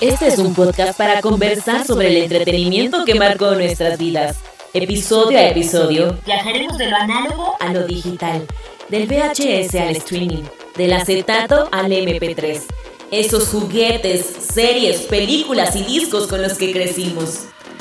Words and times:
Este 0.00 0.28
es 0.28 0.38
un 0.38 0.54
podcast 0.54 0.96
para 0.96 1.20
conversar 1.20 1.86
sobre 1.86 2.08
el 2.08 2.16
entretenimiento 2.22 3.04
que 3.04 3.16
marcó 3.16 3.54
nuestras 3.54 3.98
vidas. 3.98 4.38
Episodio 4.72 5.36
a 5.36 5.48
episodio, 5.48 6.16
viajaremos 6.24 6.78
de 6.78 6.86
lo 6.86 6.96
análogo 6.96 7.54
a 7.60 7.70
lo 7.70 7.86
digital, 7.86 8.46
del 8.88 9.06
VHS 9.06 9.74
al 9.74 9.96
streaming, 9.96 10.44
del 10.74 10.94
acetato 10.94 11.68
al 11.70 11.92
MP3. 11.92 12.62
Esos 13.10 13.48
juguetes, 13.48 14.24
series, 14.24 15.02
películas 15.02 15.76
y 15.76 15.82
discos 15.82 16.28
con 16.28 16.40
los 16.40 16.54
que 16.54 16.72
crecimos. 16.72 17.40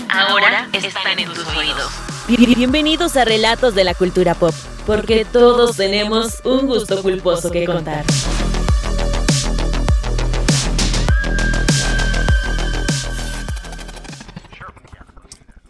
Ahora 0.10 0.68
están 0.74 1.20
en 1.20 1.32
tus 1.32 1.48
oídos. 1.56 1.90
Bienvenidos 2.28 3.16
a 3.16 3.24
Relatos 3.24 3.76
de 3.76 3.86
la 3.86 3.94
Cultura 3.94 4.36
Pop, 4.36 4.54
porque 4.86 5.24
todos 5.24 5.78
tenemos 5.78 6.42
un 6.44 6.68
gusto 6.68 7.02
culposo 7.02 7.50
que 7.50 7.64
contar. 7.64 8.04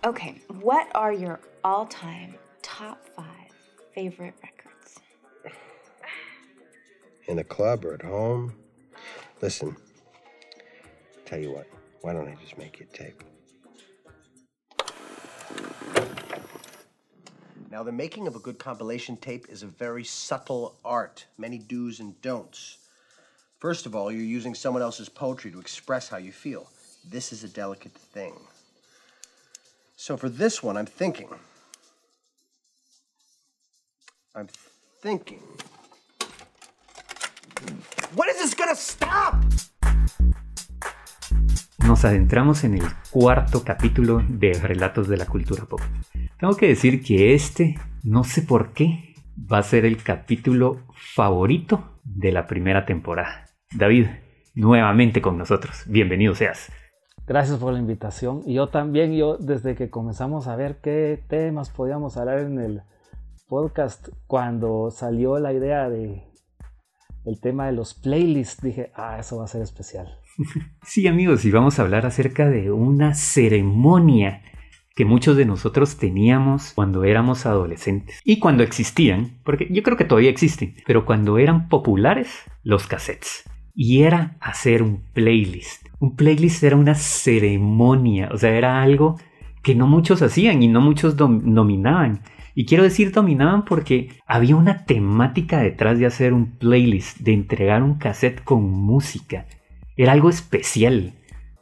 Okay, 0.05 0.41
what 0.61 0.87
are 0.95 1.11
your 1.11 1.41
all 1.61 1.85
time 1.85 2.35
top 2.61 3.05
five 3.17 3.25
favorite 3.93 4.33
records? 4.41 4.99
In 7.27 7.35
the 7.35 7.43
club 7.43 7.83
or 7.83 7.95
at 7.95 8.01
home? 8.01 8.53
Listen, 9.41 9.75
tell 11.25 11.37
you 11.37 11.51
what, 11.51 11.67
why 11.99 12.13
don't 12.13 12.29
I 12.29 12.35
just 12.41 12.57
make 12.57 12.79
you 12.79 12.87
a 12.91 12.97
tape? 12.97 13.23
Now, 17.69 17.83
the 17.83 17.91
making 17.91 18.25
of 18.25 18.37
a 18.37 18.39
good 18.39 18.57
compilation 18.57 19.17
tape 19.17 19.47
is 19.49 19.63
a 19.63 19.67
very 19.67 20.05
subtle 20.05 20.75
art, 20.85 21.25
many 21.37 21.57
do's 21.57 21.99
and 21.99 22.19
don'ts. 22.21 22.77
First 23.59 23.85
of 23.85 23.95
all, 23.95 24.13
you're 24.13 24.21
using 24.21 24.55
someone 24.55 24.81
else's 24.81 25.09
poetry 25.09 25.51
to 25.51 25.59
express 25.59 26.07
how 26.07 26.17
you 26.17 26.31
feel. 26.31 26.69
This 27.09 27.33
is 27.33 27.43
a 27.43 27.49
delicate 27.49 27.91
thing. 27.91 28.33
So 30.01 30.15
for 30.15 30.29
this 30.29 30.63
one, 30.63 30.77
I'm 30.77 30.85
thinking. 30.85 31.27
I'm 34.33 34.47
thinking. 35.01 35.41
What 38.15 38.29
is 38.29 38.37
this 38.37 38.55
gonna 38.55 38.75
stop? 38.75 39.43
Nos 41.85 42.05
adentramos 42.05 42.63
en 42.63 42.75
el 42.75 42.83
cuarto 43.11 43.65
capítulo 43.65 44.23
de 44.29 44.53
Relatos 44.53 45.09
de 45.09 45.17
la 45.17 45.25
Cultura 45.25 45.65
Pop. 45.65 45.81
Tengo 46.39 46.55
que 46.55 46.69
decir 46.69 47.03
que 47.03 47.33
este, 47.33 47.77
no 48.01 48.23
sé 48.23 48.41
por 48.43 48.71
qué, 48.71 49.15
va 49.35 49.57
a 49.57 49.63
ser 49.63 49.83
el 49.83 50.01
capítulo 50.01 50.87
favorito 51.13 51.99
de 52.05 52.31
la 52.31 52.47
primera 52.47 52.85
temporada. 52.85 53.47
David, 53.75 54.07
nuevamente 54.55 55.21
con 55.21 55.37
nosotros. 55.37 55.83
Bienvenido 55.87 56.35
seas. 56.35 56.71
Gracias 57.29 57.59
por 57.59 57.73
la 57.73 57.79
invitación. 57.79 58.41
Y 58.47 58.55
yo 58.55 58.69
también, 58.69 59.13
yo 59.13 59.37
desde 59.37 59.75
que 59.75 59.91
comenzamos 59.91 60.47
a 60.47 60.55
ver 60.55 60.79
qué 60.81 61.23
temas 61.29 61.69
podíamos 61.69 62.17
hablar 62.17 62.39
en 62.39 62.57
el 62.57 62.81
podcast, 63.47 64.07
cuando 64.25 64.89
salió 64.89 65.37
la 65.37 65.53
idea 65.53 65.89
de 65.89 66.23
el 67.25 67.39
tema 67.39 67.67
de 67.67 67.73
los 67.73 67.93
playlists, 67.93 68.63
dije, 68.63 68.91
ah, 68.95 69.17
eso 69.19 69.37
va 69.37 69.43
a 69.43 69.47
ser 69.47 69.61
especial. 69.61 70.07
Sí, 70.81 71.05
amigos, 71.05 71.45
y 71.45 71.51
vamos 71.51 71.77
a 71.77 71.83
hablar 71.83 72.07
acerca 72.07 72.49
de 72.49 72.71
una 72.71 73.13
ceremonia 73.13 74.41
que 74.95 75.05
muchos 75.05 75.37
de 75.37 75.45
nosotros 75.45 75.97
teníamos 75.97 76.73
cuando 76.73 77.03
éramos 77.03 77.45
adolescentes 77.45 78.21
y 78.23 78.39
cuando 78.39 78.63
existían, 78.63 79.39
porque 79.43 79.67
yo 79.69 79.83
creo 79.83 79.97
que 79.97 80.05
todavía 80.05 80.31
existen, 80.31 80.73
pero 80.87 81.05
cuando 81.05 81.37
eran 81.37 81.69
populares 81.69 82.31
los 82.63 82.87
cassettes. 82.87 83.43
Y 83.75 84.01
era 84.01 84.35
hacer 84.41 84.81
un 84.81 85.03
playlist. 85.13 85.88
Un 85.99 86.15
playlist 86.15 86.63
era 86.63 86.75
una 86.75 86.95
ceremonia, 86.95 88.29
o 88.31 88.37
sea, 88.37 88.51
era 88.51 88.81
algo 88.81 89.17
que 89.61 89.75
no 89.75 89.87
muchos 89.87 90.21
hacían 90.21 90.63
y 90.63 90.67
no 90.67 90.81
muchos 90.81 91.17
dominaban. 91.17 92.21
Y 92.55 92.65
quiero 92.65 92.83
decir 92.83 93.11
dominaban 93.11 93.65
porque 93.65 94.09
había 94.25 94.55
una 94.55 94.85
temática 94.85 95.59
detrás 95.59 95.99
de 95.99 96.05
hacer 96.05 96.33
un 96.33 96.57
playlist, 96.57 97.19
de 97.19 97.33
entregar 97.33 97.83
un 97.83 97.95
cassette 97.95 98.43
con 98.43 98.69
música. 98.69 99.45
Era 99.95 100.13
algo 100.13 100.29
especial. 100.29 101.13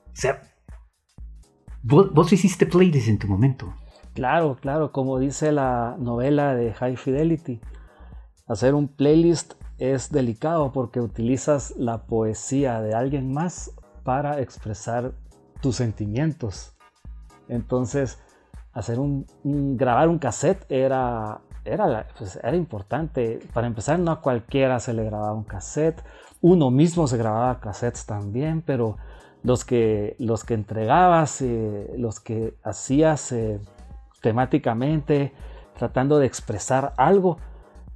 O 0.07 0.15
sea, 0.15 0.41
vos, 1.83 2.13
vos 2.13 2.31
hiciste 2.33 2.65
playlist 2.65 3.09
en 3.09 3.19
tu 3.19 3.27
momento. 3.27 3.73
Claro, 4.13 4.57
claro, 4.59 4.91
como 4.91 5.19
dice 5.19 5.51
la 5.51 5.95
novela 5.99 6.55
de 6.55 6.73
High 6.73 6.97
Fidelity. 6.97 7.61
Hacer 8.47 8.73
un 8.73 8.87
playlist 8.87 9.53
es 9.77 10.11
delicado 10.11 10.71
porque 10.71 10.99
utilizas 10.99 11.75
la 11.77 12.05
poesía 12.07 12.81
de 12.81 12.95
alguien 12.95 13.31
más 13.31 13.75
para 14.07 14.39
expresar 14.39 15.11
tus 15.59 15.75
sentimientos. 15.75 16.73
Entonces, 17.49 18.17
hacer 18.71 19.01
un, 19.01 19.25
grabar 19.75 20.07
un 20.07 20.17
cassette 20.17 20.65
era, 20.69 21.41
era, 21.65 22.07
pues, 22.17 22.39
era 22.41 22.55
importante. 22.55 23.41
Para 23.53 23.67
empezar, 23.67 23.99
no 23.99 24.11
a 24.11 24.21
cualquiera 24.21 24.79
se 24.79 24.93
le 24.93 25.03
grababa 25.03 25.33
un 25.33 25.43
cassette. 25.43 26.01
Uno 26.39 26.71
mismo 26.71 27.05
se 27.05 27.17
grababa 27.17 27.59
cassettes 27.59 28.05
también, 28.05 28.61
pero 28.61 28.95
los 29.43 29.65
que, 29.65 30.15
los 30.19 30.45
que 30.45 30.53
entregabas, 30.53 31.41
eh, 31.41 31.93
los 31.97 32.21
que 32.21 32.55
hacías 32.63 33.33
eh, 33.33 33.59
temáticamente, 34.21 35.33
tratando 35.77 36.17
de 36.17 36.27
expresar 36.27 36.93
algo, 36.95 37.39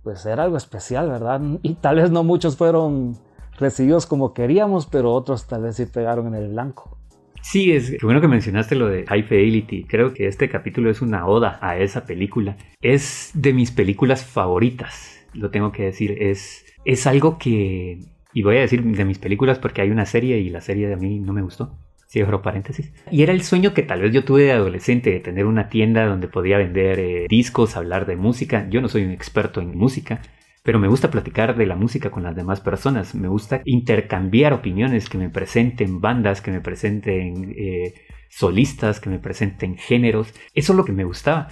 pues 0.04 0.26
era 0.26 0.44
algo 0.44 0.58
especial, 0.58 1.08
¿verdad? 1.08 1.40
Y 1.62 1.76
tal 1.76 1.96
vez 1.96 2.12
no 2.12 2.26
muchos 2.26 2.58
fueron 2.58 3.18
recibidos 3.58 4.06
como 4.06 4.34
queríamos, 4.34 4.86
pero 4.88 5.12
otros 5.12 5.48
tal 5.48 5.64
vez 5.64 5.76
sí 5.76 5.86
pegaron 5.86 6.28
en 6.28 6.36
el 6.36 6.50
blanco. 6.50 6.98
Sí, 7.42 7.72
es 7.72 7.98
bueno 8.02 8.22
que 8.22 8.28
mencionaste 8.28 8.76
lo 8.76 8.88
de 8.88 9.06
High 9.06 9.24
Fidelity. 9.24 9.84
Creo 9.86 10.14
que 10.14 10.28
este 10.28 10.48
capítulo 10.48 10.90
es 10.92 11.02
una 11.02 11.26
oda 11.26 11.58
a 11.62 11.78
esa 11.78 12.06
película. 12.06 12.56
Es 12.82 13.32
de 13.34 13.54
mis 13.54 13.72
películas 13.72 14.24
favoritas, 14.24 15.20
lo 15.34 15.50
tengo 15.50 15.72
que 15.72 15.84
decir. 15.84 16.18
Es, 16.22 16.66
es 16.86 17.08
algo 17.08 17.40
que, 17.40 18.00
y 18.34 18.44
voy 18.44 18.58
a 18.58 18.62
decir 18.62 18.84
de 18.84 19.06
mis 19.06 19.18
películas 19.18 19.60
porque 19.60 19.82
hay 19.82 19.90
una 19.90 20.06
serie 20.06 20.38
y 20.40 20.50
la 20.50 20.62
serie 20.62 20.88
de 20.88 20.94
a 20.94 20.98
mí 20.98 21.20
no 21.20 21.34
me 21.34 21.42
gustó. 21.42 21.76
Cierro 22.08 22.42
paréntesis. 22.42 22.92
Y 23.10 23.24
era 23.24 23.32
el 23.32 23.42
sueño 23.42 23.74
que 23.74 23.84
tal 23.84 24.02
vez 24.02 24.14
yo 24.14 24.26
tuve 24.26 24.44
de 24.44 24.52
adolescente, 24.52 25.12
de 25.12 25.22
tener 25.22 25.46
una 25.46 25.70
tienda 25.70 26.06
donde 26.06 26.28
podía 26.28 26.58
vender 26.58 27.00
eh, 27.00 27.26
discos, 27.30 27.78
hablar 27.78 28.06
de 28.06 28.18
música. 28.18 28.68
Yo 28.70 28.82
no 28.82 28.90
soy 28.90 29.06
un 29.06 29.12
experto 29.12 29.62
en 29.62 29.78
música, 29.78 30.22
pero 30.64 30.80
me 30.80 30.88
gusta 30.88 31.10
platicar 31.10 31.56
de 31.56 31.66
la 31.66 31.76
música 31.76 32.12
con 32.12 32.24
las 32.24 32.36
demás 32.36 32.62
personas, 32.62 33.16
me 33.16 33.28
gusta 33.28 33.62
intercambiar 33.66 34.54
opiniones, 34.54 35.10
que 35.10 35.18
me 35.18 35.30
presenten 35.30 36.02
bandas, 36.02 36.42
que 36.42 36.52
me 36.52 36.62
presenten 36.62 37.54
eh, 37.58 37.94
solistas, 38.30 39.00
que 39.00 39.10
me 39.10 39.20
presenten 39.20 39.78
géneros, 39.78 40.34
eso 40.54 40.74
es 40.74 40.78
lo 40.78 40.86
que 40.86 40.92
me 40.92 41.04
gustaba. 41.04 41.50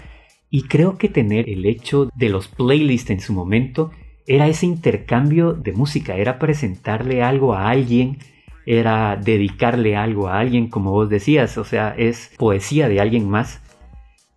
Y 0.52 0.64
creo 0.64 0.98
que 0.98 1.10
tener 1.10 1.50
el 1.50 1.66
hecho 1.66 2.10
de 2.16 2.30
los 2.30 2.48
playlists 2.48 3.10
en 3.12 3.20
su 3.20 3.34
momento 3.34 3.92
era 4.28 4.48
ese 4.48 4.66
intercambio 4.66 5.54
de 5.54 5.74
música, 5.74 6.16
era 6.16 6.38
presentarle 6.38 7.24
algo 7.24 7.54
a 7.54 7.70
alguien, 7.70 8.18
era 8.66 9.16
dedicarle 9.16 9.96
algo 9.96 10.28
a 10.28 10.40
alguien, 10.40 10.70
como 10.70 10.92
vos 10.92 11.10
decías, 11.10 11.58
o 11.58 11.64
sea, 11.64 11.96
es 11.98 12.32
poesía 12.38 12.88
de 12.88 13.00
alguien 13.00 13.28
más 13.28 13.62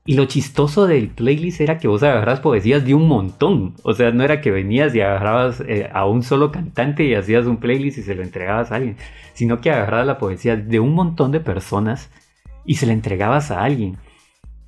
y 0.04 0.14
lo 0.14 0.24
chistoso 0.24 0.86
del 0.86 1.10
playlist 1.10 1.60
era 1.60 1.78
que 1.78 1.86
vos 1.86 2.02
agarras 2.02 2.40
poesías 2.40 2.84
de 2.84 2.94
un 2.94 3.06
montón. 3.06 3.74
O 3.84 3.94
sea, 3.94 4.10
no 4.10 4.24
era 4.24 4.40
que 4.40 4.50
venías 4.50 4.94
y 4.94 5.00
agarrabas 5.00 5.60
eh, 5.60 5.88
a 5.92 6.06
un 6.06 6.22
solo 6.24 6.50
cantante 6.50 7.04
y 7.04 7.14
hacías 7.14 7.46
un 7.46 7.58
playlist 7.58 7.98
y 7.98 8.02
se 8.02 8.14
lo 8.16 8.22
entregabas 8.22 8.72
a 8.72 8.76
alguien, 8.76 8.96
sino 9.32 9.60
que 9.60 9.70
agarrabas 9.70 10.06
la 10.06 10.18
poesía 10.18 10.56
de 10.56 10.80
un 10.80 10.94
montón 10.94 11.30
de 11.30 11.40
personas 11.40 12.10
y 12.64 12.74
se 12.76 12.86
la 12.86 12.94
entregabas 12.94 13.52
a 13.52 13.62
alguien. 13.62 13.96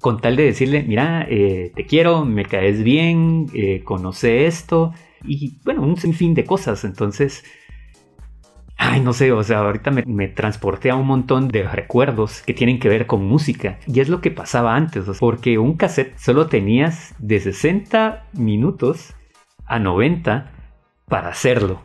Con 0.00 0.20
tal 0.20 0.36
de 0.36 0.44
decirle, 0.44 0.84
mira, 0.84 1.26
eh, 1.28 1.72
te 1.74 1.86
quiero, 1.86 2.24
me 2.24 2.44
caes 2.44 2.84
bien, 2.84 3.46
eh, 3.54 3.82
conoce 3.82 4.46
esto. 4.46 4.92
Y 5.24 5.58
bueno, 5.64 5.82
un 5.82 5.96
sinfín 5.96 6.34
de 6.34 6.44
cosas. 6.44 6.84
Entonces, 6.84 7.42
Ay, 8.86 9.00
no 9.00 9.14
sé, 9.14 9.32
o 9.32 9.42
sea, 9.42 9.60
ahorita 9.60 9.90
me, 9.90 10.28
transporté 10.28 10.90
a 10.90 10.96
un 10.96 11.06
montón 11.06 11.48
de 11.48 11.62
recuerdos 11.62 12.42
que 12.42 12.52
tienen 12.52 12.78
que 12.78 12.90
ver 12.90 13.06
con 13.06 13.24
música. 13.24 13.78
Y 13.86 14.00
es 14.00 14.10
lo 14.10 14.20
que 14.20 14.30
pasaba 14.30 14.76
antes, 14.76 15.06
porque 15.18 15.56
un 15.58 15.78
cassette 15.78 16.18
solo 16.18 16.48
tenías 16.48 17.14
de 17.18 17.40
60 17.40 18.26
minutos 18.34 19.14
a 19.64 19.78
90 19.78 20.52
para 21.08 21.28
hacerlo. 21.28 21.80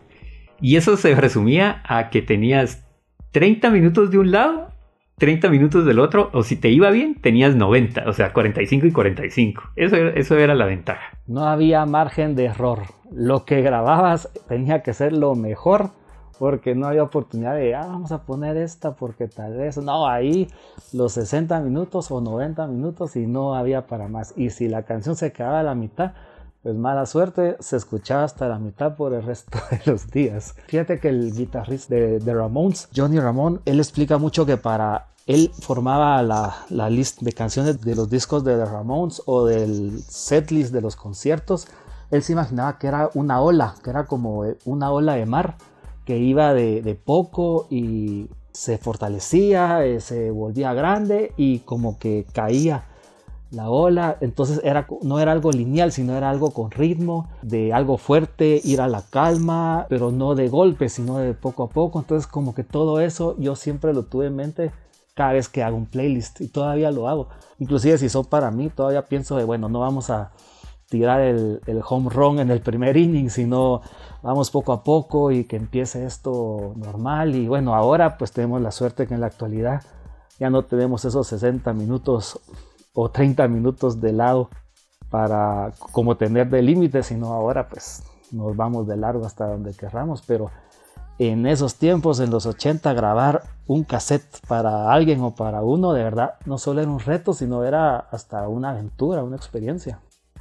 Y 0.59 0.75
eso 0.75 0.97
se 0.97 1.15
resumía 1.15 1.81
a 1.85 2.09
que 2.09 2.21
tenías 2.21 2.85
30 3.31 3.69
minutos 3.69 4.11
de 4.11 4.17
un 4.17 4.31
lado, 4.31 4.73
30 5.19 5.49
minutos 5.49 5.85
del 5.85 5.99
otro, 5.99 6.29
o 6.33 6.43
si 6.43 6.57
te 6.57 6.69
iba 6.69 6.91
bien, 6.91 7.15
tenías 7.15 7.55
90, 7.55 8.03
o 8.07 8.13
sea, 8.13 8.33
45 8.33 8.87
y 8.87 8.91
45. 8.91 9.63
Eso, 9.77 9.95
eso 9.95 10.37
era 10.37 10.53
la 10.53 10.65
ventaja. 10.65 11.17
No 11.27 11.45
había 11.45 11.85
margen 11.85 12.35
de 12.35 12.45
error. 12.45 12.79
Lo 13.09 13.45
que 13.45 13.61
grababas 13.61 14.29
tenía 14.49 14.83
que 14.83 14.93
ser 14.93 15.13
lo 15.13 15.35
mejor 15.35 15.91
porque 16.39 16.73
no 16.73 16.87
había 16.87 17.03
oportunidad 17.03 17.55
de, 17.55 17.75
ah, 17.75 17.85
vamos 17.85 18.13
a 18.13 18.23
poner 18.23 18.55
esta 18.55 18.95
porque 18.95 19.27
tal 19.27 19.57
vez, 19.57 19.77
no, 19.77 20.07
ahí 20.07 20.47
los 20.93 21.11
60 21.13 21.59
minutos 21.59 22.09
o 22.11 22.21
90 22.21 22.65
minutos 22.67 23.17
y 23.17 23.27
no 23.27 23.55
había 23.55 23.85
para 23.85 24.07
más. 24.07 24.33
Y 24.37 24.49
si 24.49 24.69
la 24.69 24.83
canción 24.83 25.17
se 25.17 25.33
quedaba 25.33 25.59
a 25.59 25.63
la 25.63 25.75
mitad, 25.75 26.13
Pues 26.63 26.75
mala 26.75 27.05
suerte, 27.05 27.55
se 27.59 27.77
escuchaba 27.77 28.23
hasta 28.25 28.49
la 28.49 28.59
mitad 28.59 28.95
por 28.95 29.13
el 29.13 29.23
resto 29.23 29.57
de 29.71 29.91
los 29.91 30.09
días. 30.11 30.55
Fíjate 30.67 30.99
que 30.99 31.09
el 31.09 31.33
guitarrista 31.33 31.95
de, 31.95 32.19
de 32.19 32.33
Ramones, 32.33 32.89
Johnny 32.95 33.19
Ramón, 33.19 33.61
él 33.65 33.79
explica 33.79 34.17
mucho 34.17 34.45
que 34.45 34.57
para 34.57 35.07
él 35.25 35.51
formaba 35.61 36.21
la, 36.23 36.55
la 36.69 36.89
lista 36.89 37.23
de 37.23 37.33
canciones 37.33 37.81
de 37.81 37.95
los 37.95 38.09
discos 38.09 38.43
de 38.43 38.57
The 38.57 38.65
Ramones 38.65 39.21
o 39.25 39.45
del 39.45 40.01
setlist 40.03 40.73
de 40.73 40.81
los 40.81 40.95
conciertos. 40.95 41.67
Él 42.11 42.23
se 42.23 42.33
imaginaba 42.33 42.77
que 42.77 42.87
era 42.87 43.09
una 43.13 43.39
ola, 43.41 43.75
que 43.83 43.89
era 43.91 44.05
como 44.05 44.43
una 44.65 44.91
ola 44.91 45.13
de 45.13 45.25
mar 45.25 45.55
que 46.09 46.17
iba 46.17 46.55
de, 46.55 46.99
poco 47.05 47.67
y 47.69 48.29
se 48.51 48.79
fortalecía, 48.79 49.85
eh, 49.85 49.99
se 49.99 50.31
volvía 50.31 50.73
grande 50.73 51.33
y 51.37 51.59
como 51.59 51.99
que 51.99 52.25
caía 52.33 52.85
la 53.51 53.69
ola, 53.69 54.17
entonces 54.19 54.59
era, 54.63 54.87
no 55.03 55.19
era 55.19 55.33
algo 55.33 55.51
lineal, 55.51 55.91
sino 55.91 56.17
era 56.17 56.31
algo 56.31 56.49
con 56.49 56.71
ritmo, 56.71 57.29
de 57.43 57.73
algo 57.73 57.99
fuerte, 57.99 58.59
ir 58.63 58.81
a 58.81 58.87
la 58.87 59.03
calma, 59.03 59.85
pero 59.87 60.09
no 60.09 60.33
de 60.33 60.49
golpe, 60.49 60.89
sino 60.89 61.19
de 61.19 61.35
poco 61.35 61.61
a 61.61 61.69
poco, 61.69 61.99
entonces 61.99 62.25
como 62.25 62.55
que 62.55 62.63
todo 62.63 63.01
eso 63.01 63.35
yo 63.37 63.55
siempre 63.55 63.93
lo 63.93 64.05
tuve 64.05 64.25
en 64.25 64.35
mente 64.35 64.71
cada 65.13 65.33
vez 65.33 65.47
que 65.47 65.61
hago 65.61 65.77
un 65.77 65.85
playlist 65.85 66.41
y 66.41 66.47
todavía 66.47 66.89
lo 66.89 67.07
hago, 67.07 67.27
inclusive 67.59 67.99
si 67.99 68.09
son 68.09 68.25
para 68.25 68.49
mí, 68.49 68.71
todavía 68.71 69.05
pienso 69.05 69.37
de, 69.37 69.43
bueno, 69.43 69.69
no 69.69 69.81
vamos 69.81 70.09
a 70.09 70.31
tirar 70.89 71.21
el, 71.21 71.61
el 71.65 71.81
home 71.87 72.09
run 72.09 72.39
en 72.39 72.51
el 72.51 72.61
primer 72.61 72.97
inning, 72.97 73.29
sino 73.29 73.81
vamos 74.21 74.51
poco 74.51 74.73
a 74.73 74.83
poco 74.83 75.31
y 75.31 75.45
que 75.45 75.55
empiece 75.55 76.05
esto 76.05 76.73
normal 76.75 77.35
y 77.35 77.47
bueno, 77.47 77.75
ahora 77.75 78.17
pues 78.17 78.31
tenemos 78.31 78.61
la 78.61 78.71
suerte 78.71 79.07
que 79.07 79.13
en 79.13 79.21
la 79.21 79.27
actualidad 79.27 79.83
ya 80.39 80.49
no 80.49 80.63
tenemos 80.63 81.05
esos 81.05 81.27
60 81.27 81.73
minutos 81.73 82.39
o 82.93 83.09
30 83.09 83.47
minutos 83.47 84.01
de 84.01 84.13
lado 84.13 84.49
para 85.09 85.71
como 85.91 86.17
tener 86.17 86.49
de 86.49 86.61
límite, 86.61 87.03
sino 87.03 87.33
ahora 87.33 87.69
pues 87.69 88.03
nos 88.31 88.55
vamos 88.55 88.87
de 88.87 88.97
largo 88.97 89.25
hasta 89.25 89.47
donde 89.47 89.73
querramos, 89.73 90.21
pero 90.21 90.51
en 91.19 91.45
esos 91.45 91.75
tiempos, 91.75 92.21
en 92.21 92.31
los 92.31 92.45
80, 92.45 92.93
grabar 92.93 93.43
un 93.67 93.83
cassette 93.83 94.39
para 94.47 94.91
alguien 94.91 95.21
o 95.21 95.35
para 95.35 95.61
uno, 95.61 95.91
de 95.91 96.01
verdad, 96.01 96.35
no 96.45 96.57
solo 96.57 96.79
era 96.81 96.89
un 96.89 96.99
reto, 96.99 97.33
sino 97.33 97.65
era 97.65 97.97
hasta 97.97 98.47
una 98.47 98.69
aventura, 98.69 99.21
una 99.21 99.35
experiencia. 99.35 99.99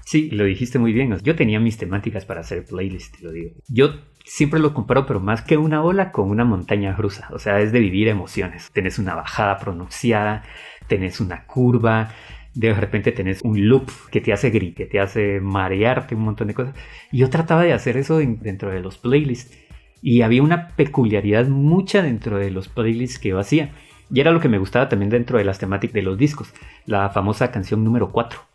Sí, 0.08 0.30
lo 0.30 0.44
dijiste 0.44 0.78
muy 0.78 0.94
bien. 0.94 1.14
Yo 1.22 1.36
tenía 1.36 1.60
mis 1.60 1.76
temáticas 1.76 2.24
para 2.24 2.40
hacer 2.40 2.64
playlist, 2.64 3.20
lo 3.20 3.30
digo. 3.30 3.50
Yo 3.68 3.90
siempre 4.24 4.58
lo 4.58 4.72
comparo, 4.72 5.04
pero 5.04 5.20
más 5.20 5.42
que 5.42 5.58
una 5.58 5.82
ola, 5.82 6.12
con 6.12 6.30
una 6.30 6.46
montaña 6.46 6.96
rusa. 6.96 7.28
O 7.30 7.38
sea, 7.38 7.60
es 7.60 7.72
de 7.72 7.80
vivir 7.80 8.08
emociones. 8.08 8.70
Tenés 8.72 8.98
una 8.98 9.14
bajada 9.14 9.58
pronunciada, 9.58 10.44
tenés 10.86 11.20
una 11.20 11.44
curva, 11.44 12.08
de 12.54 12.72
repente 12.72 13.12
tenés 13.12 13.42
un 13.42 13.68
loop 13.68 13.90
que 14.10 14.22
te 14.22 14.32
hace 14.32 14.48
gris, 14.48 14.74
que 14.74 14.86
te 14.86 14.98
hace 14.98 15.40
marearte, 15.40 16.14
un 16.14 16.22
montón 16.22 16.48
de 16.48 16.54
cosas. 16.54 16.74
Yo 17.12 17.28
trataba 17.28 17.64
de 17.64 17.74
hacer 17.74 17.98
eso 17.98 18.16
dentro 18.16 18.70
de 18.70 18.80
los 18.80 18.96
playlists. 18.96 19.58
Y 20.00 20.22
había 20.22 20.42
una 20.42 20.68
peculiaridad 20.68 21.48
mucha 21.48 22.00
dentro 22.00 22.38
de 22.38 22.50
los 22.50 22.70
playlists 22.70 23.18
que 23.18 23.28
yo 23.28 23.38
hacía. 23.38 23.72
Y 24.10 24.20
era 24.20 24.30
lo 24.30 24.40
que 24.40 24.48
me 24.48 24.56
gustaba 24.56 24.88
también 24.88 25.10
dentro 25.10 25.36
de 25.36 25.44
las 25.44 25.58
temáticas 25.58 25.92
de 25.92 26.00
los 26.00 26.16
discos. 26.16 26.54
La 26.86 27.10
famosa 27.10 27.50
canción 27.50 27.84
número 27.84 28.10
4. 28.10 28.47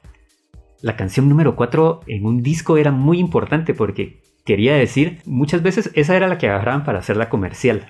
La 0.84 0.98
canción 0.98 1.30
número 1.30 1.56
4 1.56 2.02
en 2.08 2.26
un 2.26 2.44
disco 2.44 2.76
era 2.76 2.92
muy 2.92 3.18
importante 3.18 3.74
porque 3.74 4.22
quería 4.44 4.76
decir, 4.76 5.22
muchas 5.24 5.64
veces 5.64 5.90
esa 5.94 6.18
era 6.18 6.28
la 6.28 6.38
que 6.38 6.50
agarraban 6.50 6.84
para 6.84 7.00
hacerla 7.00 7.30
comercial. 7.30 7.90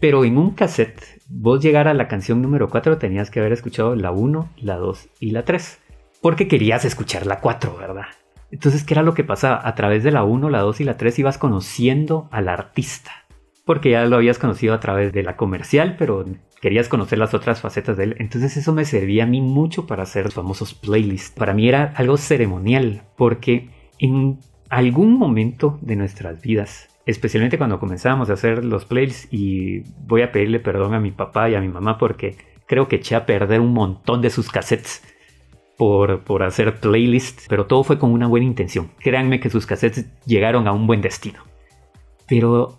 Pero 0.00 0.22
en 0.22 0.36
un 0.36 0.50
cassette, 0.50 1.02
vos 1.30 1.62
llegar 1.62 1.88
a 1.88 1.94
la 1.94 2.08
canción 2.08 2.42
número 2.42 2.68
4 2.68 2.98
tenías 2.98 3.30
que 3.30 3.40
haber 3.40 3.52
escuchado 3.52 3.96
la 3.96 4.10
1, 4.10 4.50
la 4.58 4.76
2 4.76 5.08
y 5.18 5.30
la 5.30 5.46
3. 5.46 5.78
Porque 6.20 6.46
querías 6.46 6.84
escuchar 6.84 7.24
la 7.24 7.40
4, 7.40 7.74
¿verdad? 7.78 8.08
Entonces, 8.50 8.84
¿qué 8.84 8.92
era 8.92 9.02
lo 9.02 9.14
que 9.14 9.24
pasaba? 9.24 9.66
A 9.66 9.74
través 9.74 10.04
de 10.04 10.10
la 10.10 10.22
1, 10.22 10.50
la 10.50 10.60
2 10.60 10.82
y 10.82 10.84
la 10.84 10.98
3 10.98 11.18
ibas 11.20 11.38
conociendo 11.38 12.28
al 12.30 12.50
artista. 12.50 13.12
Porque 13.66 13.90
ya 13.90 14.06
lo 14.06 14.16
habías 14.16 14.38
conocido 14.38 14.72
a 14.72 14.80
través 14.80 15.12
de 15.12 15.22
la 15.22 15.36
comercial, 15.36 15.96
pero 15.98 16.24
querías 16.62 16.88
conocer 16.88 17.18
las 17.18 17.34
otras 17.34 17.60
facetas 17.60 17.98
de 17.98 18.04
él. 18.04 18.16
Entonces 18.18 18.56
eso 18.56 18.72
me 18.72 18.86
servía 18.86 19.24
a 19.24 19.26
mí 19.26 19.42
mucho 19.42 19.86
para 19.86 20.04
hacer 20.04 20.24
los 20.24 20.32
famosos 20.32 20.72
playlists. 20.72 21.36
Para 21.36 21.52
mí 21.52 21.68
era 21.68 21.92
algo 21.96 22.16
ceremonial, 22.16 23.02
porque 23.16 23.68
en 23.98 24.38
algún 24.70 25.18
momento 25.18 25.78
de 25.82 25.96
nuestras 25.96 26.40
vidas 26.40 26.88
especialmente 27.06 27.56
cuando 27.56 27.78
comenzábamos 27.78 28.28
a 28.30 28.34
hacer 28.34 28.64
los 28.64 28.84
playlists 28.84 29.28
y 29.30 29.84
voy 30.06 30.22
a 30.22 30.32
pedirle 30.32 30.58
perdón 30.58 30.92
a 30.92 31.00
mi 31.00 31.12
papá 31.12 31.48
y 31.48 31.54
a 31.54 31.60
mi 31.60 31.68
mamá 31.68 31.98
porque 31.98 32.36
creo 32.66 32.88
que 32.88 32.96
eché 32.96 33.14
a 33.14 33.24
perder 33.24 33.60
un 33.60 33.72
montón 33.72 34.20
de 34.20 34.30
sus 34.30 34.50
cassettes 34.50 35.02
por, 35.78 36.24
por 36.24 36.42
hacer 36.42 36.80
playlists, 36.80 37.46
pero 37.48 37.66
todo 37.66 37.84
fue 37.84 37.98
con 37.98 38.10
una 38.10 38.26
buena 38.26 38.46
intención. 38.46 38.90
Créanme 38.98 39.40
que 39.40 39.50
sus 39.50 39.66
cassettes 39.66 40.06
llegaron 40.24 40.66
a 40.66 40.72
un 40.72 40.86
buen 40.86 41.00
destino. 41.00 41.44
Pero 42.26 42.78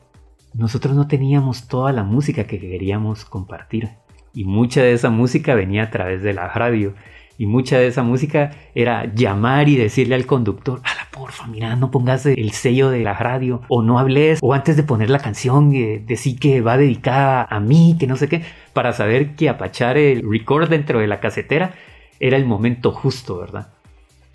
nosotros 0.54 0.96
no 0.96 1.08
teníamos 1.08 1.68
toda 1.68 1.92
la 1.92 2.04
música 2.04 2.46
que 2.46 2.60
queríamos 2.60 3.26
compartir 3.26 3.90
y 4.34 4.44
mucha 4.44 4.82
de 4.82 4.94
esa 4.94 5.10
música 5.10 5.56
venía 5.56 5.84
a 5.84 5.90
través 5.90 6.22
de 6.22 6.34
la 6.34 6.48
radio 6.48 6.94
y 7.38 7.46
mucha 7.46 7.78
de 7.78 7.88
esa 7.88 8.04
música 8.04 8.52
era 8.74 9.14
llamar 9.14 9.70
y 9.70 9.76
decirle 9.76 10.16
al 10.16 10.26
conductor, 10.26 10.82
la 10.84 11.08
porfa, 11.12 11.48
mira, 11.48 11.76
no 11.76 11.92
pongas 11.92 12.26
el 12.26 12.52
sello 12.52 12.90
de 12.90 13.04
la 13.04 13.14
radio 13.14 13.62
o 13.68 13.84
no 13.84 14.00
hables 14.00 14.40
o 14.42 14.54
antes 14.54 14.76
de 14.76 14.84
poner 14.84 15.10
la 15.10 15.20
canción 15.20 15.74
eh, 15.74 16.04
decir 16.06 16.40
que 16.40 16.62
va 16.62 16.78
dedicada 16.78 17.48
a 17.50 17.60
mí, 17.60 17.96
que 18.00 18.08
no 18.08 18.16
sé 18.16 18.28
qué, 18.28 18.44
para 18.74 18.94
saber 18.94 19.36
que 19.36 19.50
apachar 19.50 19.98
el 19.98 20.24
record 20.30 20.70
dentro 20.70 21.00
de 21.00 21.08
la 21.08 21.20
casetera 21.20 21.74
era 22.20 22.38
el 22.38 22.46
momento 22.46 22.92
justo, 22.92 23.38
¿verdad? 23.38 23.70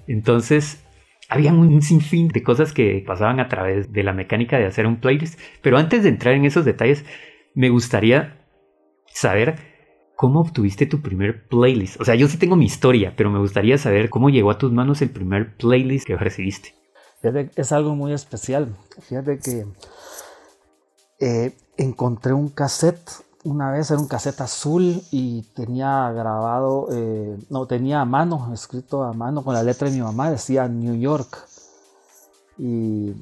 Entonces, 0.06 0.81
había 1.32 1.52
un 1.52 1.81
sinfín 1.82 2.29
de 2.29 2.43
cosas 2.43 2.73
que 2.73 3.02
pasaban 3.06 3.40
a 3.40 3.49
través 3.49 3.93
de 3.93 4.02
la 4.02 4.12
mecánica 4.12 4.58
de 4.58 4.67
hacer 4.67 4.87
un 4.87 5.00
playlist, 5.00 5.38
pero 5.62 5.79
antes 5.79 6.02
de 6.02 6.11
entrar 6.11 6.34
en 6.34 6.44
esos 6.44 6.64
detalles, 6.64 7.05
me 7.55 7.70
gustaría 7.70 8.38
saber 9.06 9.73
¿Cómo 10.23 10.40
obtuviste 10.40 10.87
tu 10.87 11.02
primer 11.02 11.49
playlist? 11.49 12.00
O 12.00 12.05
sea, 12.05 12.14
yo 12.14 12.29
sí 12.29 12.37
tengo 12.37 12.55
mi 12.55 12.67
historia, 12.67 13.12
pero 13.17 13.29
me 13.29 13.40
gustaría 13.40 13.76
saber 13.76 14.08
cómo 14.08 14.31
llegó 14.31 14.52
a 14.52 14.58
tus 14.58 14.70
manos 14.70 15.02
el 15.02 15.11
primer 15.11 15.56
playlist 15.56 16.06
que 16.06 16.17
recibiste. 16.17 16.76
Es 17.56 17.73
algo 17.73 17.96
muy 17.96 18.12
especial. 18.12 18.76
Fíjate 19.00 19.38
que 19.38 19.67
eh, 21.19 21.56
encontré 21.76 22.35
un 22.35 22.50
cassette 22.50 23.11
una 23.44 23.73
vez, 23.73 23.91
era 23.91 24.00
un 24.00 24.06
cassette 24.06 24.41
azul 24.41 25.03
y 25.11 25.43
tenía 25.55 26.11
grabado, 26.12 26.89
eh, 26.93 27.37
no, 27.50 27.67
tenía 27.67 28.00
a 28.00 28.05
mano, 28.05 28.50
escrito 28.53 29.03
a 29.03 29.12
mano 29.12 29.43
con 29.43 29.55
la 29.55 29.62
letra 29.62 29.89
de 29.89 29.97
mi 29.97 30.03
mamá, 30.03 30.31
decía 30.31 30.69
New 30.69 30.94
York. 30.94 31.44
Y 32.59 33.15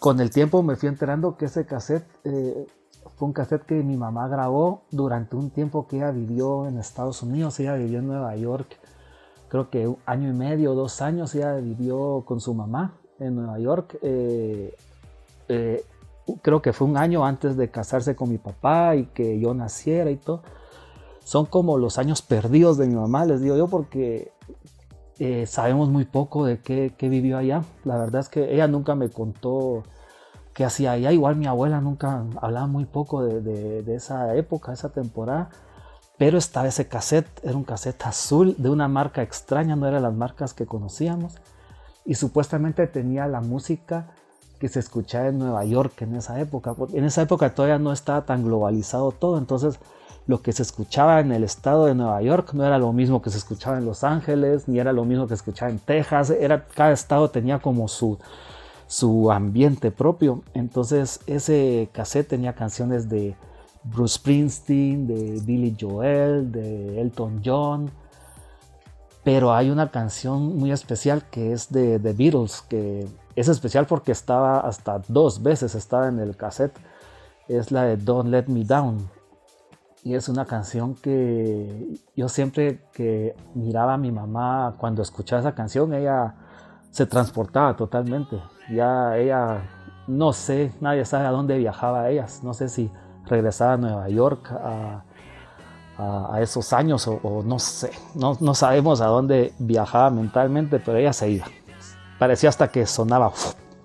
con 0.00 0.20
el 0.20 0.30
tiempo 0.30 0.62
me 0.62 0.76
fui 0.76 0.88
enterando 0.88 1.36
que 1.36 1.46
ese 1.46 1.64
cassette 1.64 2.06
eh, 2.24 2.66
fue 3.16 3.28
un 3.28 3.32
cassette 3.32 3.64
que 3.64 3.82
mi 3.82 3.96
mamá 3.96 4.28
grabó 4.28 4.82
durante 4.90 5.36
un 5.36 5.50
tiempo 5.50 5.86
que 5.86 5.96
ella 5.96 6.10
vivió 6.10 6.66
en 6.66 6.78
Estados 6.78 7.22
Unidos. 7.22 7.58
Ella 7.60 7.74
vivió 7.74 8.00
en 8.00 8.06
Nueva 8.08 8.36
York, 8.36 8.78
creo 9.48 9.70
que 9.70 9.88
un 9.88 9.98
año 10.04 10.28
y 10.28 10.34
medio, 10.34 10.74
dos 10.74 11.00
años. 11.00 11.34
Ella 11.34 11.54
vivió 11.56 12.24
con 12.26 12.40
su 12.40 12.52
mamá 12.52 12.92
en 13.18 13.36
Nueva 13.36 13.58
York. 13.58 13.98
Eh, 14.02 14.76
creo 16.42 16.62
que 16.62 16.72
fue 16.72 16.86
un 16.86 16.96
año 16.96 17.24
antes 17.24 17.56
de 17.56 17.70
casarse 17.70 18.16
con 18.16 18.30
mi 18.30 18.38
papá 18.38 18.96
y 18.96 19.06
que 19.06 19.38
yo 19.40 19.54
naciera 19.54 20.10
y 20.10 20.16
todo. 20.16 20.42
Son 21.24 21.46
como 21.46 21.78
los 21.78 21.98
años 21.98 22.22
perdidos 22.22 22.78
de 22.78 22.86
mi 22.86 22.94
mamá, 22.94 23.24
les 23.24 23.40
digo 23.40 23.56
yo, 23.56 23.68
porque 23.68 24.32
eh, 25.18 25.46
sabemos 25.46 25.90
muy 25.90 26.04
poco 26.04 26.44
de 26.44 26.60
qué, 26.60 26.94
qué 26.96 27.08
vivió 27.08 27.38
allá. 27.38 27.62
La 27.84 27.98
verdad 27.98 28.20
es 28.20 28.28
que 28.28 28.54
ella 28.54 28.66
nunca 28.68 28.94
me 28.94 29.10
contó 29.10 29.82
que 30.58 30.64
hacía 30.64 30.90
allá. 30.90 31.12
Igual 31.12 31.36
mi 31.36 31.46
abuela 31.46 31.80
nunca 31.80 32.24
hablaba 32.42 32.66
muy 32.66 32.84
poco 32.84 33.22
de, 33.22 33.94
esa 33.94 34.34
época, 34.34 34.72
esa 34.72 34.88
temporada. 34.88 35.50
Pero 36.16 36.36
estaba 36.36 36.66
ese 36.66 36.88
cassette, 36.88 37.28
era 37.44 37.56
un 37.56 37.62
cassette 37.62 38.04
azul 38.04 38.56
de 38.58 38.68
una 38.68 38.88
marca 38.88 39.22
extraña, 39.22 39.76
no 39.76 39.86
eran 39.86 40.02
las 40.02 40.14
marcas 40.14 40.54
que 40.54 40.66
conocíamos. 40.66 41.36
Y 42.04 42.16
supuestamente 42.16 42.88
tenía 42.88 43.28
la 43.28 43.40
música 43.40 44.08
que 44.58 44.68
se 44.68 44.80
escuchaba 44.80 45.28
en 45.28 45.38
Nueva 45.38 45.64
York 45.64 46.02
en 46.02 46.16
esa 46.16 46.40
época. 46.40 46.74
En 46.92 47.04
esa 47.04 47.22
época 47.22 47.54
todavía 47.54 47.78
no 47.78 47.92
estaba 47.92 48.24
tan 48.24 48.44
globalizado 48.44 49.12
todo, 49.12 49.38
entonces 49.38 49.78
lo 50.28 50.42
que 50.42 50.52
se 50.52 50.62
escuchaba 50.62 51.20
en 51.20 51.32
el 51.32 51.42
estado 51.42 51.86
de 51.86 51.94
Nueva 51.94 52.20
York 52.20 52.52
no 52.52 52.64
era 52.64 52.78
lo 52.78 52.92
mismo 52.92 53.22
que 53.22 53.30
se 53.30 53.38
escuchaba 53.38 53.78
en 53.78 53.86
Los 53.86 54.04
Ángeles, 54.04 54.68
ni 54.68 54.78
era 54.78 54.92
lo 54.92 55.06
mismo 55.06 55.24
que 55.24 55.30
se 55.30 55.36
escuchaba 55.36 55.70
en 55.70 55.78
Texas. 55.78 56.28
Era, 56.28 56.66
cada 56.66 56.92
estado 56.92 57.30
tenía 57.30 57.60
como 57.60 57.88
su, 57.88 58.18
su 58.86 59.32
ambiente 59.32 59.90
propio. 59.90 60.42
Entonces 60.52 61.20
ese 61.26 61.88
cassette 61.92 62.28
tenía 62.28 62.52
canciones 62.52 63.08
de 63.08 63.36
Bruce 63.84 64.16
Springsteen, 64.16 65.06
de 65.06 65.40
Billy 65.44 65.74
Joel, 65.80 66.52
de 66.52 67.00
Elton 67.00 67.40
John. 67.42 67.90
Pero 69.24 69.54
hay 69.54 69.70
una 69.70 69.90
canción 69.90 70.58
muy 70.58 70.72
especial 70.72 71.24
que 71.30 71.52
es 71.52 71.72
de 71.72 71.98
The 71.98 72.12
Beatles, 72.12 72.62
que 72.68 73.06
es 73.38 73.48
especial 73.48 73.86
porque 73.86 74.12
estaba 74.12 74.60
hasta 74.60 75.00
dos 75.08 75.42
veces 75.42 75.74
estaba 75.74 76.08
en 76.08 76.18
el 76.18 76.36
cassette. 76.36 76.76
Es 77.46 77.70
la 77.70 77.84
de 77.84 77.96
Don't 77.96 78.30
Let 78.30 78.46
Me 78.48 78.64
Down. 78.64 79.08
Y 80.04 80.14
es 80.14 80.28
una 80.28 80.44
canción 80.44 80.94
que 80.94 81.98
yo 82.16 82.28
siempre 82.28 82.82
que 82.92 83.34
miraba 83.54 83.94
a 83.94 83.98
mi 83.98 84.12
mamá 84.12 84.74
cuando 84.78 85.02
escuchaba 85.02 85.40
esa 85.40 85.54
canción, 85.54 85.92
ella 85.92 86.34
se 86.90 87.06
transportaba 87.06 87.76
totalmente. 87.76 88.40
Ya 88.70 89.16
ella, 89.16 89.62
no 90.06 90.32
sé, 90.32 90.72
nadie 90.80 91.04
sabe 91.04 91.26
a 91.26 91.30
dónde 91.30 91.58
viajaba 91.58 92.08
ellas. 92.10 92.42
No 92.42 92.54
sé 92.54 92.68
si 92.68 92.90
regresaba 93.26 93.74
a 93.74 93.76
Nueva 93.76 94.08
York 94.08 94.50
a, 94.52 95.04
esos 96.40 96.72
años 96.72 97.08
o, 97.08 97.42
no 97.44 97.58
sé. 97.58 97.90
No, 98.14 98.36
no, 98.40 98.54
sabemos 98.54 99.00
a 99.00 99.06
dónde 99.06 99.52
viajaba 99.58 100.10
mentalmente, 100.10 100.78
pero 100.78 100.96
ella 100.96 101.12
se 101.12 101.30
iba. 101.30 101.46
Parecía 102.18 102.48
hasta 102.48 102.68
que 102.68 102.86
sonaba 102.86 103.32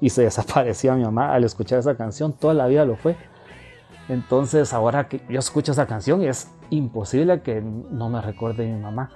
y 0.02 0.10
se 0.10 0.24
desaparecía 0.24 0.96
mi 0.96 1.04
mamá 1.04 1.34
al 1.34 1.44
escuchar 1.44 1.80
esa 1.80 1.96
canción. 1.96 2.34
Toda 2.34 2.54
la 2.54 2.68
vida 2.68 2.86
lo 2.86 2.96
fue. 2.96 3.16
Entonces 4.10 4.74
ahora 4.74 5.08
que 5.08 5.22
yo 5.30 5.40
escucho 5.40 5.72
esa 5.72 5.86
canción 5.88 6.22
es 6.24 6.50
imposible 6.70 7.42
que 7.42 7.62
no 7.62 8.10
me 8.10 8.22
recuerde 8.22 8.66
mi 8.66 8.82
mamá. 8.82 9.12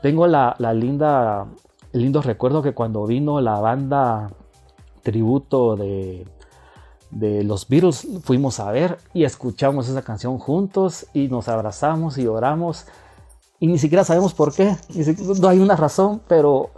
Tengo 0.00 0.26
la, 0.26 0.56
la 0.58 0.74
linda, 0.74 1.46
el 1.92 2.02
lindo 2.02 2.22
recuerdo 2.22 2.62
que 2.62 2.72
cuando 2.72 3.06
vino 3.06 3.40
la 3.40 3.60
banda 3.60 4.30
tributo 5.02 5.76
de, 5.76 6.26
de 7.12 7.44
los 7.44 7.68
Beatles 7.68 8.08
fuimos 8.24 8.58
a 8.58 8.70
ver 8.72 8.98
y 9.14 9.24
escuchamos 9.24 9.88
esa 9.88 10.02
canción 10.02 10.38
juntos 10.38 11.06
y 11.12 11.28
nos 11.28 11.48
abrazamos 11.48 12.18
y 12.18 12.26
oramos 12.26 12.86
y 13.60 13.68
ni 13.68 13.78
siquiera 13.78 14.02
sabemos 14.02 14.34
por 14.34 14.52
qué, 14.52 14.74
no 15.40 15.48
hay 15.48 15.60
una 15.60 15.76
razón, 15.76 16.20
pero 16.26 16.70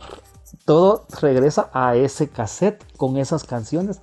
todo 0.64 1.06
regresa 1.20 1.70
a 1.72 1.96
ese 1.96 2.28
cassette 2.28 2.84
con 2.96 3.16
esas 3.16 3.44
canciones 3.44 4.00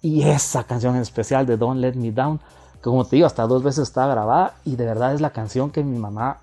y 0.00 0.22
esa 0.22 0.64
canción 0.64 0.96
en 0.96 1.02
especial 1.02 1.46
de 1.46 1.56
Don't 1.56 1.80
Let 1.80 1.94
Me 1.94 2.12
Down 2.12 2.40
como 2.82 3.04
te 3.04 3.16
digo, 3.16 3.26
hasta 3.26 3.46
dos 3.46 3.62
veces 3.62 3.84
está 3.84 4.06
grabada 4.06 4.56
y 4.64 4.76
de 4.76 4.84
verdad 4.84 5.14
es 5.14 5.20
la 5.20 5.30
canción 5.30 5.70
que 5.70 5.84
mi 5.84 5.98
mamá 5.98 6.40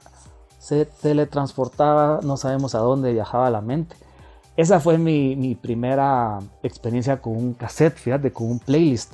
se 0.57 0.85
teletransportaba, 0.85 2.21
no 2.23 2.37
sabemos 2.37 2.75
a 2.75 2.79
dónde 2.79 3.11
viajaba 3.11 3.49
la 3.49 3.61
mente. 3.61 3.95
Esa 4.55 4.79
fue 4.79 4.97
mi, 4.97 5.55
primera 5.55 6.39
experiencia 6.63 7.21
con 7.21 7.35
un 7.35 7.53
cassette, 7.53 7.97
fíjate, 7.97 8.31
con 8.31 8.49
un 8.49 8.59
playlist. 8.59 9.13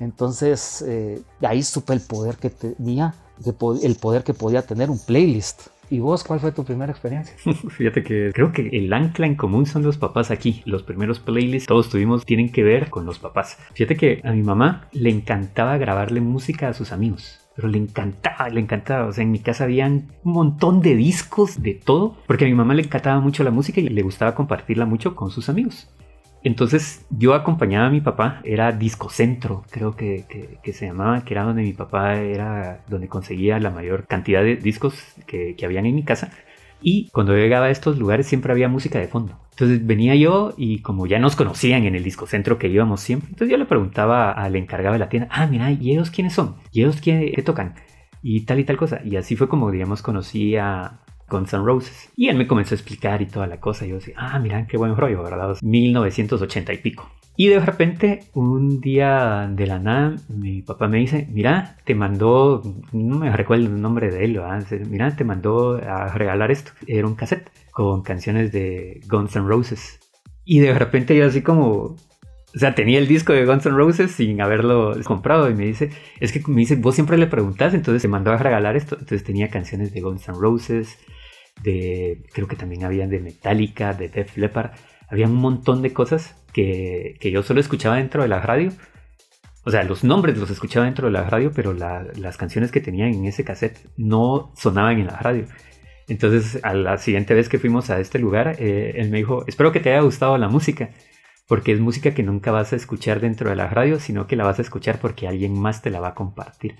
Entonces, 0.00 0.82
eh, 0.86 1.22
ahí 1.42 1.62
supe 1.62 1.92
el 1.92 2.00
poder 2.00 2.36
que 2.36 2.50
tenía, 2.50 3.14
el 3.82 3.96
poder 3.96 4.24
que 4.24 4.34
podía 4.34 4.62
tener 4.62 4.90
un 4.90 4.98
playlist. 4.98 5.68
¿Y 5.92 6.00
vos 6.00 6.24
cuál 6.24 6.40
fue 6.40 6.52
tu 6.52 6.64
primera 6.64 6.90
experiencia? 6.90 7.36
Fíjate 7.68 8.02
que 8.02 8.30
creo 8.32 8.50
que 8.50 8.66
el 8.72 8.90
ancla 8.94 9.26
en 9.26 9.34
común 9.34 9.66
son 9.66 9.82
los 9.82 9.98
papás 9.98 10.30
aquí. 10.30 10.62
Los 10.64 10.82
primeros 10.82 11.20
playlists 11.20 11.68
todos 11.68 11.90
tuvimos 11.90 12.24
tienen 12.24 12.50
que 12.50 12.62
ver 12.62 12.88
con 12.88 13.04
los 13.04 13.18
papás. 13.18 13.58
Fíjate 13.74 13.96
que 13.98 14.22
a 14.24 14.32
mi 14.32 14.42
mamá 14.42 14.88
le 14.92 15.10
encantaba 15.10 15.76
grabarle 15.76 16.22
música 16.22 16.68
a 16.68 16.72
sus 16.72 16.92
amigos 16.92 17.40
pero 17.54 17.68
le 17.68 17.76
encantaba, 17.76 18.48
le 18.48 18.60
encantaba. 18.60 19.06
O 19.08 19.12
sea, 19.12 19.22
en 19.22 19.30
mi 19.30 19.38
casa 19.38 19.64
habían 19.64 20.08
un 20.24 20.32
montón 20.32 20.80
de 20.80 20.96
discos 20.96 21.62
de 21.62 21.74
todo, 21.74 22.16
porque 22.26 22.46
a 22.46 22.48
mi 22.48 22.54
mamá 22.54 22.72
le 22.72 22.84
encantaba 22.84 23.20
mucho 23.20 23.44
la 23.44 23.50
música 23.50 23.78
y 23.78 23.90
le 23.90 24.00
gustaba 24.00 24.34
compartirla 24.34 24.86
mucho 24.86 25.14
con 25.14 25.30
sus 25.30 25.50
amigos. 25.50 25.90
Entonces 26.44 27.06
yo 27.10 27.34
acompañaba 27.34 27.86
a 27.86 27.90
mi 27.90 28.00
papá, 28.00 28.40
era 28.44 28.72
Discocentro, 28.72 29.64
creo 29.70 29.94
que, 29.94 30.24
se 30.72 30.86
llamaba, 30.86 31.24
que 31.24 31.34
era 31.34 31.44
donde 31.44 31.62
mi 31.62 31.72
papá 31.72 32.16
era, 32.16 32.84
donde 32.88 33.08
conseguía 33.08 33.60
la 33.60 33.70
mayor 33.70 34.06
cantidad 34.06 34.42
de 34.42 34.56
discos 34.56 34.94
que, 35.26 35.54
que 35.56 35.64
habían 35.64 35.86
en 35.86 35.94
mi 35.94 36.04
casa. 36.04 36.32
Y 36.82 37.10
cuando 37.10 37.36
llegaba 37.36 37.66
a 37.66 37.70
estos 37.70 37.96
lugares 37.98 38.26
siempre 38.26 38.52
había 38.52 38.68
música 38.68 38.98
de 38.98 39.06
fondo. 39.06 39.38
Entonces 39.52 39.86
venía 39.86 40.16
yo 40.16 40.54
y 40.56 40.80
como 40.80 41.06
ya 41.06 41.18
nos 41.18 41.36
conocían 41.36 41.84
en 41.84 41.94
el 41.94 42.02
discocentro 42.02 42.58
que 42.58 42.68
íbamos 42.68 43.00
siempre, 43.00 43.28
entonces 43.28 43.50
yo 43.50 43.58
le 43.58 43.66
preguntaba 43.66 44.32
al 44.32 44.56
encargado 44.56 44.94
de 44.94 44.98
la 44.98 45.08
tienda, 45.08 45.28
ah, 45.30 45.46
mira, 45.46 45.70
¿y 45.70 45.92
ellos 45.92 46.10
quiénes 46.10 46.32
son? 46.32 46.56
¿Y 46.72 46.82
ellos 46.82 47.00
qué, 47.00 47.32
qué 47.36 47.42
tocan? 47.42 47.74
Y 48.22 48.40
tal 48.40 48.58
y 48.58 48.64
tal 48.64 48.76
cosa. 48.76 49.00
Y 49.04 49.16
así 49.16 49.36
fue 49.36 49.48
como, 49.48 49.70
digamos, 49.70 50.02
conocí 50.02 50.56
a, 50.56 51.00
Guns 51.32 51.52
N' 51.54 51.64
Roses. 51.64 52.10
Y 52.16 52.28
él 52.28 52.36
me 52.36 52.46
comenzó 52.46 52.74
a 52.74 52.76
explicar 52.76 53.22
y 53.22 53.26
toda 53.26 53.46
la 53.46 53.58
cosa. 53.58 53.86
Y 53.86 53.88
yo 53.88 53.96
decía, 53.96 54.14
ah, 54.18 54.38
mira, 54.38 54.66
qué 54.66 54.76
buen 54.76 54.96
rollo, 54.96 55.22
¿verdad? 55.22 55.56
1980 55.62 56.72
y 56.72 56.78
pico. 56.78 57.10
Y 57.34 57.48
de 57.48 57.60
repente, 57.60 58.24
un 58.34 58.80
día 58.80 59.50
de 59.50 59.66
la 59.66 59.78
nada, 59.78 60.16
mi 60.28 60.60
papá 60.60 60.86
me 60.86 60.98
dice, 60.98 61.26
mira, 61.30 61.78
te 61.84 61.94
mandó, 61.94 62.62
no 62.92 63.18
me 63.18 63.34
recuerdo 63.34 63.66
el 63.66 63.80
nombre 63.80 64.10
de 64.10 64.24
él, 64.24 64.34
¿verdad? 64.34 64.66
mira, 64.86 65.16
te 65.16 65.24
mandó 65.24 65.76
a 65.76 66.08
regalar 66.08 66.50
esto. 66.50 66.72
Era 66.86 67.06
un 67.06 67.14
cassette 67.14 67.50
con 67.70 68.02
canciones 68.02 68.52
de 68.52 69.00
Guns 69.08 69.34
N' 69.34 69.48
Roses. 69.48 69.98
Y 70.44 70.60
de 70.60 70.78
repente 70.78 71.16
yo 71.16 71.26
así 71.26 71.40
como, 71.40 71.96
o 72.54 72.58
sea, 72.58 72.74
tenía 72.74 72.98
el 72.98 73.08
disco 73.08 73.32
de 73.32 73.46
Guns 73.46 73.64
N' 73.64 73.76
Roses 73.76 74.10
sin 74.10 74.42
haberlo 74.42 74.94
comprado 75.04 75.48
y 75.48 75.54
me 75.54 75.64
dice, 75.64 75.90
es 76.20 76.32
que 76.32 76.42
me 76.48 76.60
dice, 76.60 76.76
vos 76.76 76.94
siempre 76.94 77.16
le 77.16 77.26
preguntas, 77.26 77.72
entonces 77.72 78.02
te 78.02 78.08
mandó 78.08 78.30
a 78.30 78.36
regalar 78.36 78.76
esto. 78.76 78.96
Entonces 78.96 79.24
tenía 79.24 79.48
canciones 79.48 79.94
de 79.94 80.00
Guns 80.02 80.28
N' 80.28 80.36
Roses, 80.38 80.98
de, 81.62 82.24
creo 82.32 82.48
que 82.48 82.56
también 82.56 82.84
habían 82.84 83.10
de 83.10 83.20
Metallica, 83.20 83.92
de 83.92 84.08
Def 84.08 84.36
Leppard, 84.36 84.72
había 85.08 85.26
un 85.26 85.34
montón 85.34 85.82
de 85.82 85.92
cosas 85.92 86.34
que, 86.52 87.18
yo 87.20 87.42
solo 87.42 87.60
escuchaba 87.60 87.96
dentro 87.96 88.22
de 88.22 88.28
la 88.28 88.40
radio. 88.40 88.72
O 89.64 89.70
sea, 89.70 89.84
los 89.84 90.04
nombres 90.04 90.36
los 90.38 90.50
escuchaba 90.50 90.86
dentro 90.86 91.06
de 91.06 91.12
la 91.12 91.24
radio, 91.24 91.52
pero 91.54 91.72
las 91.72 92.36
canciones 92.36 92.72
que 92.72 92.80
tenían 92.80 93.14
en 93.14 93.26
ese 93.26 93.44
cassette 93.44 93.78
no 93.96 94.52
sonaban 94.56 94.98
en 94.98 95.06
la 95.06 95.18
radio. 95.18 95.46
Entonces, 96.08 96.58
a 96.62 96.74
la 96.74 96.98
siguiente 96.98 97.34
vez 97.34 97.48
que 97.48 97.58
fuimos 97.58 97.90
a 97.90 98.00
este 98.00 98.18
lugar, 98.18 98.56
eh, 98.58 98.94
él 98.96 99.10
me 99.10 99.18
dijo, 99.18 99.44
espero 99.46 99.70
que 99.70 99.80
te 99.80 99.90
haya 99.90 100.00
gustado 100.00 100.36
la 100.36 100.48
música, 100.48 100.90
porque 101.46 101.72
es 101.72 101.80
música 101.80 102.12
que 102.12 102.22
nunca 102.22 102.50
vas 102.50 102.72
a 102.72 102.76
escuchar 102.76 103.20
dentro 103.20 103.50
de 103.50 103.56
la 103.56 103.68
radio, 103.68 104.00
sino 104.00 104.26
que 104.26 104.36
la 104.36 104.44
vas 104.44 104.58
a 104.58 104.62
escuchar 104.62 104.98
porque 104.98 105.28
alguien 105.28 105.58
más 105.58 105.82
te 105.82 105.90
la 105.90 106.00
va 106.00 106.08
a 106.08 106.14
compartir. 106.14 106.76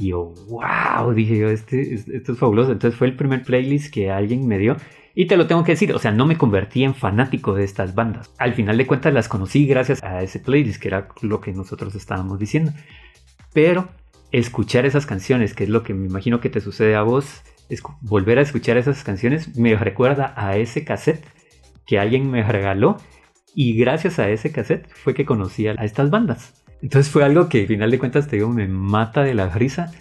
Y 0.00 0.08
yo, 0.08 0.32
wow, 0.48 1.12
dije 1.12 1.36
yo, 1.36 1.50
este, 1.50 1.94
esto 1.94 2.32
es 2.32 2.38
fabuloso. 2.38 2.72
Entonces 2.72 2.98
fue 2.98 3.06
el 3.06 3.16
primer 3.16 3.42
playlist 3.42 3.92
que 3.92 4.10
alguien 4.10 4.48
me 4.48 4.58
dio. 4.58 4.76
Y 5.14 5.26
te 5.26 5.36
lo 5.36 5.46
tengo 5.46 5.62
que 5.62 5.72
decir, 5.72 5.92
o 5.92 5.98
sea, 5.98 6.10
no 6.10 6.26
me 6.26 6.38
convertí 6.38 6.84
en 6.84 6.94
fanático 6.94 7.52
de 7.54 7.64
estas 7.64 7.94
bandas. 7.94 8.32
Al 8.38 8.54
final 8.54 8.78
de 8.78 8.86
cuentas 8.86 9.12
las 9.12 9.28
conocí 9.28 9.66
gracias 9.66 10.02
a 10.02 10.22
ese 10.22 10.40
playlist, 10.40 10.80
que 10.80 10.88
era 10.88 11.08
lo 11.20 11.42
que 11.42 11.52
nosotros 11.52 11.94
estábamos 11.94 12.38
diciendo. 12.38 12.72
Pero 13.52 13.90
escuchar 14.32 14.86
esas 14.86 15.04
canciones, 15.04 15.52
que 15.52 15.64
es 15.64 15.70
lo 15.70 15.82
que 15.82 15.92
me 15.92 16.06
imagino 16.06 16.40
que 16.40 16.48
te 16.48 16.60
sucede 16.60 16.96
a 16.96 17.02
vos, 17.02 17.42
es 17.68 17.82
volver 18.00 18.38
a 18.38 18.42
escuchar 18.42 18.78
esas 18.78 19.04
canciones 19.04 19.56
me 19.56 19.76
recuerda 19.76 20.32
a 20.36 20.56
ese 20.56 20.84
cassette 20.84 21.24
que 21.86 21.98
alguien 21.98 22.30
me 22.30 22.42
regaló. 22.42 22.96
Y 23.54 23.76
gracias 23.76 24.18
a 24.18 24.30
ese 24.30 24.50
cassette 24.50 24.88
fue 24.88 25.12
que 25.12 25.26
conocí 25.26 25.66
a 25.66 25.72
estas 25.72 26.08
bandas. 26.08 26.59
Entonces 26.82 27.12
fue 27.12 27.24
algo 27.24 27.48
que 27.48 27.62
al 27.62 27.66
final 27.66 27.90
de 27.90 27.98
cuentas 27.98 28.28
te 28.28 28.36
digo, 28.36 28.48
me 28.48 28.66
mata 28.66 29.22
de 29.22 29.34
la 29.34 29.48
risa, 29.48 29.92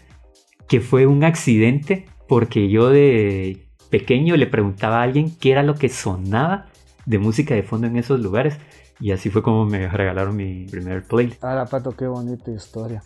que 0.68 0.82
fue 0.82 1.06
un 1.06 1.24
accidente 1.24 2.06
porque 2.28 2.70
yo 2.70 2.90
de 2.90 3.68
pequeño 3.90 4.38
le 4.38 4.48
preguntaba 4.48 5.00
a 5.00 5.04
alguien 5.04 5.36
qué 5.38 5.52
era 5.52 5.64
lo 5.64 5.76
que 5.76 5.90
sonaba 5.90 6.68
de 7.06 7.18
música 7.18 7.56
de 7.56 7.64
fondo 7.64 7.88
en 7.88 7.98
esos 7.98 8.20
lugares. 8.20 8.58
Y 9.02 9.12
así 9.14 9.30
fue 9.30 9.42
como 9.42 9.66
me 9.66 9.88
regalaron 9.88 10.36
mi 10.36 10.66
primer 10.66 11.04
playlist. 11.08 11.44
Ahora, 11.44 11.66
Pato, 11.66 11.96
qué 11.96 12.06
bonita 12.06 12.52
historia. 12.52 13.02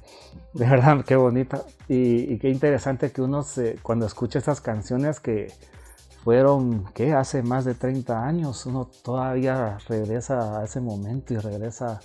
De 0.53 0.67
verdad, 0.67 1.05
qué 1.05 1.15
bonita. 1.15 1.61
Y, 1.87 2.37
qué 2.39 2.49
interesante 2.49 3.11
que 3.11 3.21
uno 3.21 3.43
se, 3.43 3.77
cuando 3.81 4.07
escucha 4.07 4.39
esas 4.39 4.59
canciones 4.59 5.19
que 5.19 5.53
fueron, 6.23 6.85
¿qué? 6.95 7.13
Hace 7.13 7.43
más 7.43 7.63
de 7.63 7.75
30 7.75 8.25
años, 8.25 8.65
uno 8.65 8.89
todavía 9.03 9.77
regresa 9.87 10.59
a 10.59 10.63
ese 10.63 10.81
momento 10.81 11.35
y 11.35 11.37
regresa 11.37 11.99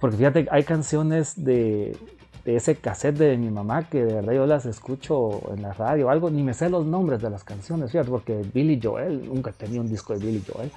porque 0.00 0.16
fíjate, 0.16 0.46
hay 0.50 0.64
canciones 0.64 1.44
de, 1.44 1.96
ese 2.44 2.76
cassette 2.76 3.18
de 3.18 3.36
mi 3.36 3.50
mamá 3.50 3.90
que 3.90 4.04
de 4.04 4.14
verdad 4.14 4.32
yo 4.32 4.46
las 4.46 4.64
escucho 4.64 5.52
en 5.52 5.60
la 5.60 5.74
radio 5.74 6.06
o 6.06 6.10
algo, 6.10 6.30
ni 6.30 6.42
me 6.42 6.54
sé 6.54 6.70
los 6.70 6.86
nombres 6.86 7.20
de 7.20 7.28
las 7.28 7.44
canciones, 7.44 7.90
fíjate, 7.90 8.08
porque 8.08 8.42
Billy 8.54 8.80
Joel, 8.82 9.26
nunca 9.26 9.52
tenía 9.52 9.80
un 9.80 9.88
disco 9.88 10.14
de 10.14 10.24
Billy 10.24 10.42
Joel. 10.50 10.70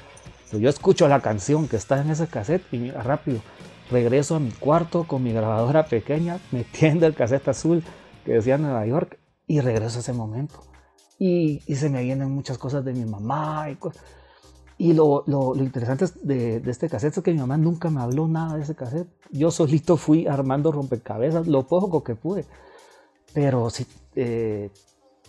Pero 0.49 0.61
yo 0.61 0.69
escucho 0.69 1.07
la 1.07 1.21
canción 1.21 1.69
que 1.69 1.77
está 1.77 2.01
en 2.01 2.09
ese 2.09 2.27
cassette 2.27 2.63
y 2.73 2.77
mira, 2.77 3.01
rápido, 3.03 3.39
regreso 3.89 4.35
a 4.35 4.39
mi 4.39 4.51
cuarto 4.51 5.05
con 5.05 5.23
mi 5.23 5.31
grabadora 5.31 5.85
pequeña, 5.85 6.39
metiendo 6.51 7.05
el 7.07 7.13
cassette 7.13 7.47
azul 7.47 7.83
que 8.25 8.33
decía 8.33 8.57
Nueva 8.57 8.85
York 8.85 9.17
y 9.47 9.61
regreso 9.61 9.99
a 9.99 10.01
ese 10.01 10.13
momento. 10.13 10.63
Y, 11.19 11.61
y 11.67 11.75
se 11.75 11.89
me 11.89 12.03
vienen 12.03 12.31
muchas 12.31 12.57
cosas 12.57 12.83
de 12.83 12.93
mi 12.93 13.05
mamá 13.05 13.69
y 13.69 13.75
cosas 13.75 14.03
y 14.81 14.93
lo, 14.93 15.23
lo, 15.27 15.55
interesante 15.57 16.05
de, 16.23 16.59
de, 16.59 16.71
este 16.71 16.89
cassette 16.89 17.15
es 17.15 17.23
que 17.23 17.31
mi 17.31 17.37
mamá 17.37 17.55
nunca 17.55 17.91
me 17.91 18.01
habló 18.01 18.27
nada 18.27 18.55
de 18.55 18.63
ese 18.63 18.73
cassette. 18.73 19.07
Yo 19.29 19.51
solito 19.51 19.95
fui 19.95 20.25
armando 20.25 20.71
rompecabezas, 20.71 21.45
lo 21.45 21.67
poco 21.67 22.03
que 22.03 22.15
pude. 22.15 22.45
Pero 23.31 23.69
sí, 23.69 23.85
eh, 24.15 24.71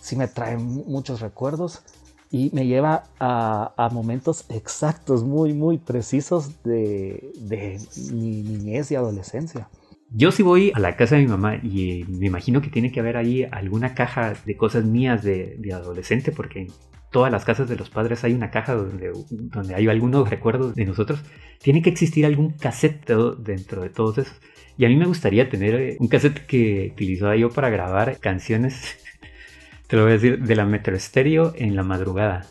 sí 0.01 0.15
me 0.15 0.27
trae 0.27 0.57
muchos 0.57 1.21
recuerdos 1.21 1.83
y 2.31 2.49
me 2.51 2.65
lleva 2.65 3.03
a, 3.19 3.75
a 3.77 3.89
momentos 3.89 4.45
exactos, 4.49 5.23
muy, 5.23 5.53
muy 5.53 5.77
precisos 5.77 6.63
de, 6.63 7.31
de, 7.35 7.79
mi 8.11 8.41
niñez 8.41 8.89
y 8.89 8.95
adolescencia. 8.95 9.69
Yo 10.09 10.31
sí 10.31 10.41
voy 10.41 10.71
a 10.73 10.79
la 10.79 10.95
casa 10.95 11.15
de 11.15 11.21
mi 11.21 11.27
mamá 11.27 11.57
y 11.57 12.05
me 12.07 12.25
imagino 12.25 12.59
que 12.59 12.69
tiene 12.71 12.91
que 12.91 13.01
haber 13.01 13.17
ahí 13.17 13.45
alguna 13.51 13.93
caja 13.93 14.33
de 14.47 14.57
cosas 14.57 14.83
mías 14.83 15.21
de, 15.21 15.57
de 15.59 15.73
adolescente 15.73 16.31
porque 16.31 16.69
todas 17.13 17.31
las 17.31 17.45
casas 17.45 17.69
de 17.69 17.77
los 17.77 17.89
padres 17.89 18.25
hay 18.25 18.33
una 18.33 18.49
caja 18.49 18.73
donde, 18.73 19.13
donde 19.29 19.75
hay 19.75 19.87
algunos 19.87 20.29
recuerdos 20.29 20.75
de 20.75 20.83
nosotros, 20.83 21.23
tiene 21.61 21.81
que 21.81 21.91
existir 21.91 22.25
algún 22.25 22.49
cassette 22.51 23.09
dentro 23.37 23.83
de 23.83 23.89
todos 23.89 24.17
esos. 24.17 24.41
Y 24.77 24.85
a 24.85 24.89
mí 24.89 24.97
me 24.97 25.05
gustaría 25.05 25.47
tener 25.47 25.75
eh, 25.75 25.95
un 25.99 26.07
cassette 26.07 26.45
que 26.45 26.89
utilizaba 26.91 27.37
yo 27.37 27.51
para 27.51 27.69
grabar 27.69 28.17
canciones, 28.19 28.97
te 29.87 29.95
lo 29.95 30.03
voy 30.03 30.11
a 30.11 30.15
decir, 30.15 30.39
de 30.39 30.55
la 30.55 30.65
Metro 30.65 30.95
Estéreo 30.95 31.53
en 31.55 31.75
la 31.75 31.83
madrugada. 31.83 32.47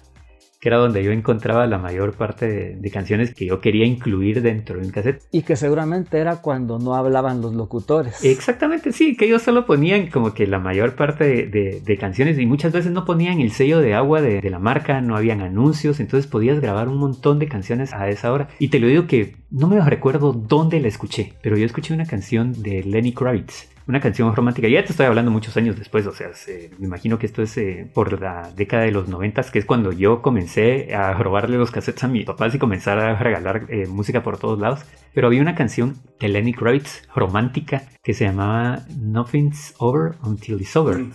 Que 0.62 0.68
era 0.68 0.78
donde 0.78 1.02
yo 1.02 1.10
encontraba 1.10 1.66
la 1.66 1.78
mayor 1.78 2.12
parte 2.12 2.76
de, 2.76 2.90
canciones 2.92 3.34
que 3.34 3.46
yo 3.46 3.60
quería 3.60 3.84
incluir 3.84 4.42
dentro 4.42 4.78
de 4.78 4.86
un 4.86 4.92
cassette. 4.92 5.20
Y 5.32 5.42
que 5.42 5.56
seguramente 5.56 6.18
era 6.18 6.36
cuando 6.36 6.78
no 6.78 6.94
hablaban 6.94 7.40
los 7.40 7.52
locutores. 7.52 8.24
Exactamente, 8.24 8.92
sí, 8.92 9.16
que 9.16 9.24
ellos 9.24 9.42
solo 9.42 9.66
ponían 9.66 10.06
como 10.06 10.34
que 10.34 10.46
la 10.46 10.60
mayor 10.60 10.94
parte 10.94 11.48
de, 11.48 11.98
canciones 11.98 12.38
y 12.38 12.46
muchas 12.46 12.72
veces 12.72 12.92
no 12.92 13.04
ponían 13.04 13.40
el 13.40 13.50
sello 13.50 13.80
de 13.80 13.94
agua 13.94 14.20
de, 14.20 14.40
de, 14.40 14.50
la 14.50 14.60
marca, 14.60 15.00
no 15.00 15.16
habían 15.16 15.40
anuncios, 15.40 15.98
entonces 15.98 16.30
podías 16.30 16.60
grabar 16.60 16.88
un 16.88 16.98
montón 16.98 17.40
de 17.40 17.48
canciones 17.48 17.92
a 17.92 18.08
esa 18.08 18.32
hora. 18.32 18.46
Y 18.60 18.68
te 18.68 18.78
lo 18.78 18.86
digo 18.86 19.08
que 19.08 19.34
no 19.50 19.66
me 19.66 19.80
recuerdo 19.80 20.32
dónde 20.32 20.78
la 20.78 20.86
escuché, 20.86 21.32
pero 21.42 21.56
yo 21.56 21.66
escuché 21.66 21.92
una 21.92 22.06
canción 22.06 22.62
de 22.62 22.84
Lenny 22.84 23.12
Kravitz 23.12 23.71
una 23.86 24.00
canción 24.00 24.34
romántica. 24.34 24.68
Ya 24.68 24.84
te 24.84 24.90
estoy 24.90 25.06
hablando 25.06 25.30
muchos 25.30 25.56
años 25.56 25.76
después, 25.76 26.06
o 26.06 26.12
sea, 26.12 26.30
me 26.78 26.86
imagino 26.86 27.18
que 27.18 27.26
esto 27.26 27.42
es 27.42 27.56
eh, 27.58 27.90
por 27.92 28.20
la 28.20 28.50
década 28.54 28.84
de 28.84 28.92
los 28.92 29.08
noventas, 29.08 29.50
que 29.50 29.58
es 29.58 29.64
cuando 29.64 29.92
yo 29.92 30.22
comencé 30.22 30.94
a 30.94 31.14
robarle 31.14 31.56
los 31.56 31.70
cassettes 31.70 32.04
a 32.04 32.08
mis 32.08 32.24
papás 32.24 32.54
y 32.54 32.58
comenzar 32.58 32.98
a 32.98 33.16
regalar 33.16 33.66
eh, 33.68 33.86
música 33.86 34.22
por 34.22 34.38
todos 34.38 34.58
lados. 34.58 34.84
Pero 35.14 35.26
había 35.26 35.42
una 35.42 35.54
canción 35.54 35.96
de 36.20 36.28
Lenny 36.28 36.54
Kravitz 36.54 37.08
romántica 37.14 37.82
que 38.02 38.14
se 38.14 38.24
llamaba 38.24 38.84
Nothing's 38.96 39.74
Over 39.78 40.16
Until 40.22 40.60
It's 40.60 40.76
Over. 40.76 40.98
Mm, 40.98 41.12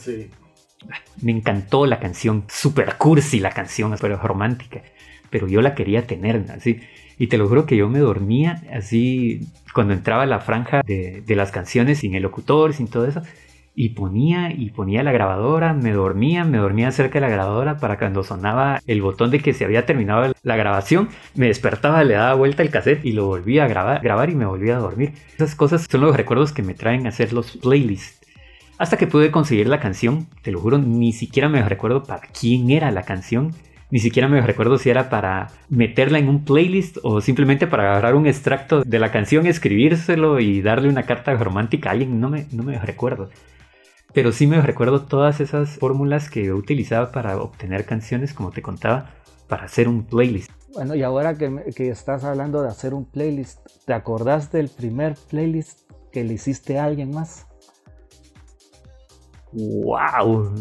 me 1.21 1.31
encantó 1.31 1.85
la 1.85 1.99
canción, 1.99 2.45
super 2.47 2.97
cursi 2.97 3.39
la 3.39 3.51
canción, 3.51 3.95
pero 3.99 4.17
romántica. 4.17 4.81
Pero 5.29 5.47
yo 5.47 5.61
la 5.61 5.75
quería 5.75 6.05
tener, 6.05 6.45
así. 6.51 6.79
Y 7.19 7.27
te 7.27 7.37
lo 7.37 7.47
juro 7.47 7.65
que 7.65 7.77
yo 7.77 7.89
me 7.89 7.99
dormía 7.99 8.61
así 8.71 9.41
cuando 9.73 9.93
entraba 9.93 10.25
la 10.25 10.39
franja 10.39 10.81
de, 10.83 11.23
las 11.35 11.51
canciones 11.51 11.99
sin 11.99 12.15
el 12.15 12.23
locutor, 12.23 12.73
sin 12.73 12.87
todo 12.87 13.05
eso. 13.05 13.21
Y 13.75 13.89
ponía 13.89 14.51
y 14.51 14.71
ponía 14.71 15.03
la 15.03 15.11
grabadora, 15.11 15.73
me 15.73 15.91
dormía, 15.91 16.43
me 16.43 16.57
dormía 16.57 16.91
cerca 16.91 17.19
de 17.19 17.27
la 17.27 17.29
grabadora 17.29 17.77
para 17.77 17.99
cuando 17.99 18.23
sonaba 18.23 18.81
el 18.87 19.03
botón 19.03 19.29
de 19.29 19.39
que 19.39 19.53
se 19.53 19.65
había 19.65 19.85
terminado 19.85 20.33
la 20.41 20.55
grabación, 20.55 21.09
me 21.35 21.45
despertaba, 21.45 22.03
le 22.03 22.15
daba 22.15 22.33
vuelta 22.33 22.63
el 22.63 22.71
cassette 22.71 23.05
y 23.05 23.11
lo 23.11 23.27
volvía 23.27 23.65
a 23.65 23.67
grabar, 23.67 24.01
grabar 24.01 24.31
y 24.31 24.35
me 24.35 24.47
volvía 24.47 24.77
a 24.77 24.79
dormir. 24.79 25.13
Esas 25.35 25.53
cosas 25.53 25.85
son 25.89 26.01
los 26.01 26.15
recuerdos 26.15 26.53
que 26.53 26.63
me 26.63 26.73
traen 26.73 27.05
a 27.05 27.09
hacer 27.09 27.33
los 27.33 27.57
playlists. 27.57 28.17
Hasta 28.79 28.97
que 28.97 29.07
pude 29.07 29.31
conseguir 29.31 29.67
la 29.67 29.79
canción, 29.79 30.27
te 30.41 30.51
lo 30.51 30.59
juro, 30.59 30.79
ni 30.79 31.13
siquiera 31.13 31.49
me 31.49 31.67
recuerdo 31.67 32.03
para 32.03 32.21
quién 32.27 32.69
era 32.71 32.89
la 32.91 33.03
canción 33.03 33.53
ni 33.89 33.99
siquiera 33.99 34.27
me 34.27 34.41
recuerdo 34.41 34.77
si 34.77 34.89
era 34.89 35.09
para 35.09 35.47
meterla 35.69 36.19
en 36.19 36.27
un 36.27 36.43
playlist 36.43 36.97
o 37.03 37.21
simplemente 37.21 37.67
para 37.67 37.83
agarrar 37.83 38.15
un 38.15 38.27
extracto 38.27 38.83
de 38.83 38.99
la 38.99 39.11
canción, 39.11 39.47
escribírselo 39.47 40.39
y 40.39 40.61
darle 40.61 40.89
una 40.89 41.03
carta 41.03 41.33
romántica 41.35 41.89
a 41.89 41.93
alguien. 41.93 42.19
No 42.19 42.29
me, 42.29 42.47
no 42.51 42.63
me 42.63 42.77
recuerdo. 42.79 43.29
Pero 44.13 44.31
sí 44.31 44.47
me 44.47 44.61
recuerdo 44.61 45.03
todas 45.03 45.39
esas 45.39 45.77
fórmulas 45.77 46.29
que 46.29 46.45
yo 46.45 46.55
utilizaba 46.55 47.11
para 47.11 47.37
obtener 47.37 47.85
canciones, 47.85 48.33
como 48.33 48.51
te 48.51 48.61
contaba, 48.61 49.11
para 49.47 49.65
hacer 49.65 49.87
un 49.87 50.05
playlist. 50.05 50.51
Bueno, 50.73 50.95
y 50.95 51.03
ahora 51.03 51.37
que, 51.37 51.71
que 51.75 51.89
estás 51.89 52.23
hablando 52.23 52.61
de 52.61 52.67
hacer 52.67 52.93
un 52.93 53.05
playlist, 53.05 53.59
¿te 53.85 53.93
acordás 53.93 54.51
del 54.51 54.69
primer 54.69 55.15
playlist 55.29 55.89
que 56.11 56.23
le 56.23 56.33
hiciste 56.33 56.77
a 56.77 56.85
alguien 56.85 57.11
más? 57.11 57.47
¡Wow! 59.53 60.53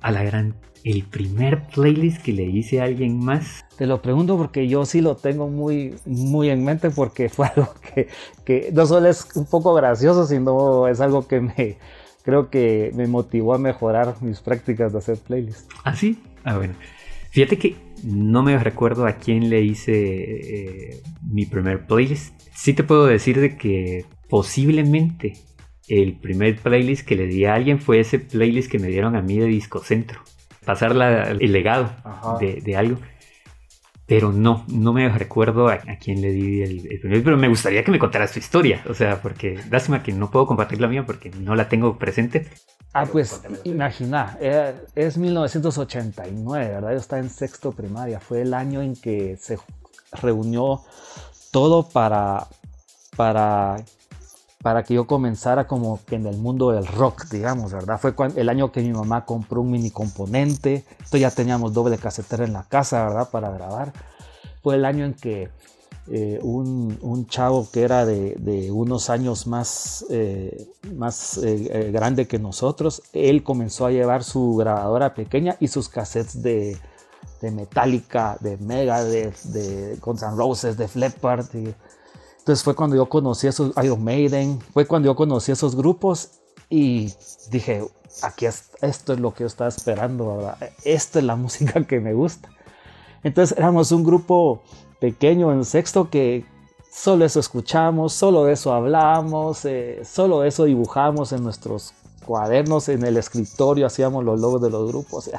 A 0.00 0.10
la 0.10 0.24
gran 0.24 0.54
el 0.84 1.04
primer 1.04 1.66
playlist 1.68 2.22
que 2.22 2.32
le 2.32 2.44
hice 2.44 2.80
a 2.80 2.84
alguien 2.84 3.18
más? 3.18 3.64
Te 3.76 3.86
lo 3.86 4.02
pregunto 4.02 4.36
porque 4.36 4.68
yo 4.68 4.84
sí 4.84 5.00
lo 5.00 5.16
tengo 5.16 5.48
muy, 5.48 5.94
muy 6.06 6.50
en 6.50 6.64
mente 6.64 6.90
porque 6.90 7.28
fue 7.28 7.46
algo 7.48 7.72
que, 7.94 8.08
que 8.44 8.70
no 8.72 8.86
solo 8.86 9.08
es 9.08 9.28
un 9.34 9.46
poco 9.46 9.74
gracioso, 9.74 10.26
sino 10.26 10.88
es 10.88 11.00
algo 11.00 11.26
que 11.26 11.40
me 11.40 11.78
creo 12.22 12.50
que 12.50 12.90
me 12.94 13.06
motivó 13.06 13.54
a 13.54 13.58
mejorar 13.58 14.16
mis 14.20 14.40
prácticas 14.40 14.92
de 14.92 14.98
hacer 14.98 15.18
playlists. 15.18 15.66
¿Ah, 15.84 15.96
sí? 15.96 16.18
Ah, 16.44 16.56
bueno. 16.56 16.74
Fíjate 17.30 17.58
que 17.58 17.76
no 18.04 18.42
me 18.42 18.58
recuerdo 18.58 19.06
a 19.06 19.14
quién 19.14 19.48
le 19.48 19.62
hice 19.62 19.92
eh, 19.94 21.02
mi 21.22 21.46
primer 21.46 21.86
playlist. 21.86 22.34
Sí 22.54 22.74
te 22.74 22.84
puedo 22.84 23.06
decir 23.06 23.40
de 23.40 23.56
que 23.56 24.04
posiblemente 24.28 25.34
el 25.88 26.18
primer 26.18 26.56
playlist 26.56 27.06
que 27.06 27.16
le 27.16 27.26
di 27.26 27.44
a 27.46 27.54
alguien 27.54 27.80
fue 27.80 28.00
ese 28.00 28.18
playlist 28.18 28.70
que 28.70 28.78
me 28.78 28.88
dieron 28.88 29.16
a 29.16 29.22
mí 29.22 29.38
de 29.38 29.46
Disco 29.46 29.82
Centro 29.82 30.20
pasar 30.68 30.92
el 30.92 31.50
legado 31.50 31.90
de, 32.38 32.76
algo. 32.76 32.98
Pero 34.04 34.32
no, 34.32 34.66
no 34.68 34.92
me 34.92 35.08
recuerdo 35.08 35.68
a, 35.68 35.78
quién 35.98 36.20
le 36.20 36.30
di 36.30 36.60
el, 36.62 37.00
primer, 37.00 37.24
pero 37.24 37.38
me 37.38 37.48
gustaría 37.48 37.82
que 37.82 37.90
me 37.90 37.98
contaras 37.98 38.32
tu 38.32 38.38
historia, 38.38 38.84
o 38.86 38.92
sea, 38.92 39.22
porque 39.22 39.58
lástima 39.70 40.02
que 40.02 40.12
no 40.12 40.30
puedo 40.30 40.46
compartir 40.46 40.78
la 40.78 40.88
mía 40.88 41.06
porque 41.06 41.30
no 41.30 41.56
la 41.56 41.70
tengo 41.70 41.96
presente. 41.96 42.48
Ah, 42.92 43.06
pues 43.10 43.40
imagina, 43.64 44.36
eh, 44.42 44.74
es 44.94 45.16
1989, 45.16 46.68
¿verdad? 46.68 46.90
Yo 46.90 46.98
estaba 46.98 47.22
en 47.22 47.30
sexto 47.30 47.72
primaria, 47.72 48.20
fue 48.20 48.42
el 48.42 48.52
año 48.52 48.82
en 48.82 48.94
que 48.94 49.38
se 49.38 49.58
reunió 50.20 50.82
todo 51.50 51.88
para, 51.88 52.46
para 53.16 53.76
para 54.62 54.82
que 54.82 54.94
yo 54.94 55.06
comenzara 55.06 55.66
como 55.66 56.00
que 56.04 56.16
en 56.16 56.26
el 56.26 56.36
mundo 56.36 56.72
del 56.72 56.86
rock, 56.86 57.26
digamos, 57.30 57.72
¿verdad? 57.72 57.98
Fue 57.98 58.14
el 58.36 58.48
año 58.48 58.72
que 58.72 58.82
mi 58.82 58.92
mamá 58.92 59.24
compró 59.24 59.60
un 59.60 59.70
mini 59.70 59.90
componente, 59.90 60.84
entonces 60.90 61.20
ya 61.20 61.30
teníamos 61.30 61.72
doble 61.72 61.96
casetera 61.98 62.44
en 62.44 62.52
la 62.52 62.64
casa, 62.64 63.04
¿verdad? 63.04 63.30
Para 63.30 63.50
grabar. 63.50 63.92
Fue 64.62 64.74
el 64.74 64.84
año 64.84 65.04
en 65.04 65.14
que 65.14 65.48
eh, 66.10 66.40
un, 66.42 67.26
chavo 67.28 67.68
que 67.70 67.82
era 67.82 68.04
de, 68.04 68.70
unos 68.72 69.10
años 69.10 69.46
más, 69.46 70.04
eh, 70.10 70.66
más 70.94 71.38
eh, 71.38 71.90
grande 71.92 72.26
que 72.26 72.38
nosotros, 72.38 73.02
él 73.12 73.44
comenzó 73.44 73.86
a 73.86 73.92
llevar 73.92 74.24
su 74.24 74.56
grabadora 74.56 75.14
pequeña 75.14 75.56
y 75.60 75.68
sus 75.68 75.88
cassettes 75.88 76.42
de, 76.42 76.76
de 77.40 77.50
Metallica, 77.52 78.36
de 78.40 78.56
Megadeth, 78.56 79.40
de 79.44 79.96
Guns 80.00 80.22
N' 80.22 80.36
Roses, 80.36 80.76
de 80.76 80.88
Flippard. 80.88 81.46
Entonces 82.48 82.64
fue 82.64 82.74
cuando 82.74 82.96
yo 82.96 83.04
conocí 83.10 83.46
a 83.46 83.50
esos 83.50 83.74
Iron 83.84 84.02
Maiden, 84.02 84.58
fue 84.72 84.86
cuando 84.86 85.04
yo 85.04 85.14
conocí 85.14 85.50
a 85.50 85.52
esos 85.52 85.76
grupos 85.76 86.30
y 86.70 87.12
dije, 87.50 87.86
aquí 88.22 88.46
esto 88.46 89.12
es 89.12 89.20
lo 89.20 89.34
que 89.34 89.40
yo 89.40 89.48
estaba 89.48 89.68
esperando, 89.68 90.38
¿verdad? 90.38 90.56
Esta 90.82 91.18
es 91.18 91.26
la 91.26 91.36
música 91.44 91.84
que 91.84 92.00
me 92.00 92.14
gusta. 92.14 92.48
Entonces 93.22 93.58
éramos 93.58 93.92
un 93.92 94.02
grupo 94.02 94.62
pequeño 94.98 95.52
en 95.52 95.62
sexto 95.66 96.08
que 96.08 96.46
solo 96.90 97.26
eso 97.26 97.38
escuchamos, 97.38 98.14
solo 98.14 98.48
eso 98.48 98.72
hablamos, 98.72 99.66
eh, 99.66 100.00
solo 100.06 100.42
eso 100.42 100.64
dibujamos 100.64 101.32
en 101.32 101.44
nuestros 101.44 101.92
cuadernos, 102.24 102.88
en 102.88 103.04
el 103.04 103.18
escritorio 103.18 103.84
hacíamos 103.84 104.24
los 104.24 104.40
logos 104.40 104.62
de 104.62 104.70
los 104.70 104.88
grupos. 104.88 105.30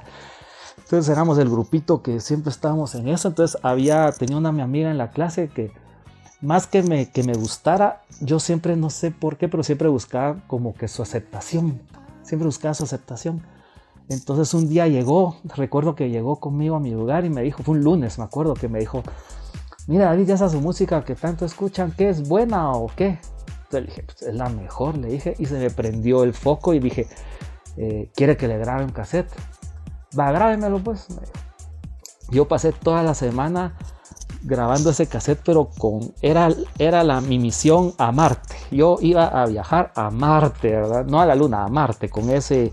entonces 0.78 1.10
éramos 1.10 1.40
el 1.40 1.50
grupito 1.50 2.04
que 2.04 2.20
siempre 2.20 2.52
estábamos 2.52 2.94
en 2.94 3.08
eso. 3.08 3.30
Entonces 3.30 3.60
había, 3.64 4.12
tenía 4.12 4.38
una 4.38 4.52
mi 4.52 4.62
amiga 4.62 4.92
en 4.92 5.00
la 5.00 5.10
clase 5.10 5.50
que 5.50 5.89
más 6.42 6.68
que 6.68 6.84
me, 6.84 7.10
que 7.10 7.24
me 7.24 7.34
gustara, 7.34 8.04
yo 8.22 8.40
siempre, 8.40 8.76
no 8.76 8.90
sé 8.90 9.12
por 9.12 9.38
qué, 9.38 9.48
pero 9.50 9.64
siempre 9.64 9.90
buscaba 9.90 10.38
como 10.48 10.74
que 10.74 10.88
su 10.88 11.02
aceptación. 11.02 11.82
Siempre 12.24 12.46
buscaba 12.46 12.74
su 12.74 12.84
aceptación. 12.84 13.44
Entonces 14.10 14.54
un 14.54 14.68
día 14.68 14.88
llegó, 14.88 15.38
recuerdo 15.56 15.96
que 15.96 16.10
llegó 16.10 16.40
conmigo 16.40 16.76
a 16.76 16.80
mi 16.80 16.92
lugar 16.92 17.26
y 17.26 17.30
me 17.30 17.44
dijo, 17.44 17.62
fue 17.62 17.76
un 17.76 17.84
lunes, 17.84 18.18
me 18.18 18.24
acuerdo 18.24 18.56
que 18.56 18.68
me 18.68 18.80
dijo, 18.80 19.04
mira 19.88 20.06
David, 20.06 20.28
ya 20.28 20.34
esa 20.34 20.50
su 20.50 20.62
música 20.62 21.06
que 21.06 21.14
tanto 21.14 21.46
escuchan, 21.46 21.94
¿qué 21.96 22.10
es 22.10 22.28
buena 22.28 22.72
o 22.72 22.88
qué? 22.96 23.20
Entonces 23.66 23.82
le 23.82 23.86
dije, 23.88 24.04
pues 24.04 24.22
es 24.24 24.34
la 24.34 24.50
mejor, 24.50 24.98
le 24.98 25.10
dije, 25.10 25.36
y 25.38 25.46
se 25.46 25.60
me 25.60 25.70
prendió 25.70 26.24
el 26.24 26.34
foco 26.34 26.74
y 26.74 26.80
dije, 26.80 27.08
eh, 27.78 28.10
¿quiere 28.16 28.36
que 28.36 28.48
le 28.48 28.58
grabe 28.58 28.84
un 28.84 28.90
cassette? 28.90 29.32
Va, 30.18 30.32
grábemelo 30.32 30.80
pues. 30.84 31.06
Yo 32.32 32.48
pasé 32.48 32.72
toda 32.72 33.04
la 33.04 33.14
semana 33.14 33.78
grabando 34.42 34.90
ese 34.90 35.08
cassette, 35.08 35.42
pero 35.44 35.70
con 35.78 36.14
era, 36.22 36.50
era 36.78 37.04
la, 37.04 37.22
mi 37.22 37.40
misión 37.40 37.94
a 37.98 38.12
Marte. 38.12 38.56
Yo 38.72 38.98
iba 39.02 39.28
a 39.28 39.46
viajar 39.46 39.92
a 39.96 40.10
Marte, 40.10 40.70
¿verdad? 40.70 41.06
No 41.06 41.20
a 41.20 41.26
la 41.26 41.36
Luna, 41.36 41.66
a 41.66 41.68
Marte, 41.68 42.10
con 42.10 42.30
ese, 42.30 42.72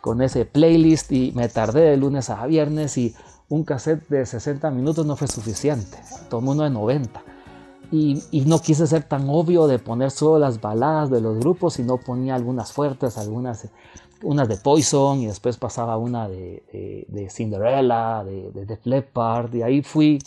con 0.00 0.22
ese 0.22 0.44
playlist 0.44 1.12
y 1.12 1.32
me 1.32 1.48
tardé 1.48 1.82
de 1.82 1.96
lunes 1.96 2.30
a 2.30 2.44
viernes 2.46 2.98
y 2.98 3.14
un 3.48 3.64
cassette 3.64 4.08
de 4.08 4.26
60 4.26 4.70
minutos 4.70 5.06
no 5.06 5.16
fue 5.16 5.28
suficiente. 5.28 5.98
Tomé 6.28 6.50
uno 6.50 6.64
de 6.64 6.70
90. 6.70 7.22
Y, 7.92 8.20
y, 8.32 8.40
no 8.40 8.58
quise 8.58 8.84
ser 8.88 9.04
tan 9.04 9.28
obvio 9.28 9.68
de 9.68 9.78
poner 9.78 10.10
solo 10.10 10.40
las 10.40 10.60
baladas 10.60 11.08
de 11.08 11.20
los 11.20 11.38
grupos, 11.38 11.74
sino 11.74 11.98
ponía 11.98 12.34
algunas 12.34 12.72
fuertes, 12.72 13.16
algunas 13.16 13.68
unas 14.22 14.48
de 14.48 14.56
Poison 14.56 15.20
y 15.20 15.26
después 15.26 15.56
pasaba 15.56 15.96
una 15.96 16.28
de, 16.28 17.06
de, 17.08 17.30
Cinderella, 17.30 18.24
de, 18.24 18.50
de 18.50 18.66
Def 18.66 18.84
Leppard 18.86 19.54
y 19.54 19.62
ahí 19.62 19.82
fui 19.82 20.18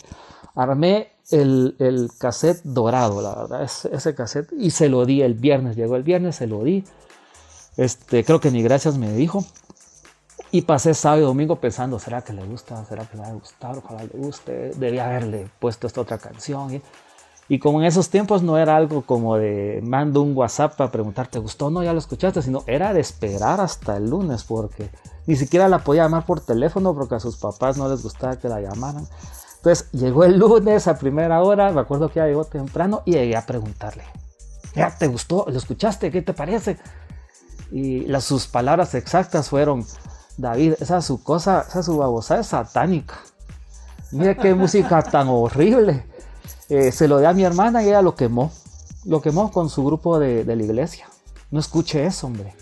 Armé 0.54 1.12
el, 1.30 1.76
el 1.78 2.10
cassette 2.18 2.62
dorado, 2.64 3.22
la 3.22 3.34
verdad, 3.34 3.62
ese, 3.62 3.94
ese, 3.94 4.14
cassette, 4.14 4.52
y 4.52 4.70
se 4.70 4.88
lo 4.88 5.04
di 5.06 5.22
el 5.22 5.34
viernes. 5.34 5.76
Llegó 5.76 5.96
el 5.96 6.02
viernes, 6.02 6.36
se 6.36 6.46
lo 6.46 6.64
di. 6.64 6.84
Este, 7.76 8.24
creo 8.24 8.40
que 8.40 8.50
ni 8.50 8.62
gracias 8.62 8.98
me 8.98 9.12
dijo. 9.12 9.44
Y 10.52 10.62
pasé 10.62 10.94
sábado 10.94 11.22
y 11.22 11.24
domingo 11.24 11.56
pensando, 11.56 11.98
¿será 12.00 12.22
que 12.22 12.32
le 12.32 12.44
gusta? 12.44 12.84
¿Será 12.86 13.04
que 13.06 13.16
le 13.16 13.22
va 13.22 13.28
a 13.28 13.32
gustar? 13.34 13.78
Ojalá 13.78 14.02
le 14.02 14.18
guste. 14.18 14.72
Debía 14.76 15.06
haberle 15.06 15.48
puesto 15.60 15.86
esta 15.86 16.00
otra 16.00 16.18
canción. 16.18 16.82
Y 17.48 17.58
como 17.58 17.80
en 17.80 17.86
esos 17.86 18.10
tiempos 18.10 18.42
no 18.42 18.58
era 18.58 18.76
algo 18.76 19.02
como 19.02 19.36
de 19.36 19.80
mando 19.82 20.22
un 20.22 20.36
WhatsApp 20.36 20.76
para 20.76 20.92
preguntarte, 20.92 21.32
¿te 21.32 21.38
gustó 21.40 21.68
no? 21.68 21.82
Ya 21.82 21.92
lo 21.92 21.98
escuchaste, 21.98 22.42
sino 22.42 22.62
era 22.66 22.92
de 22.92 23.00
esperar 23.00 23.60
hasta 23.60 23.96
el 23.96 24.08
lunes 24.08 24.44
porque 24.44 24.88
ni 25.26 25.34
siquiera 25.34 25.68
la 25.68 25.80
podía 25.80 26.04
llamar 26.04 26.26
por 26.26 26.40
teléfono 26.40 26.94
porque 26.94 27.16
a 27.16 27.20
sus 27.20 27.36
papás 27.36 27.76
no 27.76 27.88
les 27.88 28.02
gustaba 28.02 28.38
que 28.38 28.48
la 28.48 28.60
llamaran. 28.60 29.04
Entonces 29.60 29.90
llegó 29.92 30.24
el 30.24 30.38
lunes 30.38 30.88
a 30.88 30.96
primera 30.96 31.42
hora, 31.42 31.70
me 31.70 31.82
acuerdo 31.82 32.08
que 32.08 32.14
ya 32.20 32.26
llegó 32.26 32.46
temprano 32.46 33.02
y 33.04 33.12
llegué 33.12 33.36
a 33.36 33.44
preguntarle, 33.44 34.04
¿ya 34.74 34.96
te 34.96 35.06
gustó? 35.06 35.44
¿Lo 35.50 35.58
escuchaste? 35.58 36.10
¿Qué 36.10 36.22
te 36.22 36.32
parece? 36.32 36.78
Y 37.70 38.06
las, 38.06 38.24
sus 38.24 38.46
palabras 38.46 38.94
exactas 38.94 39.50
fueron, 39.50 39.84
David, 40.38 40.76
esa 40.80 41.02
su 41.02 41.22
cosa, 41.22 41.66
esa 41.68 41.82
su 41.82 41.98
babosa 41.98 42.40
es 42.40 42.46
satánica. 42.46 43.18
Mira 44.12 44.34
qué 44.34 44.54
música 44.54 45.02
tan 45.10 45.28
horrible. 45.28 46.06
Eh, 46.70 46.90
se 46.90 47.06
lo 47.06 47.18
di 47.18 47.26
a 47.26 47.34
mi 47.34 47.44
hermana 47.44 47.82
y 47.82 47.88
ella 47.88 48.00
lo 48.00 48.14
quemó. 48.14 48.50
Lo 49.04 49.20
quemó 49.20 49.52
con 49.52 49.68
su 49.68 49.84
grupo 49.84 50.18
de, 50.18 50.42
de 50.44 50.56
la 50.56 50.62
iglesia. 50.62 51.06
No 51.50 51.60
escuche 51.60 52.06
eso, 52.06 52.28
hombre. 52.28 52.54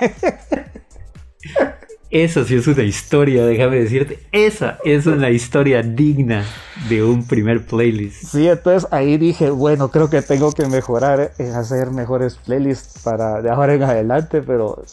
Eso 2.14 2.44
sí 2.44 2.54
es 2.54 2.68
una 2.68 2.84
historia, 2.84 3.44
déjame 3.44 3.80
decirte. 3.80 4.20
Esa 4.30 4.78
es 4.84 5.04
una 5.06 5.30
historia 5.30 5.82
digna 5.82 6.44
de 6.88 7.02
un 7.02 7.26
primer 7.26 7.66
playlist. 7.66 8.26
Sí, 8.26 8.46
entonces 8.46 8.86
ahí 8.92 9.18
dije, 9.18 9.50
bueno, 9.50 9.88
creo 9.88 10.08
que 10.08 10.22
tengo 10.22 10.52
que 10.52 10.64
mejorar 10.66 11.32
en 11.38 11.54
hacer 11.54 11.90
mejores 11.90 12.36
playlists 12.36 13.02
para 13.02 13.42
de 13.42 13.50
ahora 13.50 13.74
en 13.74 13.82
adelante, 13.82 14.42
pero 14.42 14.84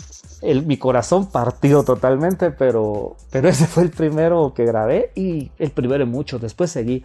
el, 0.41 0.65
mi 0.65 0.77
corazón 0.77 1.27
partió 1.29 1.83
totalmente, 1.83 2.49
pero, 2.49 3.17
pero 3.29 3.49
ese 3.49 3.67
fue 3.67 3.83
el 3.83 3.91
primero 3.91 4.55
que 4.55 4.65
grabé 4.65 5.11
y 5.13 5.51
el 5.59 5.69
primero 5.69 6.03
en 6.03 6.09
muchos. 6.09 6.41
Después 6.41 6.71
seguí, 6.71 7.03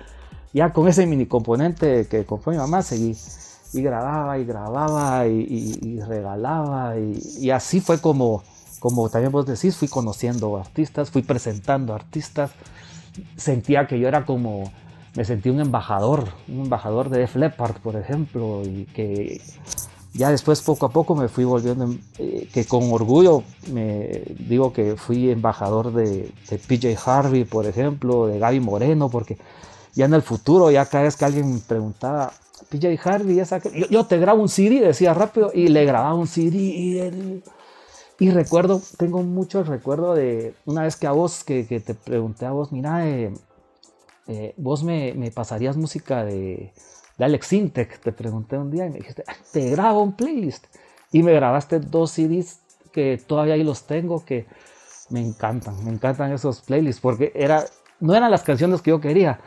ya 0.54 0.72
con 0.72 0.88
ese 0.88 1.04
mini 1.04 1.26
componente 1.26 2.06
que 2.06 2.24
compró 2.24 2.52
mi 2.52 2.58
mamá, 2.58 2.80
seguí. 2.80 3.14
Y 3.74 3.82
grababa 3.82 4.38
y 4.38 4.46
grababa 4.46 5.26
y, 5.26 6.00
regalaba 6.08 6.94
y 6.96 7.50
así 7.50 7.82
fue 7.82 8.00
como 8.00 8.42
como 8.80 9.08
también 9.08 9.32
vos 9.32 9.46
decís, 9.46 9.76
fui 9.76 9.88
conociendo 9.88 10.56
artistas, 10.56 11.10
fui 11.10 11.22
presentando 11.22 11.94
artistas, 11.94 12.50
sentía 13.36 13.86
que 13.86 13.98
yo 13.98 14.08
era 14.08 14.24
como, 14.24 14.70
me 15.14 15.24
sentí 15.24 15.48
un 15.48 15.60
embajador, 15.60 16.28
un 16.48 16.62
embajador 16.64 17.08
de 17.08 17.20
Def 17.20 17.36
Leppard, 17.36 17.76
por 17.76 17.96
ejemplo, 17.96 18.62
y 18.64 18.84
que 18.86 19.40
ya 20.12 20.30
después 20.30 20.62
poco 20.62 20.86
a 20.86 20.90
poco 20.90 21.14
me 21.14 21.28
fui 21.28 21.44
volviendo, 21.44 21.94
eh, 22.18 22.48
que 22.52 22.64
con 22.64 22.90
orgullo 22.92 23.42
me 23.72 24.22
digo 24.38 24.72
que 24.72 24.96
fui 24.96 25.30
embajador 25.30 25.92
de, 25.92 26.30
PJ 26.66 26.96
Harvey, 27.04 27.44
por 27.44 27.66
ejemplo, 27.66 28.26
de 28.26 28.38
Gaby 28.38 28.60
Moreno, 28.60 29.08
porque 29.08 29.38
ya 29.94 30.06
en 30.06 30.14
el 30.14 30.22
futuro, 30.22 30.70
ya 30.70 30.86
cada 30.86 31.04
vez 31.04 31.16
que 31.16 31.24
alguien 31.24 31.54
me 31.54 31.60
preguntaba, 31.60 32.32
PJ 32.70 32.98
Harvey, 33.04 33.36
yo, 33.36 33.88
yo, 33.88 34.04
te 34.04 34.18
grabo 34.18 34.42
un 34.42 34.48
CD, 34.48 34.80
decía 34.80 35.14
rápido, 35.14 35.50
y 35.54 35.68
le 35.68 35.84
grababa 35.84 36.14
un 36.14 36.26
CD 36.26 36.56
y 36.58 36.98
él 36.98 37.42
y 38.18 38.30
recuerdo, 38.30 38.80
tengo 38.96 39.22
mucho 39.22 39.62
recuerdo 39.62 40.14
de 40.14 40.54
una 40.64 40.82
vez 40.82 40.96
que 40.96 41.06
a 41.06 41.12
vos, 41.12 41.44
que, 41.44 41.64
te 41.64 41.94
pregunté 41.94 42.46
a 42.46 42.52
vos, 42.52 42.72
mira, 42.72 43.06
eh, 43.06 43.32
eh, 44.26 44.54
vos 44.56 44.82
me, 44.82 45.30
pasarías 45.34 45.76
música 45.76 46.24
de, 46.24 46.72
Alex 47.18 47.52
Intec, 47.52 48.00
te 48.00 48.12
pregunté 48.12 48.56
un 48.56 48.70
día 48.70 48.86
y 48.86 48.90
me 48.90 48.98
dijiste, 48.98 49.22
ah, 49.26 49.36
te 49.52 49.70
grabo 49.70 50.02
un 50.02 50.14
playlist. 50.14 50.64
Y 51.12 51.22
me 51.22 51.32
grabaste 51.32 51.78
dos 51.78 52.12
CDs 52.12 52.60
que 52.92 53.22
todavía 53.24 53.54
ahí 53.54 53.64
los 53.64 53.84
tengo, 53.84 54.24
que 54.24 54.46
me 55.10 55.20
encantan, 55.20 55.84
me 55.84 55.90
encantan 55.90 56.32
esos 56.32 56.62
playlists, 56.62 57.00
porque 57.00 57.32
era, 57.34 57.64
no 58.00 58.14
eran 58.14 58.30
las 58.30 58.42
canciones 58.42 58.80
que 58.80 58.90
yo 58.90 59.00
quería, 59.00 59.40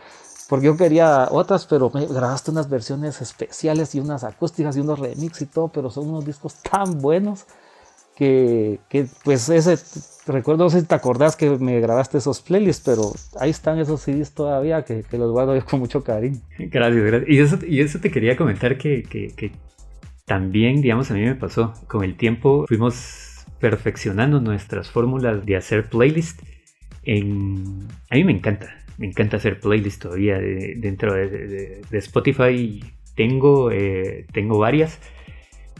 porque 0.47 0.67
yo 0.67 0.77
quería 0.77 1.27
otras, 1.31 1.65
pero 1.65 1.89
me 1.91 2.05
grabaste 2.05 2.51
unas 2.51 2.69
versiones 2.69 3.21
especiales 3.21 3.93
y 3.95 3.99
unas 3.99 4.23
acústicas 4.23 4.77
y 4.77 4.79
unos 4.79 4.99
remix 4.99 5.41
y 5.41 5.47
todo, 5.47 5.67
pero 5.69 5.89
son 5.89 6.09
unos 6.09 6.25
discos 6.25 6.55
tan 6.55 7.01
buenos 7.01 7.45
que, 8.19 9.07
pues 9.23 9.47
ese, 9.47 9.77
recuerdo, 10.29 10.65
no 10.65 10.69
sé 10.69 10.81
si 10.81 10.87
te 10.87 10.95
acordás 10.95 11.37
que 11.37 11.49
me 11.51 11.79
grabaste 11.79 12.17
esos 12.17 12.41
playlists, 12.41 12.83
pero 12.83 13.13
ahí 13.39 13.49
están 13.49 13.79
esos 13.79 14.01
CDs 14.01 14.33
todavía 14.33 14.83
que, 14.83 15.05
los 15.13 15.31
guardo 15.31 15.57
con 15.65 15.79
mucho 15.79 16.03
cariño. 16.03 16.39
Gracias, 16.57 17.03
gracias. 17.05 17.29
Y 17.69 17.79
eso, 17.79 17.99
te 17.99 18.11
quería 18.11 18.35
comentar 18.35 18.77
que, 18.77 19.03
que, 19.03 19.51
también, 20.25 20.81
digamos, 20.81 21.09
a 21.11 21.13
mí 21.13 21.21
me 21.21 21.35
pasó. 21.35 21.73
Con 21.87 22.03
el 22.03 22.17
tiempo 22.17 22.65
fuimos 22.67 23.45
perfeccionando 23.59 24.41
nuestras 24.41 24.91
fórmulas 24.91 25.45
de 25.45 25.55
hacer 25.55 25.89
playlist. 25.89 26.41
En... 27.03 27.87
A 28.09 28.15
mí 28.15 28.25
me 28.25 28.33
encanta, 28.33 28.83
me 28.97 29.07
encanta 29.07 29.37
hacer 29.37 29.61
playlist 29.61 30.01
todavía 30.01 30.37
dentro 30.39 31.13
de, 31.13 31.81
Spotify. 31.93 32.83
Tengo, 33.15 33.71
eh, 33.71 34.25
tengo 34.31 34.59
varias 34.59 34.99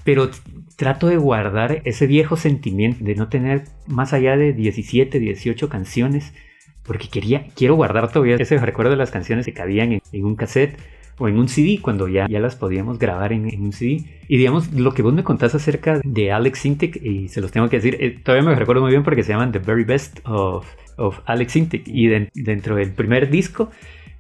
pero 0.10 0.32
trato 0.76 1.06
de 1.06 1.18
guardar 1.18 1.84
ese 1.86 2.08
viejo 2.08 2.36
sentimiento 2.36 3.04
de 3.04 3.14
no 3.14 3.30
tener 3.30 3.66
más 3.86 4.12
allá 4.12 4.36
de 4.36 4.54
17, 4.54 5.20
18 5.20 5.70
canciones, 5.70 6.34
porque 6.82 7.10
quería, 7.10 7.46
quiero 7.56 7.76
guardar 7.76 8.12
todavía 8.12 8.38
ese 8.40 8.58
recuerdo 8.58 8.90
de 8.90 8.98
las 8.98 9.12
canciones 9.12 9.46
que 9.46 9.54
cabían 9.54 10.02
en, 10.12 10.26
un 10.26 10.36
cassette 10.36 10.80
o 11.20 11.28
en 11.28 11.38
un 11.38 11.48
CD 11.48 11.78
cuando 11.80 12.08
ya, 12.08 12.28
ya 12.28 12.40
las 12.40 12.56
podíamos 12.56 12.98
grabar 12.98 13.34
en, 13.34 13.62
un 13.62 13.72
CD. 13.72 14.04
Y 14.28 14.38
digamos, 14.38 14.74
lo 14.74 14.96
que 14.96 15.04
vos 15.04 15.14
me 15.14 15.24
contás 15.24 15.54
acerca 15.54 16.02
de 16.04 16.32
Alex 16.32 16.58
Sintek, 16.58 17.06
y 17.06 17.28
se 17.28 17.40
los 17.40 17.52
tengo 17.52 17.70
que 17.70 17.76
decir, 17.76 17.96
eh, 18.00 18.18
todavía 18.24 18.50
me 18.50 18.56
recuerdo 18.56 18.82
muy 18.82 18.90
bien 18.90 19.04
porque 19.04 19.22
se 19.22 19.32
llaman 19.32 19.52
The 19.52 19.60
Very 19.60 19.84
Best 19.84 20.22
of, 20.26 20.66
of 20.98 21.20
Alex 21.26 21.54
Sintek. 21.54 21.84
Y 21.88 22.08
dentro 22.34 22.78
del 22.78 22.94
primer 22.94 23.30
disco 23.30 23.70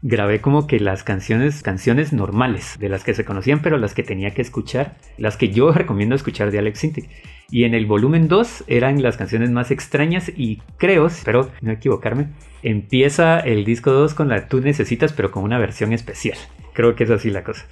grabé 0.02 0.40
como 0.40 0.66
que 0.66 0.80
las 0.80 1.04
canciones, 1.04 1.62
canciones 1.62 2.14
normales, 2.14 2.78
de 2.80 2.90
las 2.90 3.04
que 3.04 3.14
se 3.14 3.26
conocían, 3.26 3.62
pero 3.62 3.78
las 3.78 3.94
que 3.94 4.04
tenía 4.04 4.32
que 4.32 4.42
escuchar, 4.42 4.96
las 5.18 5.38
que 5.38 5.50
yo 5.50 5.72
recomiendo 5.74 6.16
escuchar 6.16 6.52
de 6.52 6.60
Alex 6.60 6.80
Sintek. 6.80 7.10
Y 7.52 7.64
en 7.64 7.74
el 7.74 7.86
volumen 7.86 8.28
2 8.28 8.66
eran 8.68 9.02
las 9.02 9.18
canciones 9.18 9.50
más 9.50 9.72
extrañas 9.72 10.32
y 10.36 10.62
creo, 10.78 11.08
espero 11.08 11.50
no 11.62 11.72
equivocarme, 11.72 12.28
empieza 12.64 13.40
el 13.40 13.66
disco 13.66 13.92
2 13.92 14.14
con 14.14 14.30
la 14.30 14.48
Tú 14.48 14.62
necesitas, 14.62 15.14
pero 15.14 15.32
con 15.32 15.44
una 15.44 15.58
versión 15.58 15.94
especial. 15.94 16.38
Creo 16.74 16.96
que 16.96 17.04
es 17.04 17.10
así 17.10 17.30
la 17.30 17.44
cosa. 17.44 17.66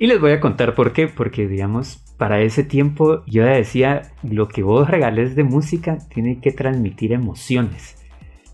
Y 0.00 0.06
les 0.06 0.20
voy 0.20 0.32
a 0.32 0.40
contar 0.40 0.74
por 0.74 0.92
qué, 0.92 1.08
porque 1.08 1.48
digamos, 1.48 1.98
para 2.16 2.40
ese 2.40 2.62
tiempo 2.62 3.24
yo 3.26 3.44
decía, 3.44 4.12
lo 4.22 4.48
que 4.48 4.62
vos 4.62 4.88
regales 4.88 5.34
de 5.34 5.44
música 5.44 5.98
tiene 6.08 6.40
que 6.40 6.52
transmitir 6.52 7.12
emociones. 7.12 7.97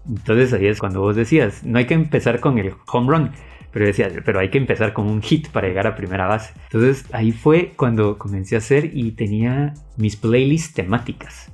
Entonces 0.08 0.52
ahí 0.52 0.66
es 0.66 0.78
cuando 0.78 1.00
vos 1.00 1.16
decías, 1.16 1.64
no 1.64 1.78
hay 1.78 1.86
que 1.86 1.94
empezar 1.94 2.40
con 2.40 2.58
el 2.58 2.74
home 2.86 3.10
run, 3.10 3.30
pero 3.72 3.86
decías, 3.86 4.12
pero 4.24 4.38
hay 4.38 4.50
que 4.50 4.58
empezar 4.58 4.92
con 4.92 5.06
un 5.06 5.22
hit 5.22 5.48
para 5.48 5.66
llegar 5.66 5.86
a 5.86 5.96
primera 5.96 6.26
base. 6.26 6.54
Entonces 6.64 7.06
ahí 7.12 7.32
fue 7.32 7.72
cuando 7.76 8.18
comencé 8.18 8.54
a 8.54 8.58
hacer 8.58 8.90
y 8.94 9.12
tenía 9.12 9.74
mis 9.96 10.16
playlists 10.16 10.74
temáticas. 10.74 11.50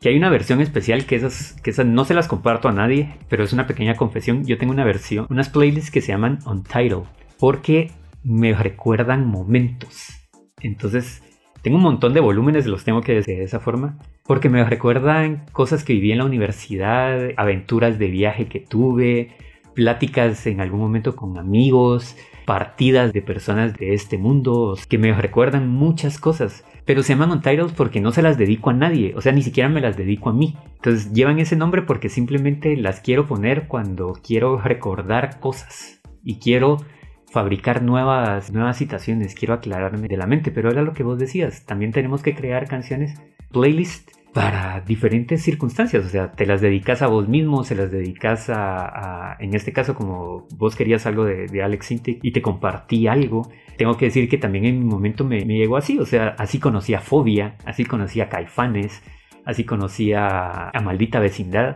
Que 0.00 0.10
hay 0.10 0.16
una 0.16 0.30
versión 0.30 0.60
especial 0.60 1.06
que 1.06 1.16
esas, 1.16 1.54
que 1.62 1.70
esas 1.70 1.86
no 1.86 2.04
se 2.04 2.12
las 2.12 2.28
comparto 2.28 2.68
a 2.68 2.72
nadie, 2.72 3.14
pero 3.28 3.44
es 3.44 3.52
una 3.52 3.66
pequeña 3.66 3.94
confesión. 3.94 4.44
Yo 4.44 4.58
tengo 4.58 4.72
una 4.72 4.84
versión, 4.84 5.26
unas 5.30 5.48
playlists 5.48 5.90
que 5.90 6.00
se 6.00 6.08
llaman 6.08 6.40
Untitled, 6.44 7.04
porque 7.38 7.90
me 8.22 8.52
recuerdan 8.52 9.26
momentos. 9.26 10.08
Entonces 10.60 11.22
tengo 11.64 11.78
un 11.78 11.82
montón 11.82 12.12
de 12.12 12.20
volúmenes, 12.20 12.66
los 12.66 12.84
tengo 12.84 13.00
que 13.00 13.14
decir 13.14 13.38
de 13.38 13.44
esa 13.44 13.58
forma, 13.58 13.96
porque 14.26 14.50
me 14.50 14.62
recuerdan 14.64 15.46
cosas 15.50 15.82
que 15.82 15.94
viví 15.94 16.12
en 16.12 16.18
la 16.18 16.26
universidad, 16.26 17.30
aventuras 17.38 17.98
de 17.98 18.08
viaje 18.08 18.48
que 18.48 18.60
tuve, 18.60 19.30
pláticas 19.74 20.46
en 20.46 20.60
algún 20.60 20.80
momento 20.80 21.16
con 21.16 21.38
amigos, 21.38 22.18
partidas 22.44 23.14
de 23.14 23.22
personas 23.22 23.72
de 23.78 23.94
este 23.94 24.18
mundo, 24.18 24.76
que 24.90 24.98
me 24.98 25.14
recuerdan 25.14 25.70
muchas 25.70 26.20
cosas. 26.20 26.66
Pero 26.84 27.02
se 27.02 27.14
llaman 27.14 27.30
Untitled 27.30 27.72
porque 27.74 28.02
no 28.02 28.12
se 28.12 28.20
las 28.20 28.36
dedico 28.36 28.68
a 28.68 28.74
nadie, 28.74 29.14
o 29.16 29.22
sea, 29.22 29.32
ni 29.32 29.40
siquiera 29.40 29.70
me 29.70 29.80
las 29.80 29.96
dedico 29.96 30.28
a 30.28 30.34
mí. 30.34 30.58
Entonces 30.74 31.14
llevan 31.14 31.38
ese 31.38 31.56
nombre 31.56 31.80
porque 31.80 32.10
simplemente 32.10 32.76
las 32.76 33.00
quiero 33.00 33.26
poner 33.26 33.68
cuando 33.68 34.12
quiero 34.22 34.58
recordar 34.58 35.40
cosas 35.40 36.02
y 36.22 36.38
quiero 36.40 36.76
fabricar 37.34 37.82
nuevas, 37.82 38.52
nuevas 38.52 38.78
citaciones, 38.78 39.34
quiero 39.34 39.54
aclararme 39.54 40.06
de 40.06 40.16
la 40.16 40.28
mente, 40.28 40.52
pero 40.52 40.70
era 40.70 40.82
lo 40.82 40.92
que 40.92 41.02
vos 41.02 41.18
decías, 41.18 41.66
también 41.66 41.90
tenemos 41.90 42.22
que 42.22 42.32
crear 42.32 42.68
canciones, 42.68 43.20
playlist 43.50 44.08
para 44.32 44.80
diferentes 44.82 45.42
circunstancias, 45.42 46.06
o 46.06 46.08
sea, 46.08 46.30
te 46.30 46.46
las 46.46 46.60
dedicas 46.60 47.02
a 47.02 47.08
vos 47.08 47.28
mismo, 47.28 47.64
se 47.64 47.74
las 47.74 47.90
dedicas 47.90 48.50
a, 48.50 49.36
en 49.40 49.52
este 49.52 49.72
caso 49.72 49.96
como 49.96 50.46
vos 50.56 50.76
querías 50.76 51.06
algo 51.06 51.24
de, 51.24 51.60
Alex 51.60 51.86
Sintek 51.86 52.20
y 52.22 52.30
te 52.30 52.40
compartí 52.40 53.08
algo, 53.08 53.50
tengo 53.76 53.96
que 53.96 54.04
decir 54.04 54.28
que 54.28 54.38
también 54.38 54.64
en 54.66 54.78
mi 54.78 54.84
momento 54.84 55.24
me, 55.24 55.44
me 55.44 55.58
llegó 55.58 55.76
así, 55.76 55.98
o 55.98 56.06
sea, 56.06 56.36
así 56.38 56.60
conocí 56.60 56.94
a 56.94 57.00
Fobia, 57.00 57.56
así 57.64 57.84
conocí 57.84 58.20
a 58.20 58.28
Caifanes, 58.28 59.02
así 59.44 59.64
conocí 59.64 60.12
a, 60.12 60.70
a 60.70 60.80
Maldita 60.80 61.18
Vecindad 61.18 61.74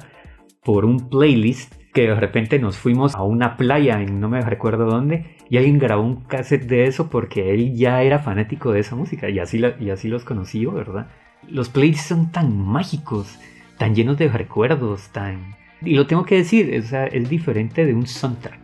por 0.63 0.85
un 0.85 1.09
playlist 1.11 1.75
que 1.93 2.03
de 2.03 2.15
repente 2.15 2.61
nos 2.61 2.79
fuimos 2.79 3.17
a 3.17 3.23
una 3.23 3.57
playa 3.57 4.01
en 4.01 4.21
no 4.21 4.29
me 4.29 4.41
recuerdo 4.41 4.87
dónde 4.87 5.38
y 5.51 5.57
alguien 5.57 5.79
grabó 5.79 6.03
un 6.03 6.17
cassette 6.23 6.67
de 6.67 6.85
eso 6.85 7.09
porque 7.09 7.55
él 7.55 7.75
ya 7.75 8.03
era 8.03 8.19
fanático 8.19 8.73
de 8.73 8.81
esa 8.81 8.97
música 8.97 9.29
y 9.31 9.39
así, 9.39 9.61
y 9.81 9.91
así 9.91 10.09
los 10.09 10.25
conocí 10.25 10.67
¿verdad? 10.67 11.09
Los 11.49 11.69
playlists 11.69 12.09
son 12.09 12.31
tan 12.31 12.59
mágicos, 12.59 13.39
tan 13.79 13.95
llenos 13.95 14.19
de 14.19 14.29
recuerdos, 14.29 15.09
tan... 15.09 15.57
Y 15.81 15.95
lo 15.95 16.07
tengo 16.07 16.25
que 16.25 16.35
decir, 16.35 16.75
es 16.75 17.29
diferente 17.29 17.87
de 17.87 17.95
un 17.95 18.07
soundtrack. 18.07 18.61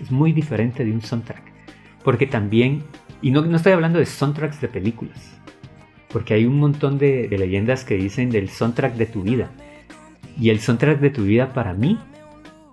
Es 0.00 0.10
muy 0.10 0.32
diferente 0.32 0.84
de 0.84 0.90
un 0.90 1.02
soundtrack. 1.02 1.42
porque 2.02 2.26
también, 2.26 2.82
y 3.22 3.30
no, 3.30 3.42
no 3.42 3.56
estoy 3.56 3.72
hablando 3.72 3.98
de 3.98 4.06
soundtracks 4.06 4.60
de 4.60 4.68
películas, 4.68 5.38
porque 6.10 6.34
hay 6.34 6.46
un 6.46 6.58
montón 6.58 6.98
de 6.98 7.28
leyendas 7.28 7.84
que 7.84 7.96
dicen 7.96 8.30
del 8.30 8.48
soundtrack 8.48 8.94
de 8.94 9.06
tu 9.06 9.22
vida. 9.22 9.50
Y 10.40 10.50
el 10.50 10.58
soundtrack 10.58 10.98
de 11.00 11.10
tu 11.10 11.22
vida 11.22 11.52
para 11.52 11.74
mí 11.74 11.98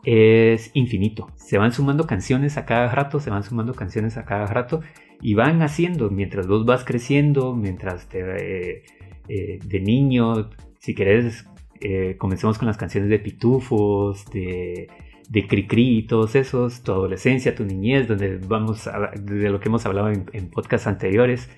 es 0.03 0.71
infinito. 0.73 1.27
Se 1.35 1.57
van 1.57 1.71
sumando 1.71 2.07
canciones 2.07 2.57
a 2.57 2.65
cada 2.65 2.89
rato, 2.93 3.19
se 3.19 3.29
van 3.29 3.43
sumando 3.43 3.73
canciones 3.73 4.17
a 4.17 4.25
cada 4.25 4.47
rato 4.47 4.81
y 5.21 5.35
van 5.35 5.61
haciendo 5.61 6.09
mientras 6.09 6.47
vos 6.47 6.65
vas 6.65 6.83
creciendo, 6.83 7.55
mientras 7.55 8.09
te, 8.09 8.19
eh, 8.19 8.83
eh, 9.27 9.59
de 9.63 9.79
niño, 9.79 10.49
si 10.79 10.95
querés, 10.95 11.45
eh, 11.79 12.15
comencemos 12.17 12.57
con 12.57 12.67
las 12.67 12.77
canciones 12.77 13.09
de 13.09 13.19
Pitufos, 13.19 14.25
de, 14.31 14.87
de 15.29 15.47
Cricri 15.47 15.99
y 15.99 16.07
todos 16.07 16.35
esos, 16.35 16.81
tu 16.83 16.91
adolescencia, 16.91 17.55
tu 17.55 17.65
niñez, 17.65 18.07
donde 18.07 18.37
vamos 18.37 18.87
a, 18.87 19.11
de 19.19 19.49
lo 19.49 19.59
que 19.59 19.69
hemos 19.69 19.85
hablado 19.85 20.09
en, 20.09 20.25
en 20.33 20.49
podcasts 20.49 20.87
anteriores, 20.87 21.49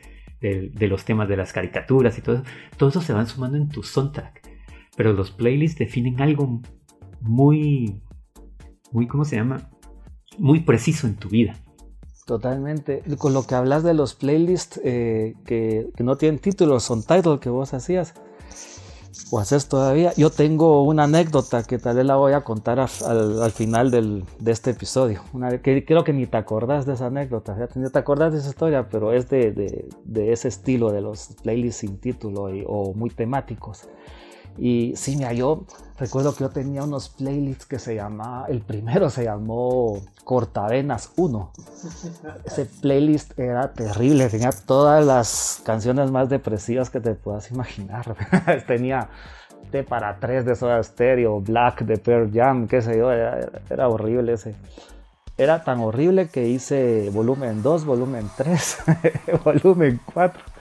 de, 0.41 0.69
de, 0.73 0.87
los 0.87 1.05
temas 1.05 1.29
de 1.29 1.37
las 1.37 1.53
caricaturas 1.53 2.17
y 2.17 2.21
todo 2.21 2.35
eso, 2.35 2.43
todo 2.77 2.89
eso 2.89 3.01
se 3.01 3.13
van 3.13 3.27
sumando 3.27 3.57
en 3.57 3.69
tu 3.69 3.81
soundtrack. 3.81 4.41
Pero 4.95 5.13
los 5.13 5.31
playlists 5.31 5.79
definen 5.79 6.21
algo 6.21 6.61
muy, 7.21 8.01
muy, 8.93 9.07
¿cómo 9.07 9.25
se 9.25 9.35
llama? 9.35 9.69
Muy 10.37 10.61
preciso 10.61 11.07
en 11.07 11.15
tu 11.15 11.29
vida. 11.29 11.55
Totalmente. 12.25 13.03
Con 13.17 13.33
lo 13.33 13.45
que 13.45 13.55
hablas 13.55 13.83
de 13.83 13.93
los 13.93 14.15
playlists 14.15 14.79
eh, 14.83 15.33
que, 15.45 15.89
que, 15.95 16.03
no 16.03 16.15
tienen 16.15 16.39
título, 16.39 16.79
son 16.79 17.03
title 17.03 17.39
que 17.39 17.49
vos 17.49 17.73
hacías 17.73 18.13
o 19.31 19.39
haces 19.39 19.67
todavía. 19.67 20.13
Yo 20.15 20.29
tengo 20.29 20.83
una 20.83 21.03
anécdota 21.03 21.63
que 21.63 21.77
tal 21.79 21.97
vez 21.97 22.05
la 22.05 22.15
voy 22.15 22.33
a 22.33 22.41
contar 22.41 22.79
a, 22.79 22.87
al, 23.05 23.41
al, 23.41 23.51
final 23.51 23.91
del, 23.91 24.23
de 24.39 24.51
este 24.51 24.71
episodio. 24.71 25.21
Una, 25.33 25.61
que 25.61 25.83
creo 25.85 26.03
que 26.03 26.13
ni 26.13 26.25
te 26.25 26.37
acordás 26.37 26.85
de 26.85 26.93
esa 26.93 27.07
anécdota, 27.07 27.57
ya 27.57 27.67
te 27.67 27.99
acordás 27.99 28.33
de 28.33 28.39
esa 28.39 28.49
historia, 28.49 28.87
pero 28.89 29.11
es 29.11 29.29
de, 29.29 29.51
de, 29.51 29.89
de 30.05 30.31
ese 30.31 30.47
estilo 30.47 30.91
de 30.91 31.01
los 31.01 31.35
playlists 31.43 31.81
sin 31.81 31.97
título 31.97 32.53
y, 32.53 32.63
o 32.65 32.93
muy 32.93 33.09
temáticos. 33.09 33.89
Y 34.57 34.93
sí, 34.95 35.15
mira, 35.15 35.33
yo 35.33 35.65
recuerdo 35.97 36.33
que 36.35 36.41
yo 36.41 36.49
tenía 36.49 36.83
unos 36.83 37.09
playlists 37.09 37.65
que 37.65 37.79
se 37.79 37.95
llamaba, 37.95 38.45
el 38.47 38.61
primero 38.61 39.09
se 39.09 39.23
llamó 39.23 40.01
Cortavenas 40.23 41.11
1. 41.15 41.51
Ese 42.45 42.65
playlist 42.65 43.37
era 43.39 43.73
terrible, 43.73 44.29
tenía 44.29 44.51
todas 44.51 45.05
las 45.05 45.61
canciones 45.65 46.11
más 46.11 46.29
depresivas 46.29 46.89
que 46.89 46.99
te 46.99 47.15
puedas 47.15 47.51
imaginar. 47.51 48.15
tenía 48.67 49.09
T 49.71 49.83
para 49.83 50.19
3 50.19 50.45
de 50.45 50.55
Soda 50.55 50.81
Stereo, 50.83 51.41
Black 51.41 51.81
de 51.83 51.97
Pearl 51.97 52.31
Jam, 52.31 52.67
qué 52.67 52.81
sé 52.81 52.97
yo, 52.97 53.11
era, 53.11 53.39
era 53.69 53.87
horrible 53.87 54.33
ese. 54.33 54.55
Era 55.35 55.63
tan 55.63 55.79
horrible 55.79 56.27
que 56.27 56.47
hice 56.47 57.09
volumen 57.11 57.63
2, 57.63 57.85
volumen 57.85 58.29
3, 58.37 58.77
volumen 59.43 59.99
4 60.13 60.52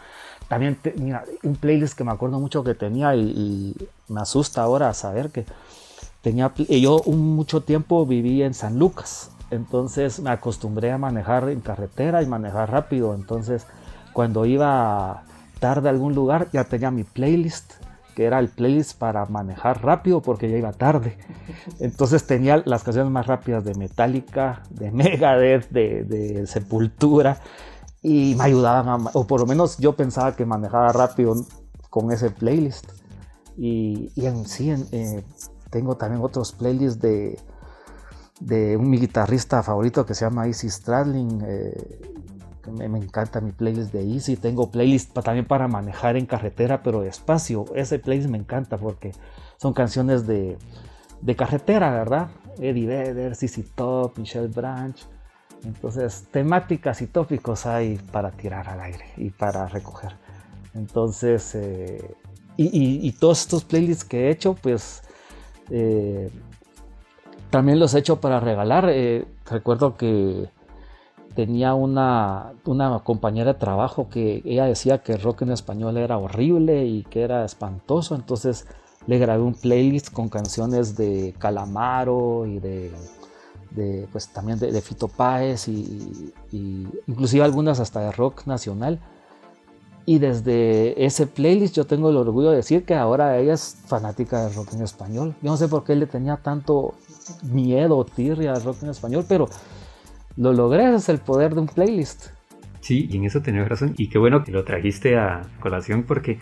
también, 0.53 0.75
te, 0.75 0.93
mira, 0.99 1.25
un 1.45 1.57
playlist 1.57 1.97
que 1.97 2.05
me 2.05 2.11
acuerdo 2.11 2.39
mucho 2.39 2.63
que 2.63 2.75
tenía 2.75 3.17
y, 3.17 3.23
y 3.23 3.89
me 4.13 4.21
asusta 4.21 4.61
ahora 4.61 4.93
saber 4.93 5.31
que 5.31 5.47
tenía, 6.21 6.53
yo 6.55 7.01
un, 7.07 7.35
mucho 7.35 7.63
tiempo 7.63 8.05
viví 8.05 8.43
en 8.43 8.53
San 8.53 8.79
Lucas, 8.79 9.31
entonces 9.51 10.21
me 10.21 10.29
acostumbré 10.29 10.93
a 10.93 10.99
manejar 10.99 11.49
en 11.49 11.63
carretera 11.63 12.23
y 12.23 12.27
manejar 12.27 12.71
rápido, 12.71 13.15
entonces 13.15 13.67
cuando 14.13 14.45
iba 14.45 15.23
tarde 15.59 15.89
a 15.89 15.93
algún 15.93 16.15
lugar 16.15 16.49
ya 16.53 16.65
tenía 16.65 16.91
mi 16.91 17.05
playlist 17.05 17.73
que 18.15 18.27
era 18.27 18.39
el 18.39 18.49
playlist 18.49 18.99
para 18.99 19.25
manejar 19.25 19.83
rápido 19.83 20.21
porque 20.21 20.51
ya 20.51 20.59
iba 20.59 20.75
tarde. 20.75 21.17
Entonces 21.81 22.27
tenía 22.27 22.63
las 22.67 22.85
canciones 22.85 23.11
más 23.11 23.27
rápidas 23.27 23.65
de 23.65 23.75
Metallica, 23.75 24.65
de 24.69 24.91
Megadeth, 24.91 25.71
de, 25.71 26.05
de 26.05 26.47
Sepultura 26.47 27.39
y 28.03 28.35
me 28.35 28.45
ayudaban, 28.45 28.89
a, 28.89 29.11
o 29.13 29.27
por 29.27 29.41
lo 29.41 29.47
menos 29.47 29.79
yo 29.79 29.93
pensaba 29.95 30.35
que 30.35 30.45
manejaba 30.45 30.93
rápido 30.93 31.35
con 31.89 32.11
ese 32.11 32.31
playlist. 32.31 32.91
Y, 33.57 34.11
y 34.17 34.27
en 34.27 34.47
sí, 34.47 34.71
en, 34.71 34.87
eh, 34.93 35.25
tengo 35.71 35.97
también 35.97 36.23
otros 36.23 36.53
playlists 36.53 37.01
de, 37.01 37.39
de 38.41 38.77
un 38.77 38.91
mi 38.91 38.99
guitarrista 38.99 39.63
favorito 39.63 40.05
que 40.05 40.15
se 40.15 40.25
llama 40.25 40.47
Easy 40.47 40.69
Stradling. 40.69 41.43
Eh, 41.47 42.01
me, 42.73 42.89
me, 42.89 42.99
encanta 42.99 43.41
mi 43.41 43.53
playlist 43.53 43.93
de 43.93 44.03
Easy. 44.03 44.37
Tengo 44.37 44.71
playlist 44.71 45.13
pa, 45.13 45.23
también 45.23 45.47
para 45.47 45.69
manejar 45.69 46.17
en 46.17 46.27
carretera, 46.27 46.83
pero 46.83 47.03
despacio. 47.03 47.67
Ese 47.75 47.99
playlist 47.99 48.31
me 48.31 48.39
encanta 48.39 48.79
porque 48.79 49.13
son 49.59 49.75
canciones 49.75 50.27
de, 50.27 50.59
de 51.21 51.37
carretera, 51.37 51.91
¿verdad? 51.91 52.31
Eddie 52.59 52.87
Vedder, 52.87 53.37
CC 53.37 53.63
Top, 53.75 54.19
Michelle 54.19 54.49
Branch. 54.49 54.97
Entonces, 55.65 56.27
temáticas 56.31 57.03
y 57.03 57.07
tópicos 57.07 57.67
hay 57.67 57.97
para 58.11 58.31
tirar 58.33 58.69
al 58.69 58.81
aire 58.81 59.07
y 59.17 59.31
para 59.31 59.69
recoger. 59.69 60.13
Entonces, 60.75 61.55
eh, 61.55 62.15
y, 62.57 63.13
todos 63.13 63.43
estos 63.43 63.65
playlists 63.65 64.05
que 64.05 64.27
he 64.27 64.31
hecho, 64.31 64.55
pues 64.55 65.03
eh, 65.71 66.31
también 67.51 67.79
los 67.79 67.95
he 67.95 67.99
hecho 67.99 68.21
para 68.21 68.41
regalar. 68.41 68.89
Eh, 68.91 69.27
recuerdo 69.47 69.97
que 69.97 70.49
tenía 71.35 71.75
una, 71.75 72.53
una 72.65 72.99
compañera 73.01 73.55
de 73.55 73.59
trabajo 73.59 74.09
que 74.09 74.43
ella 74.45 74.67
decía 74.67 74.99
que 75.03 75.13
el 75.13 75.23
rock 75.23 75.43
en 75.43 75.53
español 75.53 75.97
era 75.97 76.19
horrible 76.19 76.85
y 76.87 77.05
que 77.05 77.23
era 77.23 77.45
espantoso. 77.45 78.15
Entonces, 78.15 78.67
le 79.07 79.19
grabé 79.19 79.43
un 79.43 79.55
playlist 79.55 80.13
con 80.13 80.29
canciones 80.29 80.97
de 80.97 81.35
Calamaro 81.39 82.47
y 82.47 82.59
de 82.59 82.93
de, 83.75 84.09
pues 84.13 84.29
también 84.29 84.59
de, 84.59 84.73
de 84.73 84.81
Fito 84.81 85.09
Páez 85.09 85.69
y, 85.69 86.33
y, 86.51 86.87
inclusive 87.07 87.45
algunas 87.45 87.81
hasta 87.81 88.01
de 88.01 88.13
rock 88.13 88.47
nacional. 88.47 89.01
Y 90.05 90.19
desde 90.19 91.05
ese 91.05 91.29
playlist 91.29 91.77
yo 91.77 91.85
tengo 91.85 92.11
el 92.11 92.17
orgullo 92.17 92.51
de 92.51 92.57
decir 92.57 92.85
que 92.85 92.95
ahora 92.95 93.39
ella 93.39 93.55
es 93.55 93.77
fanática 93.87 94.45
del 94.45 94.55
rock 94.55 94.75
en 94.75 94.83
español. 94.83 95.35
Yo 95.43 95.51
no 95.51 95.57
sé 95.57 95.69
por 95.69 95.85
qué 95.85 95.95
le 95.95 96.07
tenía 96.07 96.37
tanto 96.37 96.95
miedo 97.43 97.97
o 97.97 98.05
tirria 98.05 98.53
al 98.53 98.65
rock 98.65 98.83
en 98.83 98.91
español, 98.91 99.25
pero 99.29 99.49
lo 100.37 100.53
logré, 100.53 100.95
es 100.95 101.09
el 101.09 101.19
poder 101.19 101.55
de 101.55 101.61
un 101.61 101.67
playlist. 101.67 102.27
Sí, 102.81 103.09
y 103.09 103.17
en 103.17 103.25
eso 103.25 103.43
tenías 103.43 103.69
razón. 103.69 103.95
Y 103.97 104.09
qué 104.09 104.19
bueno 104.19 104.43
que 104.43 104.51
lo 104.51 104.65
trajiste 104.65 105.17
a 105.17 105.43
colación 105.61 106.03
porque, 106.03 106.41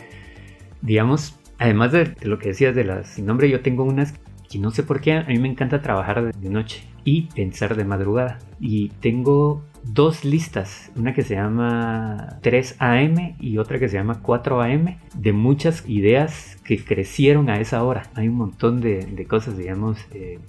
digamos, 0.81 1.35
además 1.59 1.93
de 1.93 2.16
lo 2.23 2.38
que 2.38 2.49
decías 2.49 2.75
de 2.75 2.85
las 2.85 3.09
sin 3.09 3.27
nombre, 3.27 3.51
yo 3.51 3.61
tengo 3.61 3.85
unas 3.85 4.14
que 4.50 4.58
no 4.58 4.72
sé 4.72 4.82
por 4.82 5.00
qué 5.00 5.12
a 5.12 5.22
mí 5.22 5.38
me 5.38 5.48
encanta 5.48 5.80
trabajar 5.80 6.34
de 6.34 6.50
noche 6.50 6.82
y 7.04 7.22
pensar 7.28 7.76
de 7.76 7.84
madrugada. 7.84 8.38
Y 8.58 8.88
tengo 9.00 9.64
dos 9.84 10.24
listas, 10.24 10.90
una 10.96 11.14
que 11.14 11.22
se 11.22 11.36
llama 11.36 12.38
3 12.42 12.76
AM 12.80 13.36
y 13.38 13.58
otra 13.58 13.78
que 13.78 13.88
se 13.88 13.96
llama 13.96 14.20
4 14.20 14.60
AM, 14.60 14.98
de 15.14 15.32
muchas 15.32 15.88
ideas 15.88 16.58
que 16.64 16.84
crecieron 16.84 17.48
a 17.48 17.60
esa 17.60 17.84
hora. 17.84 18.02
Hay 18.14 18.28
un 18.28 18.34
montón 18.34 18.80
de, 18.80 19.06
de 19.06 19.24
cosas, 19.24 19.56
digamos. 19.56 19.98
Eh, 20.12 20.40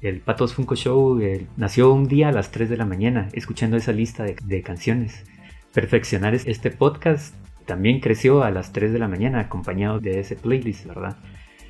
el 0.00 0.20
Patos 0.20 0.54
Funko 0.54 0.76
Show 0.76 1.20
eh, 1.20 1.46
nació 1.56 1.92
un 1.92 2.06
día 2.06 2.28
a 2.28 2.32
las 2.32 2.52
3 2.52 2.70
de 2.70 2.76
la 2.76 2.86
mañana 2.86 3.28
escuchando 3.32 3.76
esa 3.76 3.92
lista 3.92 4.22
de, 4.22 4.36
de 4.44 4.62
canciones. 4.62 5.24
Perfeccionar 5.74 6.34
este 6.34 6.70
podcast 6.70 7.34
también 7.66 8.00
creció 8.00 8.42
a 8.44 8.50
las 8.50 8.72
3 8.72 8.92
de 8.92 8.98
la 8.98 9.08
mañana 9.08 9.40
acompañado 9.40 9.98
de 9.98 10.20
ese 10.20 10.36
playlist, 10.36 10.86
¿verdad? 10.86 11.16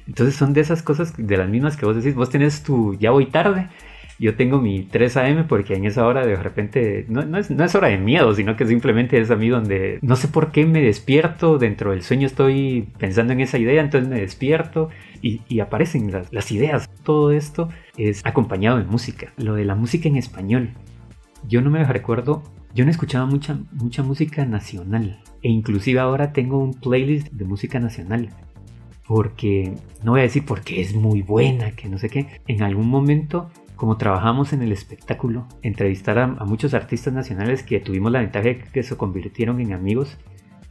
Entonces 0.06 0.34
son 0.34 0.52
de 0.52 0.60
esas 0.60 0.82
cosas, 0.82 1.14
de 1.16 1.36
las 1.36 1.48
mismas 1.48 1.76
que 1.76 1.86
vos 1.86 1.96
decís, 1.96 2.14
vos 2.14 2.30
tenés 2.30 2.62
tu 2.62 2.94
ya 2.98 3.10
voy 3.10 3.26
tarde 3.26 3.68
yo 4.22 4.36
tengo 4.36 4.60
mi 4.60 4.84
3 4.84 5.16
a.m. 5.16 5.44
porque 5.44 5.74
en 5.74 5.84
esa 5.84 6.06
hora 6.06 6.24
de 6.24 6.36
repente 6.36 7.04
no, 7.08 7.24
no, 7.24 7.38
es, 7.38 7.50
no, 7.50 7.64
es, 7.64 7.74
hora 7.74 7.88
de 7.88 7.98
miedo, 7.98 8.32
sino 8.34 8.56
que 8.56 8.64
simplemente 8.66 9.20
es 9.20 9.32
a 9.32 9.36
mí 9.36 9.48
donde 9.48 9.98
no 10.00 10.14
sé 10.14 10.28
por 10.28 10.52
qué 10.52 10.64
me 10.64 10.80
despierto, 10.80 11.58
dentro 11.58 11.90
del 11.90 12.02
sueño 12.02 12.28
estoy 12.28 12.88
pensando 12.98 13.32
en 13.32 13.40
esa 13.40 13.58
idea, 13.58 13.82
entonces 13.82 14.08
me 14.08 14.20
despierto 14.20 14.90
y, 15.22 15.40
y 15.48 15.58
aparecen 15.58 16.12
las, 16.12 16.32
las, 16.32 16.52
ideas. 16.52 16.88
Todo 17.02 17.32
esto 17.32 17.68
es 17.96 18.24
acompañado 18.24 18.78
de 18.78 18.84
música, 18.84 19.32
lo 19.38 19.54
de 19.54 19.64
la 19.64 19.74
música 19.74 20.08
en 20.08 20.16
español. 20.16 20.70
Yo 21.48 21.60
no 21.60 21.70
me 21.70 21.84
recuerdo, 21.84 22.44
yo 22.74 22.84
no 22.84 22.92
escuchaba 22.92 23.26
mucha, 23.26 23.58
mucha 23.72 24.04
música 24.04 24.46
nacional 24.46 25.20
e 25.42 25.48
inclusive 25.48 25.98
ahora 25.98 26.32
tengo 26.32 26.58
un 26.58 26.74
playlist 26.74 27.28
de 27.32 27.44
música 27.44 27.80
nacional 27.80 28.28
porque 29.06 29.74
no 30.02 30.12
voy 30.12 30.20
a 30.20 30.24
decir 30.24 30.44
porque 30.44 30.80
es 30.80 30.94
muy 30.94 31.22
buena, 31.22 31.72
que 31.72 31.88
no 31.88 31.98
sé 31.98 32.08
qué. 32.08 32.26
En 32.46 32.62
algún 32.62 32.88
momento 32.88 33.50
como 33.76 33.96
trabajamos 33.96 34.52
en 34.52 34.62
el 34.62 34.70
espectáculo, 34.70 35.48
entrevistar 35.62 36.16
a, 36.16 36.22
a, 36.22 36.44
muchos 36.44 36.72
artistas 36.72 37.12
nacionales 37.12 37.64
que 37.64 37.80
tuvimos 37.80 38.12
la 38.12 38.20
ventaja 38.20 38.44
de 38.44 38.58
que 38.58 38.84
se 38.84 38.96
convirtieron 38.96 39.60
en 39.60 39.72
amigos, 39.72 40.18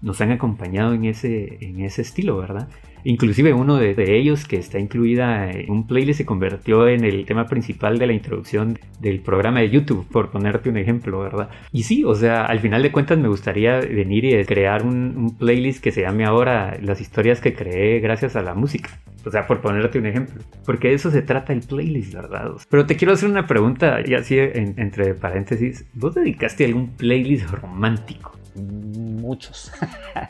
nos 0.02 0.22
han 0.22 0.32
acompañado 0.32 0.94
en 0.94 1.04
ese, 1.04 1.58
en 1.60 1.82
ese 1.82 2.04
estilo, 2.04 2.38
¿verdad? 2.38 2.70
Inclusive 3.04 3.54
uno 3.54 3.78
de, 3.78 3.96
ellos 4.16 4.46
que 4.46 4.58
está 4.58 4.80
incluida 4.80 5.50
en 5.50 5.72
un 5.72 5.88
playlist 5.88 6.20
se 6.20 6.26
convirtió 6.26 6.88
en 6.88 7.04
el 7.04 7.26
tema 7.26 7.48
principal 7.48 7.98
de 7.98 8.08
la 8.08 8.14
introducción 8.14 8.80
del 9.00 9.20
programa 9.22 9.60
de 9.60 9.70
YouTube, 9.70 10.08
por 10.08 10.32
ponerte 10.32 10.70
un 10.70 10.78
ejemplo, 10.78 11.20
¿verdad? 11.20 11.50
Y 11.72 11.84
sí, 11.84 12.04
o 12.04 12.16
sea, 12.16 12.46
al 12.46 12.60
final 12.60 12.82
de 12.84 12.92
cuentas 12.92 13.18
me 13.18 13.28
gustaría 13.28 13.80
venir 13.80 14.26
y 14.26 14.44
crear 14.46 14.86
un, 14.86 15.36
playlist 15.38 15.84
que 15.84 15.92
se 15.92 16.02
llame 16.02 16.26
ahora 16.26 16.78
las 16.82 17.02
historias 17.02 17.40
que 17.40 17.54
creé 17.54 18.00
gracias 18.00 18.36
a 18.36 18.42
la 18.42 18.54
música. 18.54 18.90
O 19.26 19.30
sea, 19.30 19.46
por 19.48 19.62
ponerte 19.62 20.00
un 20.00 20.08
ejemplo. 20.08 20.42
Porque 20.66 20.90
de 20.90 20.96
eso 20.96 21.12
se 21.12 21.22
trata 21.22 21.54
el 21.54 21.62
playlist, 21.62 22.14
¿verdad? 22.14 22.52
Pero 22.70 22.86
te 22.86 22.96
quiero 22.96 23.14
hacer 23.14 23.30
una 23.30 23.48
pregunta, 23.48 24.00
y 24.06 24.16
así 24.16 24.38
entre 24.40 25.14
paréntesis. 25.14 25.86
¿Vos 25.94 26.16
dedicaste 26.16 26.66
algún 26.66 26.90
playlist 26.90 27.50
romántico? 27.52 28.41
Muchos. 28.56 29.72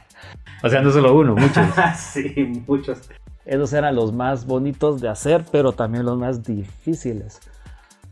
o 0.63 0.69
sea, 0.69 0.81
no 0.81 0.91
solo 0.91 1.15
uno, 1.15 1.36
muchos. 1.36 1.65
sí, 1.97 2.63
muchos. 2.67 2.99
Esos 3.45 3.73
eran 3.73 3.95
los 3.95 4.13
más 4.13 4.45
bonitos 4.45 5.01
de 5.01 5.10
hacer, 5.10 5.45
pero 5.51 5.71
también 5.73 6.05
los 6.05 6.17
más 6.17 6.43
difíciles. 6.43 7.39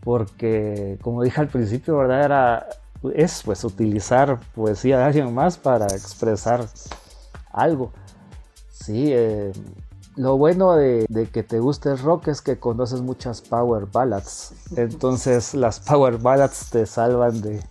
Porque, 0.02 0.98
como 1.02 1.24
dije 1.24 1.42
al 1.42 1.48
principio, 1.48 1.98
¿verdad? 1.98 2.24
Era, 2.24 2.68
es 3.14 3.44
pues 3.44 3.64
utilizar 3.64 4.40
poesía 4.56 4.98
de 4.98 5.04
alguien 5.04 5.34
más 5.34 5.58
para 5.58 5.86
expresar 5.86 6.66
algo. 7.52 7.92
Sí, 8.72 9.12
eh, 9.14 9.52
lo 10.16 10.38
bueno 10.38 10.76
de, 10.76 11.08
que 11.32 11.44
te 11.44 11.60
guste 11.60 11.92
el 11.92 11.98
rock 11.98 12.28
es 12.28 12.42
que 12.42 12.60
conoces 12.60 13.02
muchas 13.02 13.42
power 13.42 13.86
ballads. 13.92 14.54
Entonces 14.76 15.54
las 15.54 15.80
power 15.80 16.18
ballads 16.18 16.70
te 16.72 16.86
salvan 16.86 17.42
de, 17.42 17.62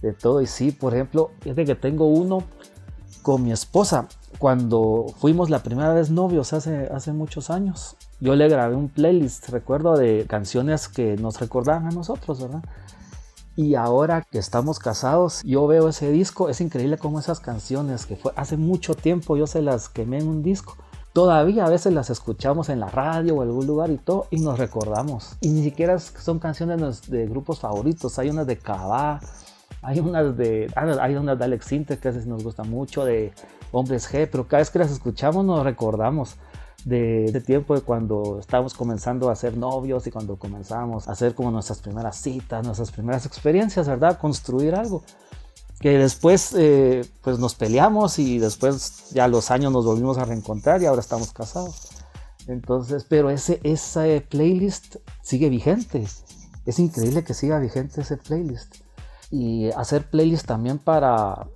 de 0.00 0.12
todo. 0.12 0.40
Y 0.40 0.46
sí, 0.46 0.72
por 0.72 0.94
ejemplo, 0.94 1.30
es 1.44 1.56
de 1.56 1.64
que 1.64 1.74
tengo 1.74 2.06
uno 2.06 2.44
con 3.22 3.42
mi 3.42 3.52
esposa. 3.52 4.08
Cuando 4.38 5.06
fuimos 5.18 5.50
la 5.50 5.62
primera 5.62 5.92
vez 5.92 6.10
novios 6.10 6.52
hace, 6.52 6.88
hace 6.92 7.12
muchos 7.12 7.50
años, 7.50 7.96
yo 8.20 8.36
le 8.36 8.48
grabé 8.48 8.76
un 8.76 8.88
playlist, 8.88 9.48
recuerdo, 9.48 9.96
de 9.96 10.26
canciones 10.28 10.88
que 10.88 11.16
nos 11.16 11.40
recordaban 11.40 11.86
a 11.86 11.90
nosotros, 11.90 12.40
¿verdad? 12.40 12.62
Y 13.56 13.74
ahora 13.74 14.22
que 14.22 14.38
estamos 14.38 14.78
casados, 14.78 15.42
yo 15.42 15.66
veo 15.66 15.88
ese 15.88 16.12
disco, 16.12 16.48
es 16.48 16.60
increíble 16.60 16.98
como 16.98 17.18
esas 17.18 17.40
canciones 17.40 18.06
que 18.06 18.16
fue 18.16 18.32
hace 18.36 18.56
mucho 18.56 18.94
tiempo 18.94 19.36
yo 19.36 19.48
se 19.48 19.62
las 19.62 19.88
quemé 19.88 20.18
en 20.18 20.28
un 20.28 20.42
disco 20.44 20.76
todavía 21.18 21.66
a 21.66 21.68
veces 21.68 21.92
las 21.92 22.10
escuchamos 22.10 22.68
en 22.68 22.78
la 22.78 22.86
radio 22.88 23.34
o 23.34 23.42
en 23.42 23.48
algún 23.48 23.66
lugar 23.66 23.90
y 23.90 23.96
todo 23.96 24.28
y 24.30 24.38
nos 24.38 24.56
recordamos. 24.56 25.36
Y 25.40 25.48
ni 25.48 25.64
siquiera 25.64 25.98
son 25.98 26.38
canciones 26.38 27.10
de 27.10 27.26
grupos 27.26 27.58
favoritos, 27.58 28.20
hay 28.20 28.30
unas 28.30 28.46
de 28.46 28.56
Cabá, 28.56 29.18
hay 29.82 30.00
unas 30.00 30.36
de, 30.36 30.70
ah, 30.74 30.86
hay 31.00 31.14
unas 31.16 31.38
de 31.38 31.44
Alex 31.44 31.66
Sinter 31.66 31.98
que 31.98 32.08
a 32.08 32.10
veces 32.10 32.26
nos 32.26 32.42
gusta 32.42 32.64
mucho, 32.64 33.04
de 33.04 33.32
Hombres 33.72 34.10
G, 34.10 34.28
pero 34.30 34.46
cada 34.46 34.60
vez 34.60 34.70
que 34.70 34.78
las 34.78 34.90
escuchamos 34.90 35.44
nos 35.44 35.62
recordamos 35.62 36.36
de, 36.84 37.26
ese 37.26 37.40
tiempo 37.40 37.74
de 37.74 37.82
cuando 37.82 38.38
estábamos 38.40 38.74
comenzando 38.74 39.30
a 39.30 39.36
ser 39.36 39.56
novios 39.56 40.06
y 40.06 40.10
cuando 40.10 40.36
comenzamos 40.36 41.08
a 41.08 41.12
hacer 41.12 41.34
como 41.34 41.50
nuestras 41.50 41.80
primeras 41.80 42.16
citas, 42.16 42.64
nuestras 42.64 42.90
primeras 42.90 43.26
experiencias, 43.26 43.88
¿verdad? 43.88 44.18
Construir 44.18 44.74
algo 44.74 45.02
que 45.80 45.96
después 45.96 46.54
eh, 46.58 47.04
pues 47.22 47.38
nos 47.38 47.54
peleamos 47.54 48.18
y 48.18 48.38
después 48.38 49.10
ya 49.10 49.28
los 49.28 49.50
años 49.50 49.72
nos 49.72 49.84
volvimos 49.84 50.18
a 50.18 50.24
reencontrar 50.24 50.82
y 50.82 50.86
ahora 50.86 51.00
estamos 51.00 51.32
casados. 51.32 51.88
Entonces, 52.48 53.04
pero 53.08 53.30
ese, 53.30 53.60
ese 53.62 54.26
playlist 54.28 54.96
sigue 55.22 55.48
vigente. 55.50 56.04
Es 56.66 56.78
increíble 56.78 57.22
que 57.22 57.34
siga 57.34 57.58
vigente 57.58 58.00
ese 58.00 58.16
playlist. 58.16 58.76
Y 59.30 59.70
hacer 59.70 60.08
playlist 60.08 60.46
también 60.46 60.78
para 60.78 61.46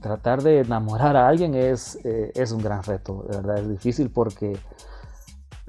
tratar 0.00 0.42
de 0.42 0.60
enamorar 0.60 1.16
a 1.16 1.28
alguien 1.28 1.54
es, 1.54 1.98
eh, 2.04 2.32
es 2.34 2.52
un 2.52 2.62
gran 2.62 2.82
reto, 2.82 3.24
de 3.28 3.36
verdad 3.36 3.58
es 3.58 3.68
difícil 3.68 4.10
porque 4.10 4.58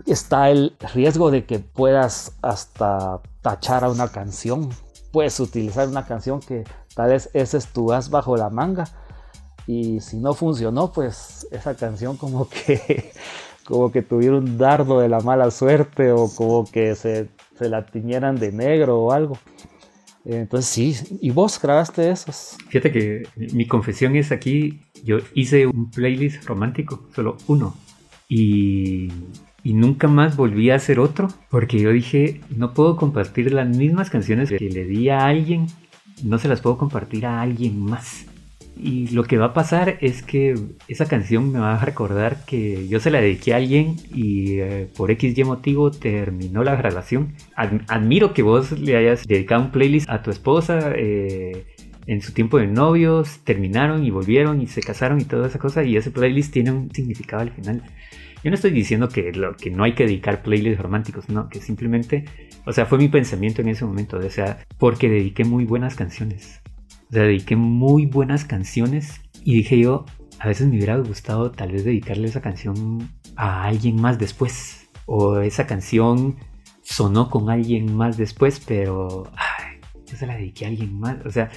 está 0.05 0.49
el 0.49 0.75
riesgo 0.93 1.31
de 1.31 1.45
que 1.45 1.59
puedas 1.59 2.33
hasta 2.41 3.21
tachar 3.41 3.83
a 3.83 3.89
una 3.89 4.09
canción. 4.09 4.69
Puedes 5.11 5.39
utilizar 5.39 5.87
una 5.87 6.05
canción 6.05 6.41
que 6.41 6.65
Tal 6.95 7.09
vez 7.09 7.29
ese 7.33 7.57
es 7.57 7.67
tu 7.67 7.91
as 7.91 8.09
bajo 8.09 8.35
la 8.37 8.49
manga. 8.49 8.85
Y 9.67 9.99
si 9.99 10.17
no 10.17 10.33
funcionó, 10.33 10.91
pues 10.91 11.47
esa 11.51 11.75
canción 11.75 12.17
como 12.17 12.47
que, 12.65 13.11
como 13.67 13.91
que 13.91 14.01
tuviera 14.01 14.37
un 14.37 14.57
dardo 14.57 14.99
de 14.99 15.09
la 15.09 15.19
mala 15.19 15.51
suerte 15.51 16.11
o 16.11 16.29
como 16.33 16.65
que 16.65 16.95
se, 16.95 17.29
se 17.57 17.69
la 17.69 17.85
tiñeran 17.85 18.37
de 18.37 18.51
negro 18.51 19.01
o 19.01 19.11
algo. 19.11 19.37
Entonces 20.25 20.69
sí, 20.69 21.17
¿y 21.21 21.29
vos 21.29 21.59
grabaste 21.61 22.09
esos? 22.09 22.57
Fíjate 22.69 22.91
que 22.91 23.23
mi 23.53 23.67
confesión 23.67 24.15
es 24.15 24.31
aquí, 24.31 24.81
yo 25.03 25.17
hice 25.33 25.67
un 25.67 25.91
playlist 25.91 26.45
romántico, 26.45 27.07
solo 27.15 27.37
uno. 27.47 27.75
Y, 28.27 29.09
y, 29.63 29.73
nunca 29.73 30.07
más 30.07 30.35
volví 30.35 30.71
a 30.71 30.75
hacer 30.75 30.99
otro, 30.99 31.27
porque 31.51 31.79
yo 31.79 31.91
dije, 31.91 32.41
no 32.49 32.73
puedo 32.73 32.95
compartir 32.97 33.53
las 33.53 33.69
mismas 33.69 34.09
canciones 34.09 34.49
que 34.49 34.69
le 34.69 34.85
di 34.85 35.09
a 35.09 35.27
alguien 35.27 35.67
no 36.23 36.37
se 36.39 36.47
las 36.47 36.61
puedo 36.61 36.77
compartir 36.77 37.25
a 37.25 37.41
alguien 37.41 37.79
más. 37.79 38.25
Y 38.77 39.07
lo 39.09 39.23
que 39.23 39.37
va 39.37 39.47
a 39.47 39.53
pasar 39.53 39.97
es 40.01 40.21
que 40.21 40.55
esa 40.87 41.07
canción 41.07 41.51
me 41.51 41.59
va 41.59 41.75
a 41.75 41.85
recordar 41.85 42.45
que 42.45 42.87
yo 42.87 42.99
se 42.99 43.09
la 43.09 43.21
dediqué 43.21 43.53
a 43.53 43.57
alguien 43.57 43.95
y 44.13 44.59
eh, 44.59 44.89
por 44.95 45.11
X 45.11 45.37
y 45.37 45.43
motivo 45.43 45.91
terminó 45.91 46.63
la 46.63 46.75
relación. 46.75 47.33
admiro 47.55 48.33
que 48.33 48.43
vos 48.43 48.71
le 48.73 48.97
hayas 48.97 49.25
dedicado 49.25 49.63
un 49.63 49.71
playlist 49.71 50.09
a 50.09 50.21
tu 50.21 50.29
esposa 50.29 50.91
eh, 50.95 51.65
en 52.05 52.21
su 52.21 52.33
tiempo 52.33 52.57
de 52.57 52.67
novios, 52.67 53.39
terminaron 53.43 54.03
y 54.03 54.11
volvieron 54.11 54.61
y 54.61 54.67
se 54.67 54.81
casaron 54.81 55.21
y 55.21 55.23
toda 55.23 55.47
esa 55.47 55.59
cosa 55.59 55.83
y 55.83 55.95
ese 55.95 56.11
playlist 56.11 56.51
tiene 56.51 56.71
un 56.71 56.91
significado 56.93 57.41
al 57.41 57.51
final. 57.51 57.81
Yo 58.43 58.51
no 58.51 58.55
estoy 58.55 58.71
diciendo 58.71 59.09
que, 59.09 59.31
que 59.59 59.71
no 59.71 59.83
hay 59.83 59.93
que 59.93 60.05
dedicar 60.05 60.43
playlists 60.43 60.79
románticos, 60.79 61.29
no, 61.29 61.49
que 61.49 61.61
simplemente, 61.61 62.25
o 62.65 62.73
sea, 62.73 62.85
fue 62.85 62.99
mi 62.99 63.07
pensamiento 63.07 63.61
en 63.61 63.69
ese 63.69 63.85
momento, 63.85 64.17
o 64.17 64.29
sea, 64.29 64.59
porque 64.77 65.09
dediqué 65.09 65.45
muy 65.45 65.65
buenas 65.65 65.95
canciones. 65.95 66.61
Sea, 67.15 67.23
dediqué 67.23 67.55
muy 67.55 68.05
buenas 68.05 68.45
canciones 68.45 69.21
y 69.43 69.55
dije 69.55 69.79
yo, 69.79 70.05
a 70.39 70.47
veces 70.47 70.67
me 70.67 70.77
hubiera 70.77 70.97
gustado 70.97 71.51
tal 71.51 71.71
vez 71.71 71.83
dedicarle 71.83 72.27
esa 72.27 72.41
canción 72.41 73.09
a 73.35 73.63
alguien 73.63 73.99
más 73.99 74.19
después. 74.19 74.89
O 75.05 75.39
esa 75.39 75.67
canción 75.67 76.35
sonó 76.81 77.29
con 77.29 77.49
alguien 77.49 77.95
más 77.95 78.17
después, 78.17 78.61
pero 78.65 79.23
yo 80.07 80.17
se 80.17 80.27
la 80.27 80.35
dediqué 80.35 80.65
a 80.65 80.69
alguien 80.69 80.99
más. 80.99 81.17
O 81.25 81.31
sea, 81.31 81.49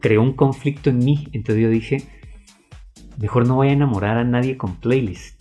creó 0.00 0.22
un 0.22 0.34
conflicto 0.34 0.90
en 0.90 0.98
mí. 0.98 1.28
Entonces 1.32 1.62
yo 1.62 1.70
dije, 1.70 2.02
mejor 3.18 3.46
no 3.46 3.56
voy 3.56 3.68
a 3.68 3.72
enamorar 3.72 4.18
a 4.18 4.24
nadie 4.24 4.56
con 4.56 4.76
playlist 4.76 5.36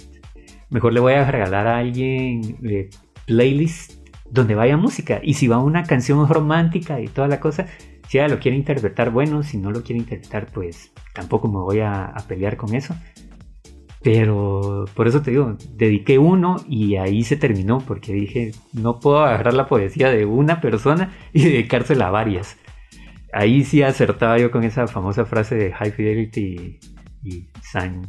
mejor 0.70 0.94
le 0.94 1.00
voy 1.00 1.14
a 1.14 1.30
regalar 1.30 1.68
a 1.68 1.78
alguien 1.78 2.58
eh, 2.64 2.90
playlist 3.26 3.94
donde 4.30 4.56
vaya 4.56 4.78
música. 4.78 5.20
Y 5.24 5.36
si 5.36 5.48
va 5.48 5.58
una 5.58 5.84
canción 5.84 6.28
romántica 6.28 7.00
y 7.00 7.08
toda 7.08 7.28
la 7.28 7.40
cosa, 7.40 7.68
si 8.08 8.18
ella 8.18 8.28
lo 8.28 8.40
quiere 8.40 8.58
interpretar, 8.58 9.12
bueno, 9.12 9.44
si 9.44 9.58
no 9.58 9.72
lo 9.72 9.84
quiere 9.84 10.00
interpretar, 10.00 10.48
pues 10.52 10.92
tampoco 11.14 11.48
me 11.48 11.60
voy 11.60 11.80
a, 11.80 12.14
pelear 12.28 12.58
con 12.58 12.74
eso. 12.76 12.96
Pero 14.02 14.86
por 14.94 15.08
eso 15.08 15.22
te 15.22 15.32
digo, 15.32 15.58
dediqué 15.74 16.20
uno 16.20 16.58
y 16.68 16.98
ahí 16.98 17.24
se 17.24 17.38
terminó, 17.38 17.80
porque 17.80 18.14
dije, 18.14 18.52
no 18.74 19.00
puedo 19.00 19.20
agarrar 19.20 19.56
la 19.56 19.68
poesía 19.68 20.12
de 20.12 20.26
una 20.26 20.62
persona 20.62 21.12
y 21.34 21.44
dedicársela 21.44 22.08
a 22.08 22.12
varias. 22.12 22.58
Ahí 23.34 23.64
sí 23.64 23.82
acertaba 23.82 24.38
yo 24.38 24.52
con 24.52 24.64
esa 24.64 24.88
famosa 24.88 25.26
frase 25.26 25.56
de 25.56 25.74
High 25.74 25.92
Fidelity 25.92 26.80
y, 27.24 27.30
y 27.30 27.50
San 27.62 28.08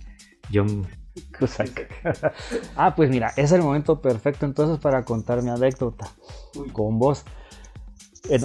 John 0.52 0.87
ah, 2.76 2.94
pues 2.94 3.11
mira, 3.11 3.32
es 3.37 3.52
el 3.52 3.62
momento 3.62 4.00
perfecto 4.00 4.46
entonces 4.46 4.78
para 4.78 5.04
contar 5.04 5.42
mi 5.42 5.50
anécdota 5.50 6.09
con 6.72 6.98
vos. 6.98 7.24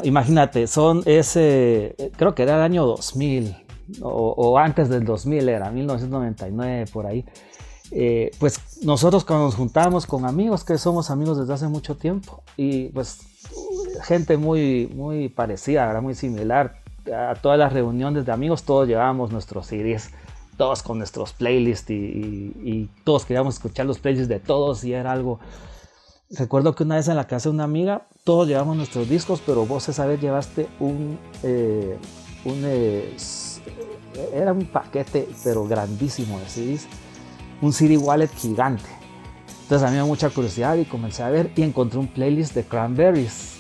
Imagínate, 0.03 0.67
son 0.67 1.03
ese, 1.05 1.95
creo 2.17 2.35
que 2.35 2.43
era 2.43 2.55
el 2.55 2.61
año 2.61 2.85
2000 2.85 3.55
o, 4.01 4.57
antes 4.57 4.89
del 4.89 5.03
2000 5.03 5.49
era, 5.49 5.69
1999 5.69 6.85
por 6.91 7.05
ahí. 7.05 7.25
Eh, 7.91 8.31
pues 8.39 8.83
nosotros 8.83 9.25
cuando 9.25 9.45
nos 9.45 9.55
juntábamos 9.55 10.05
con 10.05 10.25
amigos, 10.25 10.63
que 10.63 10.77
somos 10.77 11.09
amigos 11.09 11.39
desde 11.39 11.53
hace 11.53 11.67
mucho 11.67 11.97
tiempo, 11.97 12.41
y 12.55 12.87
pues 12.89 13.19
gente 14.03 14.37
muy, 14.37 14.89
muy 14.95 15.27
parecida, 15.27 15.99
muy 15.99 16.15
similar, 16.15 16.75
a 17.13 17.35
todas 17.35 17.59
las 17.59 17.73
reuniones 17.73 18.25
de 18.25 18.31
amigos, 18.31 18.63
todos 18.63 18.87
llevábamos 18.87 19.31
nuestros 19.31 19.67
CDs 19.67 20.11
todos 20.61 20.83
con 20.83 20.99
nuestros 20.99 21.33
playlists 21.33 21.89
y, 21.89 22.87
todos 23.03 23.25
queríamos 23.25 23.55
escuchar 23.55 23.87
los 23.87 23.97
playlists 23.97 24.29
de 24.29 24.39
todos 24.39 24.83
y 24.83 24.93
era 24.93 25.11
algo... 25.11 25.39
Recuerdo 26.37 26.75
que 26.75 26.83
una 26.83 26.95
vez 26.95 27.07
en 27.07 27.15
la 27.15 27.27
casa 27.27 27.49
de 27.49 27.55
una 27.55 27.65
amiga, 27.65 28.07
todos 28.23 28.47
llevamos 28.47 28.77
nuestros 28.77 29.09
discos, 29.09 29.41
pero 29.45 29.65
vos 29.65 29.89
esa 29.89 30.05
vez 30.05 30.21
llevaste 30.21 30.67
un... 30.79 31.19
Eh, 31.43 31.97
un 32.45 32.61
eh, 32.65 33.15
era 34.33 34.51
un 34.51 34.65
paquete, 34.65 35.27
pero 35.43 35.65
grandísimo 35.67 36.39
de 36.39 36.45
CDs. 36.45 36.87
Un 37.61 37.73
CD 37.73 37.97
wallet 37.97 38.29
gigante. 38.29 38.89
Entonces 39.63 39.87
a 39.87 39.91
mí 39.91 39.91
me 39.91 40.03
dio 40.03 40.07
mucha 40.07 40.29
curiosidad 40.29 40.75
y 40.77 40.85
comencé 40.85 41.23
a 41.23 41.29
ver 41.29 41.51
y 41.55 41.61
encontré 41.61 41.99
un 41.99 42.07
playlist 42.07 42.53
de 42.55 42.63
Cranberries 42.63 43.51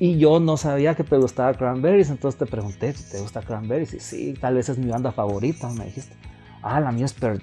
y 0.00 0.18
yo 0.18 0.38
no 0.38 0.56
sabía 0.56 0.94
que 0.94 1.02
te 1.02 1.16
gustaba 1.16 1.54
Cranberries, 1.54 2.10
entonces 2.10 2.38
te 2.38 2.46
pregunté, 2.46 2.92
¿te 2.92 3.20
gusta 3.20 3.42
Cranberries? 3.42 3.94
Y 3.94 4.00
sí, 4.00 4.34
tal 4.40 4.54
vez 4.54 4.68
es 4.68 4.78
mi 4.78 4.88
banda 4.88 5.10
favorita, 5.10 5.68
me 5.70 5.86
dijiste. 5.86 6.14
Ah, 6.62 6.80
la 6.80 6.92
mía 6.92 7.06
es 7.06 7.14
Pearl. 7.14 7.40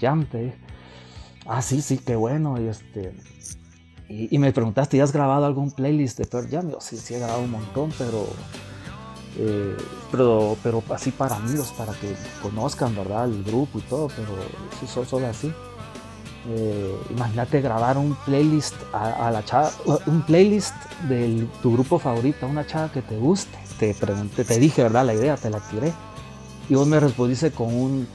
Ah, 1.45 1.61
sí, 1.61 1.81
sí, 1.81 1.97
qué 1.97 2.15
bueno. 2.15 2.61
Y, 2.61 2.67
este, 2.67 3.13
y, 4.07 4.37
me 4.37 4.51
preguntaste, 4.53 4.97
¿ya 4.97 5.03
has 5.03 5.11
grabado 5.11 5.45
algún 5.45 5.71
playlist 5.71 6.19
de 6.19 6.25
Pearl 6.25 6.47
Jam? 6.49 6.69
Yo 6.69 6.79
sí, 6.79 6.97
sí 6.97 7.15
he 7.15 7.19
grabado 7.19 7.41
un 7.41 7.51
montón, 7.51 7.91
pero, 7.97 8.27
eh, 9.37 9.75
pero, 10.11 10.57
pero 10.61 10.83
así 10.89 11.11
para 11.11 11.35
amigos, 11.35 11.73
para 11.75 11.93
que 11.93 12.15
conozcan, 12.41 12.95
¿verdad? 12.95 13.25
El 13.25 13.43
grupo 13.43 13.79
y 13.79 13.81
todo, 13.81 14.07
pero 14.09 14.29
sí, 14.79 14.85
solo, 14.85 15.07
solo 15.07 15.27
así. 15.27 15.51
Eh, 16.47 16.95
imagínate 17.09 17.59
grabar 17.61 17.97
un 17.97 18.15
playlist 18.25 18.75
a, 18.93 19.31
la 19.31 19.43
chava, 19.43 19.71
un 20.05 20.21
playlist 20.21 20.75
de 21.09 21.47
tu 21.63 21.73
grupo 21.73 21.97
favorito, 21.97 22.45
una 22.45 22.67
chava 22.67 22.91
que 22.91 23.01
te 23.01 23.17
guste. 23.17 23.57
Te 23.79 23.95
pregunté, 23.95 24.45
te 24.45 24.59
dije, 24.59 24.83
¿verdad? 24.83 25.05
La 25.05 25.15
idea, 25.15 25.35
te 25.35 25.49
la 25.49 25.59
tiré. 25.59 25.91
Y 26.69 26.75
vos 26.75 26.87
me 26.87 26.99
respondiste 26.99 27.51
con 27.51 27.73
un, 27.73 28.07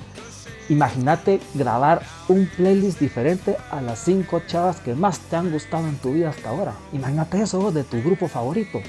imagínate 0.70 1.40
grabar 1.54 2.00
un 2.28 2.48
playlist 2.56 2.98
diferente 2.98 3.56
a 3.70 3.82
las 3.82 3.98
cinco 3.98 4.40
chavas 4.46 4.80
que 4.80 4.94
más 4.94 5.18
te 5.18 5.36
han 5.36 5.50
gustado 5.50 5.86
en 5.86 5.96
tu 5.96 6.12
vida 6.12 6.30
hasta 6.30 6.48
ahora. 6.48 6.72
Imagínate 6.92 7.42
eso 7.42 7.70
de 7.70 7.84
tu 7.84 8.00
grupo 8.02 8.28
favorito. 8.28 8.80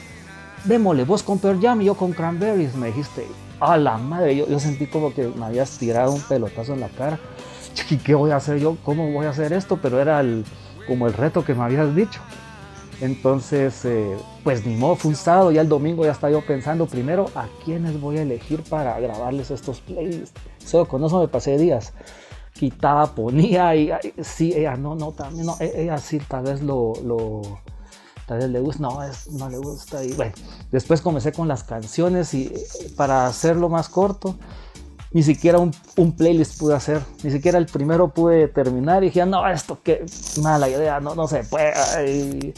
Démosle, 0.64 1.04
vos 1.04 1.24
con 1.24 1.40
Pearl 1.40 1.60
Jam 1.60 1.82
y 1.82 1.86
yo 1.86 1.96
con 1.96 2.14
Cranberries, 2.14 2.76
me 2.76 2.88
dijiste. 2.88 3.28
A 3.60 3.78
la 3.78 3.98
madre, 3.98 4.36
yo, 4.36 4.48
yo 4.48 4.60
sentí 4.60 4.88
como 4.88 5.14
que 5.14 5.28
me 5.28 5.46
habías 5.46 5.78
tirado 5.78 6.14
un 6.14 6.22
pelotazo 6.22 6.74
en 6.74 6.80
la 6.80 6.90
cara. 6.90 7.20
¿Y 7.90 7.98
qué 7.98 8.16
voy 8.16 8.32
a 8.32 8.38
hacer 8.38 8.60
yo? 8.60 8.78
¿Cómo 8.84 9.12
voy 9.12 9.26
a 9.26 9.30
hacer 9.30 9.54
esto? 9.54 9.78
Pero 9.82 10.00
era 10.00 10.20
el, 10.20 10.46
como 10.88 11.08
el 11.08 11.14
reto 11.14 11.44
que 11.44 11.54
me 11.54 11.64
habías 11.64 11.96
dicho. 11.96 12.22
Entonces, 13.02 13.84
eh, 13.84 14.16
pues 14.44 14.64
ni 14.64 14.76
modo, 14.76 14.96
fue 14.96 15.10
un 15.10 15.16
sábado, 15.16 15.52
ya 15.52 15.62
el 15.62 15.70
domingo 15.70 16.06
ya 16.06 16.12
estaba 16.12 16.32
yo 16.32 16.46
pensando 16.46 16.86
primero 16.86 17.26
a 17.34 17.48
quiénes 17.66 18.00
voy 18.00 18.20
a 18.20 18.22
elegir 18.22 18.62
para 18.62 19.00
grabarles 19.00 19.50
estos 19.50 19.82
playlists. 19.82 20.40
Solo 20.64 20.88
con 20.88 21.04
eso 21.04 21.20
me 21.20 21.28
pasé 21.28 21.58
días. 21.58 21.94
Quitaba, 22.54 23.16
ponía 23.16 23.76
y, 23.76 23.92
sí, 24.22 24.54
ella 24.56 24.76
no, 24.76 24.94
no, 24.94 25.14
también 25.14 25.48
no, 25.48 25.58
e, 25.60 25.84
ella 25.84 25.98
sí, 25.98 26.20
tal 26.20 26.44
vez 26.44 26.62
lo, 26.62 26.94
tal 28.28 28.38
vez 28.38 28.50
le 28.50 28.60
gusta, 28.60 28.84
no, 28.84 29.04
es, 29.04 29.32
no 29.32 29.50
le 29.50 29.58
gusta. 29.58 30.04
Y 30.04 30.14
bueno, 30.14 30.34
después 30.72 31.02
comencé 31.02 31.32
con 31.32 31.48
las 31.48 31.64
canciones 31.64 32.36
y 32.36 32.54
eh, 32.54 32.92
para 32.96 33.26
hacerlo 33.26 33.68
más 33.68 33.90
corto, 33.90 34.36
ni 35.12 35.24
siquiera 35.24 35.58
un, 35.58 35.74
un, 35.98 36.16
playlist 36.16 36.60
pude 36.60 36.76
hacer, 36.76 37.02
ni 37.24 37.32
siquiera 37.32 37.58
el 37.58 37.66
primero 37.66 38.10
pude 38.10 38.48
terminar 38.48 39.04
y 39.04 39.08
dije, 39.08 39.26
no, 39.26 39.48
esto 39.48 39.80
qué 39.84 40.06
mala 40.44 40.70
idea, 40.70 41.00
no, 41.00 41.16
no 41.16 41.28
se 41.28 41.44
puede. 41.44 41.74
Y 42.08 42.54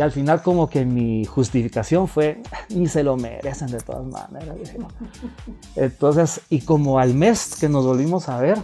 al 0.00 0.10
final 0.10 0.42
como 0.42 0.68
que 0.68 0.84
mi 0.84 1.24
justificación 1.24 2.08
fue, 2.08 2.42
ni 2.70 2.88
se 2.88 3.02
lo 3.02 3.16
merecen 3.16 3.68
de 3.68 3.78
todas 3.78 4.04
maneras. 4.04 4.56
Entonces, 5.76 6.40
y 6.50 6.62
como 6.62 6.98
al 6.98 7.14
mes 7.14 7.56
que 7.60 7.68
nos 7.68 7.86
volvimos 7.86 8.28
a 8.28 8.38
ver, 8.40 8.58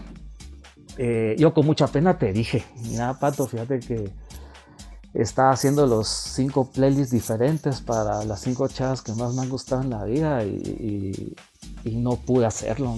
eh, 0.98 1.36
yo 1.38 1.54
con 1.54 1.66
mucha 1.66 1.86
pena 1.86 2.18
te 2.18 2.32
dije, 2.32 2.64
mira 2.82 3.18
Pato, 3.18 3.46
fíjate 3.46 3.78
que 3.80 4.10
estaba 5.14 5.50
haciendo 5.50 5.86
los 5.86 6.08
cinco 6.08 6.70
playlists 6.70 7.12
diferentes 7.12 7.80
para 7.80 8.24
las 8.24 8.40
cinco 8.40 8.68
chavas 8.68 9.02
que 9.02 9.12
más 9.12 9.34
me 9.34 9.42
han 9.42 9.48
gustado 9.48 9.82
en 9.82 9.90
la 9.90 10.04
vida 10.04 10.44
y, 10.44 11.36
no 11.84 12.16
pude 12.16 12.46
hacerlo. 12.46 12.96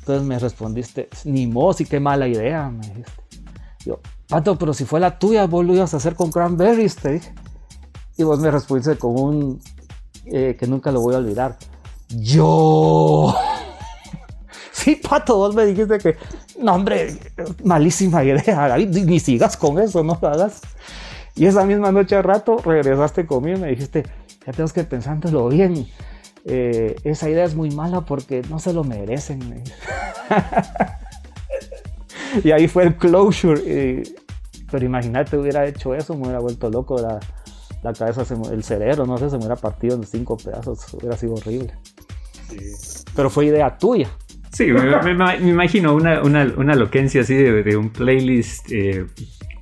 Entonces 0.00 0.26
me 0.26 0.38
respondiste, 0.38 1.08
ni 1.24 1.46
modo, 1.46 1.76
y 1.78 1.84
qué 1.86 1.98
mala 1.98 2.28
idea, 2.28 2.68
me 2.68 2.86
dijiste. 2.86 3.23
Yo, 3.84 4.00
Pato, 4.28 4.56
pero 4.58 4.72
si 4.72 4.84
fue 4.84 5.00
la 5.00 5.18
tuya, 5.18 5.46
vos 5.46 5.64
lo 5.64 5.74
ibas 5.74 5.94
a 5.94 5.98
hacer 5.98 6.14
con 6.14 6.30
cranberries, 6.30 6.96
te 6.96 7.12
dije. 7.12 7.34
Y 8.16 8.22
vos 8.22 8.38
me 8.40 8.50
respondiste 8.50 8.96
con 8.96 9.18
un 9.18 9.60
eh, 10.26 10.56
que 10.58 10.66
nunca 10.66 10.90
lo 10.90 11.00
voy 11.00 11.14
a 11.14 11.18
olvidar. 11.18 11.58
Yo. 12.08 13.34
sí, 14.72 14.96
Pato, 14.96 15.36
vos 15.36 15.54
me 15.54 15.66
dijiste 15.66 15.98
que, 15.98 16.16
no, 16.58 16.74
hombre, 16.74 17.18
malísima 17.64 18.24
idea, 18.24 18.68
David, 18.68 19.04
ni 19.04 19.20
sigas 19.20 19.56
con 19.56 19.78
eso, 19.78 20.02
no 20.02 20.18
lo 20.20 20.28
hagas. 20.28 20.62
Y 21.36 21.46
esa 21.46 21.64
misma 21.64 21.90
noche 21.90 22.16
al 22.16 22.24
rato 22.24 22.58
regresaste 22.58 23.26
conmigo 23.26 23.58
y 23.58 23.60
me 23.60 23.68
dijiste, 23.68 24.04
ya 24.46 24.52
tengo 24.52 24.70
que 24.70 24.84
pensándolo 24.84 25.48
bien. 25.48 25.86
Eh, 26.46 26.96
esa 27.04 27.28
idea 27.28 27.44
es 27.44 27.54
muy 27.54 27.70
mala 27.70 28.02
porque 28.02 28.42
no 28.48 28.58
se 28.58 28.72
lo 28.72 28.84
merecen. 28.84 29.64
y 32.42 32.50
ahí 32.50 32.68
fue 32.68 32.84
el 32.84 32.96
closure. 32.96 34.02
pero 34.70 34.84
imagínate, 34.84 35.36
hubiera 35.36 35.66
hecho 35.66 35.94
eso, 35.94 36.14
me 36.14 36.22
hubiera 36.22 36.40
vuelto 36.40 36.70
loco. 36.70 37.00
La, 37.00 37.20
la 37.82 37.92
cabeza, 37.92 38.24
el 38.50 38.64
cerebro, 38.64 39.06
no 39.06 39.18
sé, 39.18 39.28
se 39.28 39.36
me 39.36 39.40
hubiera 39.40 39.56
partido 39.56 39.94
en 39.94 40.04
cinco 40.04 40.36
pedazos. 40.36 40.92
Hubiera 40.94 41.16
sido 41.16 41.34
horrible. 41.34 41.74
Pero 43.14 43.30
fue 43.30 43.46
idea 43.46 43.76
tuya. 43.76 44.08
Sí, 44.52 44.66
me, 44.66 45.50
imagino 45.50 45.94
una, 45.94 46.22
una, 46.22 46.52
una, 46.56 46.74
loquencia 46.76 47.22
así 47.22 47.34
de, 47.34 47.76
un 47.76 47.90
playlist. 47.90 48.70
Eh, 48.70 49.06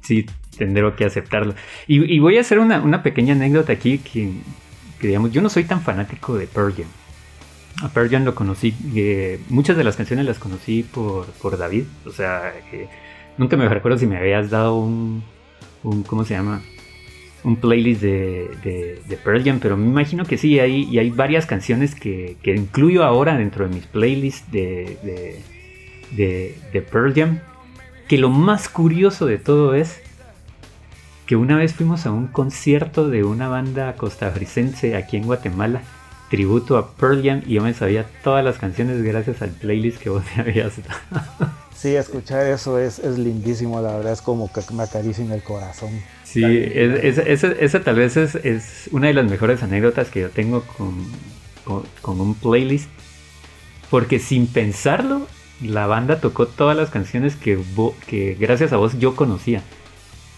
sí, 0.03 0.27
tendré 0.57 0.95
que 0.95 1.05
aceptarlo. 1.05 1.55
Y, 1.87 2.19
voy 2.21 2.37
a 2.39 2.43
hacer 2.43 2.59
una, 2.59 2.81
una, 2.83 3.03
pequeña 3.03 3.35
anécdota 3.35 3.73
aquí 3.73 3.99
que, 3.99 4.33
que, 5.01 5.07
digamos, 5.09 5.33
yo 5.33 5.41
no 5.41 5.49
soy 5.49 5.65
tan 5.65 5.81
fanático 5.81 6.37
de 6.37 6.47
Pearl 6.47 6.75
Jam. 6.75 6.87
A 7.81 7.89
Pearl 7.89 8.11
Jam 8.11 8.25
lo 8.25 8.35
conocí, 8.35 8.75
eh, 8.95 9.41
muchas 9.49 9.77
de 9.77 9.85
las 9.85 9.97
canciones 9.97 10.27
las 10.27 10.39
conocí 10.39 10.83
por, 10.83 11.27
por 11.27 11.57
David, 11.57 11.85
o 12.07 12.11
sea, 12.11 12.53
eh, 12.73 12.89
nunca 13.39 13.57
me 13.57 13.69
recuerdo 13.69 13.99
si 13.99 14.07
me 14.07 14.19
habías 14.19 14.51
dado 14.51 14.77
un, 14.77 15.25
un 15.83 16.03
¿cómo 16.03 16.25
se 16.25 16.35
llama? 16.35 16.63
Un 17.43 17.57
playlist 17.57 18.03
de, 18.03 19.01
de, 19.09 19.17
Pearl 19.17 19.43
Jam, 19.43 19.59
pero 19.61 19.77
me 19.77 19.87
imagino 19.87 20.25
que 20.25 20.39
sí, 20.39 20.53
y 20.55 20.99
hay 20.99 21.11
varias 21.11 21.47
canciones 21.47 21.95
que, 21.97 22.37
que 22.43 22.55
incluyo 22.55 23.03
ahora 23.03 23.37
dentro 23.37 23.67
de 23.67 23.75
mis 23.75 23.87
playlists 23.87 24.53
de, 24.53 25.41
de, 26.13 26.55
de 26.73 26.83
Pearl 26.83 27.13
Jam, 27.15 27.41
que 28.07 28.19
lo 28.19 28.29
más 28.29 28.69
curioso 28.69 29.27
de 29.27 29.39
todo 29.39 29.75
es 29.75 30.01
que 31.27 31.35
una 31.35 31.57
vez 31.57 31.75
fuimos 31.75 32.07
a 32.07 32.13
un 32.13 32.29
concierto 32.29 33.09
de 33.09 33.25
una 33.25 33.49
banda 33.49 33.97
costarricense 33.97 34.95
aquí 34.97 35.17
en 35.17 35.25
Guatemala 35.25 35.83
tributo 36.33 36.79
a 36.79 36.93
Pearl 36.93 37.23
Jam 37.23 37.43
y 37.47 37.57
yo 37.57 37.63
me 37.63 37.75
sabía 37.75 38.07
todas 38.25 38.43
las 38.43 38.57
canciones 38.57 39.03
gracias 39.03 39.43
al 39.43 39.51
playlist 39.51 39.99
que 39.99 40.09
vos 40.09 40.25
me 40.37 40.43
habías 40.43 40.73
dado. 40.83 41.53
Sí, 41.77 41.95
escuchar 41.95 42.47
eso 42.47 42.79
es, 42.79 43.01
es 43.01 43.19
lindísimo, 43.19 43.83
la 43.83 43.99
verdad 43.99 44.15
es 44.15 44.23
como 44.23 44.51
que 44.51 44.63
me 44.73 44.83
acaricia 44.83 45.23
en 45.23 45.31
el 45.31 45.43
corazón. 45.43 45.91
Sí, 46.25 46.43
esa 46.43 47.81
tal 47.85 47.97
vez 47.97 48.17
es, 48.17 48.35
es, 48.37 48.89
una 48.93 49.09
de 49.09 49.13
las 49.13 49.29
mejores 49.29 49.63
anécdotas 49.63 50.09
que 50.09 50.21
yo 50.21 50.31
tengo 50.31 50.63
con, 50.79 51.85
con, 52.01 52.19
un 52.19 52.35
playlist, 52.35 52.89
porque 53.91 54.19
sin 54.19 54.47
pensarlo, 54.47 55.27
la 55.61 55.87
banda 55.87 56.19
tocó 56.19 56.47
todas 56.47 56.75
las 56.75 56.89
canciones 56.89 57.37
que, 57.37 57.63
que 58.07 58.39
gracias 58.41 58.73
a 58.73 58.79
vos 58.79 58.99
yo 58.99 59.15
conocía. 59.17 59.63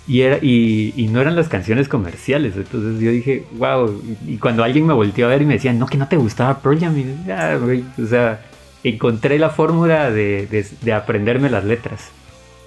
Y, 0.07 0.21
era, 0.21 0.39
y, 0.43 1.09
no 1.11 1.21
eran 1.21 1.35
las 1.35 1.49
canciones 1.49 1.89
comerciales. 1.89 2.57
Entonces 2.57 3.01
yo 3.01 3.11
dije, 3.11 3.45
wow. 3.53 4.03
Y 4.27 4.37
cuando 4.37 4.63
alguien 4.63 4.87
me 4.87 4.93
volteó 4.93 5.27
a 5.27 5.31
ver 5.31 5.43
y 5.43 5.47
me 5.47 5.55
decía, 5.55 5.73
no, 5.73 5.87
que 5.87 5.97
no 5.97 6.09
te 6.09 6.17
gustaba 6.17 6.59
Pearl 6.59 6.79
Jam. 6.79 6.95
Ah, 7.31 7.59
o 8.03 8.07
sea, 8.07 8.41
encontré 8.83 9.39
la 9.39 9.51
fórmula 9.51 10.11
de, 10.11 10.67
de, 10.83 10.93
aprenderme 10.93 11.49
las 11.49 11.65
letras. 11.65 12.11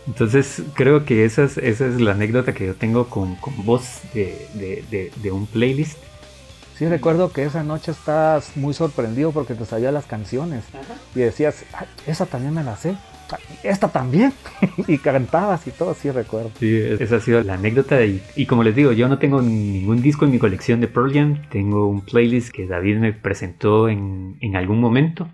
Entonces 0.08 0.64
creo 0.74 1.06
que 1.06 1.26
esa 1.26 1.44
es, 1.44 1.58
esa 1.58 1.86
es 1.86 2.02
la 2.02 2.12
anécdota 2.12 2.54
que 2.54 2.66
yo 2.66 2.76
tengo 2.76 3.08
con, 3.08 3.36
con 3.36 3.54
vos 3.66 4.00
de, 4.14 5.12
de, 5.22 5.32
un 5.32 5.46
playlist. 5.46 6.00
Sí, 6.78 6.88
recuerdo 6.88 7.32
que 7.32 7.44
esa 7.44 7.64
noche 7.64 7.92
estás 7.92 8.56
muy 8.56 8.74
sorprendido 8.74 9.32
porque 9.32 9.54
te 9.54 9.66
sabías 9.66 9.94
las 9.94 10.06
canciones 10.06 10.64
y 11.16 11.20
decías, 11.20 11.66
esa 12.06 12.26
también 12.26 12.54
me 12.54 12.64
la 12.64 12.78
sé 12.78 12.96
esta 13.64 13.90
también. 13.90 14.34
y 14.88 14.98
cantabas 14.98 15.68
y 15.68 15.72
todo, 15.72 15.94
sí 15.94 16.12
recuerdo. 16.12 16.52
Sí, 16.60 16.76
esa 17.00 17.18
ha 17.18 17.20
sido 17.20 17.42
la 17.44 17.56
anécdota. 17.56 18.04
Y, 18.06 18.22
y, 18.36 18.46
como 18.46 18.64
les 18.64 18.76
digo, 18.76 18.92
yo 18.92 19.08
no 19.08 19.20
tengo 19.20 19.42
ningún 19.42 20.02
disco 20.02 20.26
en 20.26 20.32
mi 20.32 20.40
colección 20.40 20.80
de 20.80 20.88
Pearl 20.88 21.14
Jam. 21.14 21.42
Tengo 21.50 21.88
un 21.88 22.02
playlist 22.02 22.52
que 22.52 22.68
David 22.68 22.98
me 22.98 23.14
presentó 23.14 23.90
en, 23.90 24.38
en 24.42 24.56
algún 24.56 24.80
momento. 24.80 25.28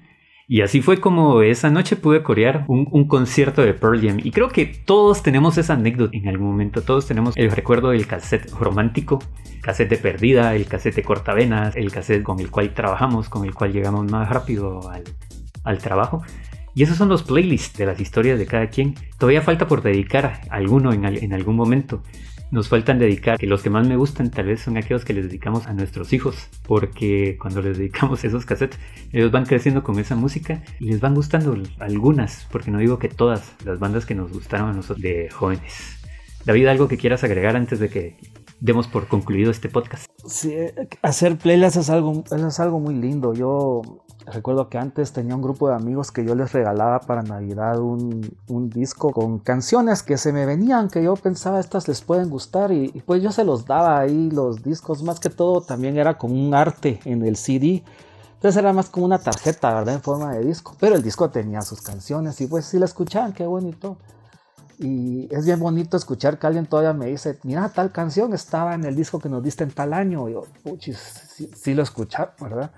Y 0.48 0.62
así 0.62 0.82
fue 0.82 1.00
como 1.00 1.42
esa 1.42 1.70
noche 1.70 1.96
pude 1.96 2.22
corear 2.22 2.66
un, 2.68 2.88
un, 2.92 3.08
concierto 3.08 3.62
de 3.62 3.74
Pearl 3.74 4.02
Jam. 4.02 4.20
Y 4.22 4.32
creo 4.32 4.50
que 4.50 4.66
todos 4.66 5.24
tenemos 5.24 5.58
esa 5.58 5.74
anécdota 5.74 6.16
en 6.16 6.28
algún 6.28 6.48
momento. 6.48 6.82
Todos 6.82 7.08
tenemos 7.08 7.36
el 7.38 7.50
recuerdo 7.50 7.90
del 7.92 8.06
cassette 8.08 8.52
romántico, 8.52 9.20
cassette 9.62 9.90
de 9.90 9.98
perdida, 9.98 10.54
el 10.54 10.66
cassette 10.66 10.96
de 10.96 11.04
cortavenas, 11.04 11.76
el 11.78 11.92
cassette 11.92 12.24
con 12.24 12.40
el 12.40 12.52
cual 12.52 12.74
trabajamos, 12.74 13.30
con 13.30 13.46
el 13.46 13.54
cual 13.54 13.72
llegamos 13.72 14.12
más 14.12 14.30
rápido 14.30 14.90
al, 14.92 15.04
al 15.64 15.78
trabajo. 15.78 16.22
Y 16.76 16.84
esos 16.84 16.98
son 16.98 17.10
los 17.10 17.24
playlists 17.24 17.78
de 17.78 17.86
las 17.86 18.00
historias 18.00 18.40
de 18.40 18.46
cada 18.46 18.68
quien. 18.68 18.96
Todavía 19.20 19.42
falta 19.42 19.68
por 19.68 19.84
dedicar 19.84 20.42
alguno 20.50 20.92
en, 20.92 21.34
algún 21.34 21.56
momento. 21.56 22.02
Nos 22.52 22.68
faltan 22.68 23.00
dedicar, 23.00 23.38
que 23.38 23.48
los 23.48 23.64
que 23.64 23.70
más 23.70 23.88
me 23.88 23.96
gustan 23.96 24.30
tal 24.30 24.46
vez 24.46 24.62
son 24.62 24.78
aquellos 24.78 25.06
que 25.06 25.14
les 25.14 25.26
dedicamos 25.26 25.66
a 25.68 25.74
nuestros 25.74 26.14
hijos, 26.14 26.50
porque 26.68 27.38
cuando 27.40 27.62
les 27.62 27.78
dedicamos 27.78 28.24
esos 28.26 28.46
cassettes, 28.46 28.80
ellos 29.12 29.32
van 29.32 29.46
creciendo 29.46 29.84
con 29.84 30.00
esa 30.00 30.16
música 30.16 30.64
y 30.80 30.86
les 30.86 31.00
van 31.00 31.16
gustando 31.16 31.56
algunas, 31.80 32.48
porque 32.52 32.72
no 32.72 32.80
digo 32.80 33.00
que 33.00 33.10
todas 33.10 33.56
las 33.66 33.80
bandas 33.80 34.06
que 34.06 34.16
nos 34.16 34.32
gustaron 34.32 34.70
a 34.70 34.74
nosotros 34.74 35.02
de 35.02 35.30
jóvenes. 35.32 36.00
David, 36.46 36.68
¿algo 36.68 36.88
que 36.88 36.98
quieras 36.98 37.24
agregar 37.24 37.56
antes 37.56 37.80
de 37.80 37.90
que 37.90 38.18
demos 38.60 38.88
por 38.88 39.08
concluido 39.08 39.50
este 39.50 39.70
podcast? 39.70 40.06
Sí, 40.28 40.54
hacer 41.02 41.38
playlists 41.38 41.78
es 41.78 41.90
algo, 41.90 42.24
es 42.36 42.60
algo 42.60 42.80
muy 42.80 42.96
lindo. 42.96 43.34
Yo 43.34 43.82
Recuerdo 44.26 44.70
que 44.70 44.78
antes 44.78 45.12
tenía 45.12 45.36
un 45.36 45.42
grupo 45.42 45.68
de 45.68 45.76
amigos 45.76 46.12
que 46.12 46.24
yo 46.24 46.34
les 46.34 46.54
regalaba 46.54 47.02
para 47.02 47.24
Navidad 47.24 47.80
un, 47.80 48.22
disco 48.70 49.12
con 49.12 49.40
canciones 49.40 50.02
que 50.02 50.18
se 50.18 50.32
me 50.32 50.46
venían, 50.46 50.90
que 50.90 51.04
yo 51.04 51.16
pensaba 51.16 51.60
estas 51.60 51.88
les 51.88 52.02
pueden 52.02 52.30
gustar 52.30 52.72
y, 52.72 52.90
pues 53.06 53.22
yo 53.22 53.32
se 53.32 53.44
los 53.44 53.66
daba 53.66 54.00
ahí 54.00 54.30
los 54.32 54.64
discos, 54.64 55.04
más 55.04 55.20
que 55.20 55.30
todo 55.30 55.62
también 55.62 55.98
era 55.98 56.18
como 56.18 56.36
un 56.36 56.54
arte 56.54 57.02
en 57.04 57.26
el 57.26 57.36
CD. 57.36 57.84
Entonces 58.36 58.58
era 58.58 58.74
más 58.74 58.90
como 58.90 59.06
una 59.06 59.20
tarjeta, 59.20 59.74
¿verdad? 59.74 59.96
En 59.96 60.02
forma 60.02 60.34
de 60.34 60.44
disco. 60.44 60.76
Pero 60.80 60.96
el 60.96 61.04
disco 61.04 61.30
tenía 61.30 61.62
sus 61.62 61.82
canciones 61.82 62.40
y 62.42 62.48
pues 62.48 62.66
si 62.66 62.80
la 62.80 62.86
escuchaban, 62.86 63.34
qué 63.34 63.46
bonito. 63.46 63.98
Y 64.80 65.34
es 65.34 65.46
bien 65.46 65.60
bonito 65.60 65.96
escuchar 65.96 66.40
que 66.40 66.48
alguien 66.48 66.66
todavía 66.66 66.94
me 66.94 67.06
dice, 67.08 67.40
mira, 67.44 67.70
tal 67.70 67.92
canción 67.92 68.34
estaba 68.34 68.74
en 68.74 68.84
el 68.86 68.96
disco 68.96 69.20
que 69.20 69.30
nos 69.30 69.44
diste 69.44 69.64
en 69.64 69.72
tal 69.72 69.94
año. 69.94 70.28
Y 70.28 70.34
yo, 70.34 70.44
puchis, 70.64 70.98
sí, 71.56 71.74
lo 71.74 71.84
escuché, 71.84 72.18
¿verdad? 72.40 72.72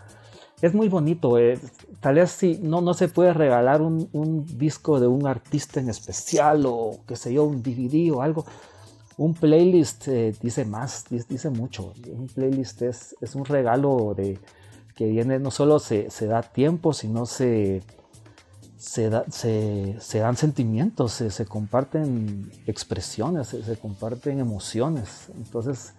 Es 0.65 0.73
muy 0.73 0.89
bonito. 0.89 1.37
Eh. 1.37 1.59
Tal 1.99 2.15
vez 2.15 2.31
si 2.31 2.57
no, 2.57 2.81
no 2.81 2.95
se 2.95 3.07
puede 3.07 3.33
regalar 3.33 3.83
un, 3.83 4.09
un, 4.13 4.57
disco 4.57 4.99
de 4.99 5.05
un 5.05 5.27
artista 5.27 5.79
en 5.79 5.89
especial 5.89 6.65
o 6.65 7.01
qué 7.07 7.15
sé 7.15 7.31
yo, 7.31 7.43
un 7.43 7.61
DVD 7.61 8.11
o 8.11 8.23
algo. 8.23 8.45
Un 9.17 9.35
playlist 9.35 10.07
eh, 10.07 10.33
dice 10.41 10.65
más, 10.65 11.05
dice 11.29 11.51
mucho. 11.51 11.93
Un 12.11 12.25
playlist 12.25 12.81
es, 12.81 13.15
es 13.21 13.35
un 13.35 13.45
regalo 13.45 14.15
de, 14.17 14.39
que 14.95 15.05
viene, 15.05 15.37
no 15.37 15.51
solo 15.51 15.77
se, 15.77 16.09
se 16.09 16.25
da 16.25 16.41
tiempo, 16.41 16.93
sino 16.93 17.27
se 17.27 17.83
se, 18.77 19.09
se, 19.99 20.19
dan 20.19 20.35
sentimientos, 20.35 21.11
se, 21.11 21.45
comparten 21.45 22.51
expresiones, 22.65 23.49
se, 23.49 23.77
comparten 23.77 24.39
emociones. 24.39 25.27
Entonces, 25.37 25.93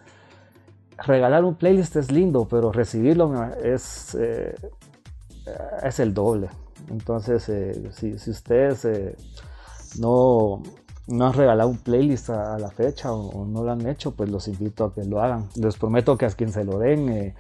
regalar 1.05 1.44
un 1.44 1.55
playlist 1.55 1.97
es 1.97 2.11
lindo, 2.11 2.47
pero 2.49 2.72
recibirlo 2.72 3.32
es, 3.62 4.16
eh, 4.18 4.55
es 5.82 6.01
el 6.01 6.14
doble. 6.14 6.49
Entonces, 6.90 7.49
eh, 7.49 7.90
si, 7.92 8.30
ustedes 8.30 8.84
eh, 8.84 9.16
no, 9.99 10.62
no 11.09 11.26
han 11.26 11.32
regalado 11.32 11.68
un 11.68 11.78
playlist 11.78 12.30
a, 12.30 12.59
la 12.59 12.70
fecha 12.70 13.12
o, 13.12 13.44
no 13.44 13.64
lo 13.64 13.72
han 13.72 13.86
hecho, 13.86 14.14
pues 14.14 14.30
los 14.30 14.49
invito 14.49 14.84
a 14.84 14.94
que 14.94 15.05
lo 15.05 15.20
hagan. 15.20 15.49
Les 15.57 15.76
prometo 15.76 16.16
que 16.16 16.26
a 16.26 16.30
quien 16.30 16.51
se 16.51 16.64
lo 16.64 16.78
den 16.78 17.34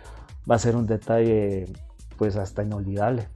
va 0.50 0.56
a 0.56 0.58
ser 0.58 0.76
un 0.76 0.86
detalle 0.86 1.66
pues 2.16 2.36
hasta 2.36 2.62
inolvidable. 2.62 3.26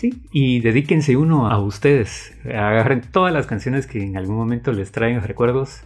Sí, 0.00 0.22
y 0.32 0.60
dedíquense 0.60 1.14
uno 1.18 1.48
a 1.48 1.62
ustedes. 1.62 2.34
Agarren 2.46 3.02
todas 3.02 3.34
las 3.34 3.46
canciones 3.46 3.86
que 3.86 4.02
en 4.02 4.16
algún 4.16 4.36
momento 4.36 4.72
les 4.72 4.92
traen 4.92 5.20
recuerdos, 5.20 5.82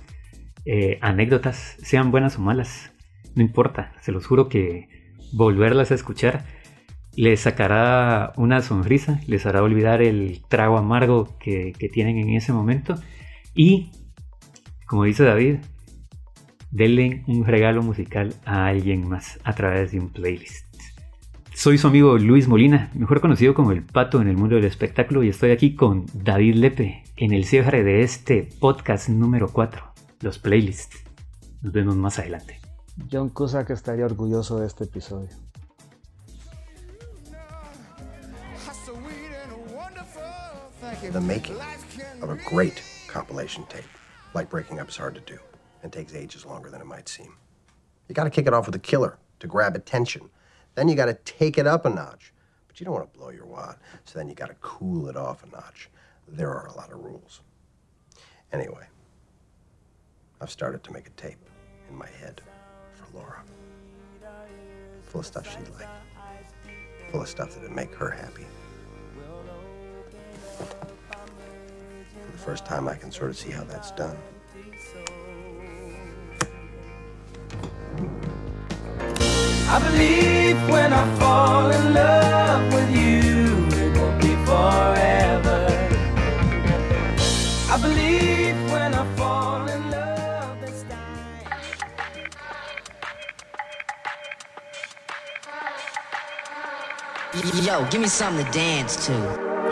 eh, 0.65 0.99
anécdotas, 1.03 1.77
sean 1.83 2.13
buenas 2.13 2.39
o 2.39 2.41
malas. 2.41 2.93
No 3.35 3.43
importa, 3.43 3.93
se 4.01 4.13
los 4.13 4.27
juro 4.27 4.49
que 4.49 4.89
volverlas 5.33 5.91
a 5.91 5.95
escuchar 5.95 6.45
les 7.17 7.41
sacará 7.41 8.33
una 8.37 8.61
sonrisa, 8.61 9.21
les 9.27 9.47
hará 9.47 9.63
olvidar 9.63 10.03
el 10.03 10.43
trago 10.49 10.79
amargo 10.79 11.37
que, 11.39 11.73
tienen 11.93 12.19
en 12.19 12.31
ese 12.31 12.53
momento. 12.53 12.97
Y, 13.55 13.91
como 14.87 15.05
dice 15.05 15.25
David, 15.25 15.57
denle 16.71 17.23
un 17.27 17.45
regalo 17.45 17.83
musical 17.83 18.35
a 18.45 18.67
alguien 18.67 19.09
más 19.09 19.39
a 19.45 19.55
través 19.55 19.93
de 19.93 20.01
un 20.01 20.11
playlist. 20.11 20.65
Soy 21.53 21.79
su 21.79 21.87
amigo 21.87 22.19
Luis 22.19 22.49
Molina, 22.49 22.91
mejor 22.95 23.21
conocido 23.21 23.55
como 23.55 23.71
el 23.71 23.83
Pato 23.83 24.21
en 24.21 24.27
el 24.27 24.37
mundo 24.37 24.57
del 24.57 24.65
espectáculo, 24.65 25.23
y 25.23 25.29
estoy 25.29 25.53
aquí 25.53 25.77
con 25.77 26.07
David 26.13 26.57
Lepe 26.57 27.05
en 27.17 27.33
el 27.33 27.45
cierre 27.45 27.85
de 27.85 28.03
este 28.03 28.49
podcast 28.59 29.09
número 29.09 29.49
4, 29.49 29.85
los 30.23 30.41
playlists. 30.41 31.05
Nos 31.63 31.73
vemos 31.73 31.97
más 31.97 32.19
adelante. 32.19 32.64
John 33.09 33.31
Cusack 33.31 33.71
estaría 33.71 34.05
orgulloso 34.05 34.59
de 34.61 34.67
este 34.67 34.85
episodio. 34.85 35.31
The 41.13 41.21
making 41.21 41.57
of 42.23 42.31
a 42.31 42.37
great 42.49 42.83
compilation 43.09 43.65
tape, 43.67 43.85
like 44.35 44.49
breaking 44.49 44.81
up 44.81 44.89
is 44.89 44.97
hard 44.97 45.15
to 45.15 45.21
do 45.21 45.39
and 45.83 45.93
takes 45.93 46.15
ages 46.15 46.47
longer 46.47 46.71
than 46.71 46.81
it 46.81 46.87
might 46.87 47.09
seem. 47.09 47.37
You 48.09 48.15
gotta 48.15 48.31
kick 48.31 48.47
it 48.47 48.55
off 48.55 48.67
with 48.67 48.75
a 48.75 48.81
killer 48.81 49.19
to 49.41 49.47
grab 49.47 49.77
attention. 49.77 50.31
Then 50.75 50.89
you 50.89 50.95
got 50.95 51.07
to 51.07 51.15
take 51.15 51.59
it 51.59 51.67
up 51.67 51.85
a 51.85 51.91
notch. 51.91 52.33
But 52.67 52.81
you 52.81 52.85
don't 52.85 52.95
want 52.95 53.13
to 53.13 53.19
blow 53.19 53.31
your 53.31 53.47
wad. 53.47 53.77
So 54.05 54.19
then 54.19 54.29
you 54.29 54.35
got 54.35 54.49
to 54.49 54.57
cool 54.61 55.09
it 55.09 55.17
off 55.17 55.45
a 55.45 55.49
notch. 55.49 55.89
There 56.27 56.51
are 56.53 56.67
a 56.67 56.75
lot 56.75 56.91
of 56.91 56.99
rules. 56.99 57.41
Anyway, 58.53 58.87
I've 60.41 60.51
started 60.51 60.83
to 60.85 60.93
make 60.93 61.07
a 61.07 61.11
tape 61.11 61.39
in 61.89 61.97
my 61.97 62.09
head 62.09 62.43
Laura. 63.15 63.43
Full 65.05 65.21
of 65.21 65.27
stuff 65.27 65.51
she'd 65.51 65.69
like. 65.79 65.89
Full 67.11 67.23
of 67.23 67.29
stuff 67.29 67.55
that'd 67.55 67.71
make 67.71 67.95
her 67.95 68.11
happy. 68.11 68.47
For 72.27 72.33
the 72.33 72.39
first 72.39 72.67
time, 72.67 72.89
I 72.89 72.97
can 72.97 73.13
sort 73.13 73.31
of 73.31 73.37
see 73.37 73.51
how 73.51 73.65
that's 73.65 73.93
done. 73.93 74.17
I 79.69 79.79
believe 79.91 80.69
when 80.69 80.93
I 80.93 81.19
fall 81.19 81.71
in 81.71 81.95
love 81.95 82.24
Give 97.83 98.01
me 98.01 98.09
something 98.09 98.45
to 98.45 98.59
dance 98.59 98.97
to. 99.07 99.13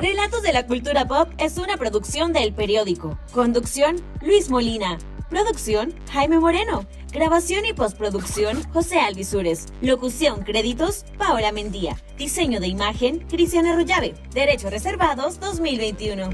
Relatos 0.01 0.43
de 0.43 0.53
la 0.53 0.67
Cultura 0.67 1.07
Pop 1.07 1.29
es 1.39 1.57
una 1.59 1.77
producción 1.77 2.33
del 2.33 2.53
periódico. 2.53 3.17
Conducción, 3.33 3.97
Luis 4.21 4.51
Molina. 4.51 4.99
Producción, 5.31 5.95
Jaime 6.11 6.41
Moreno. 6.41 6.85
Grabación 7.13 7.65
y 7.65 7.73
postproducción, 7.73 8.61
José 8.73 8.99
Alvisures. 8.99 9.67
Locución, 9.83 10.43
créditos, 10.43 11.05
Paola 11.17 11.53
Mendía. 11.53 11.97
Diseño 12.19 12.59
de 12.59 12.67
imagen, 12.67 13.21
Cristiana 13.29 13.75
Arroyave. 13.75 14.15
Derechos 14.35 14.73
reservados 14.73 15.39
2021. 15.39 16.31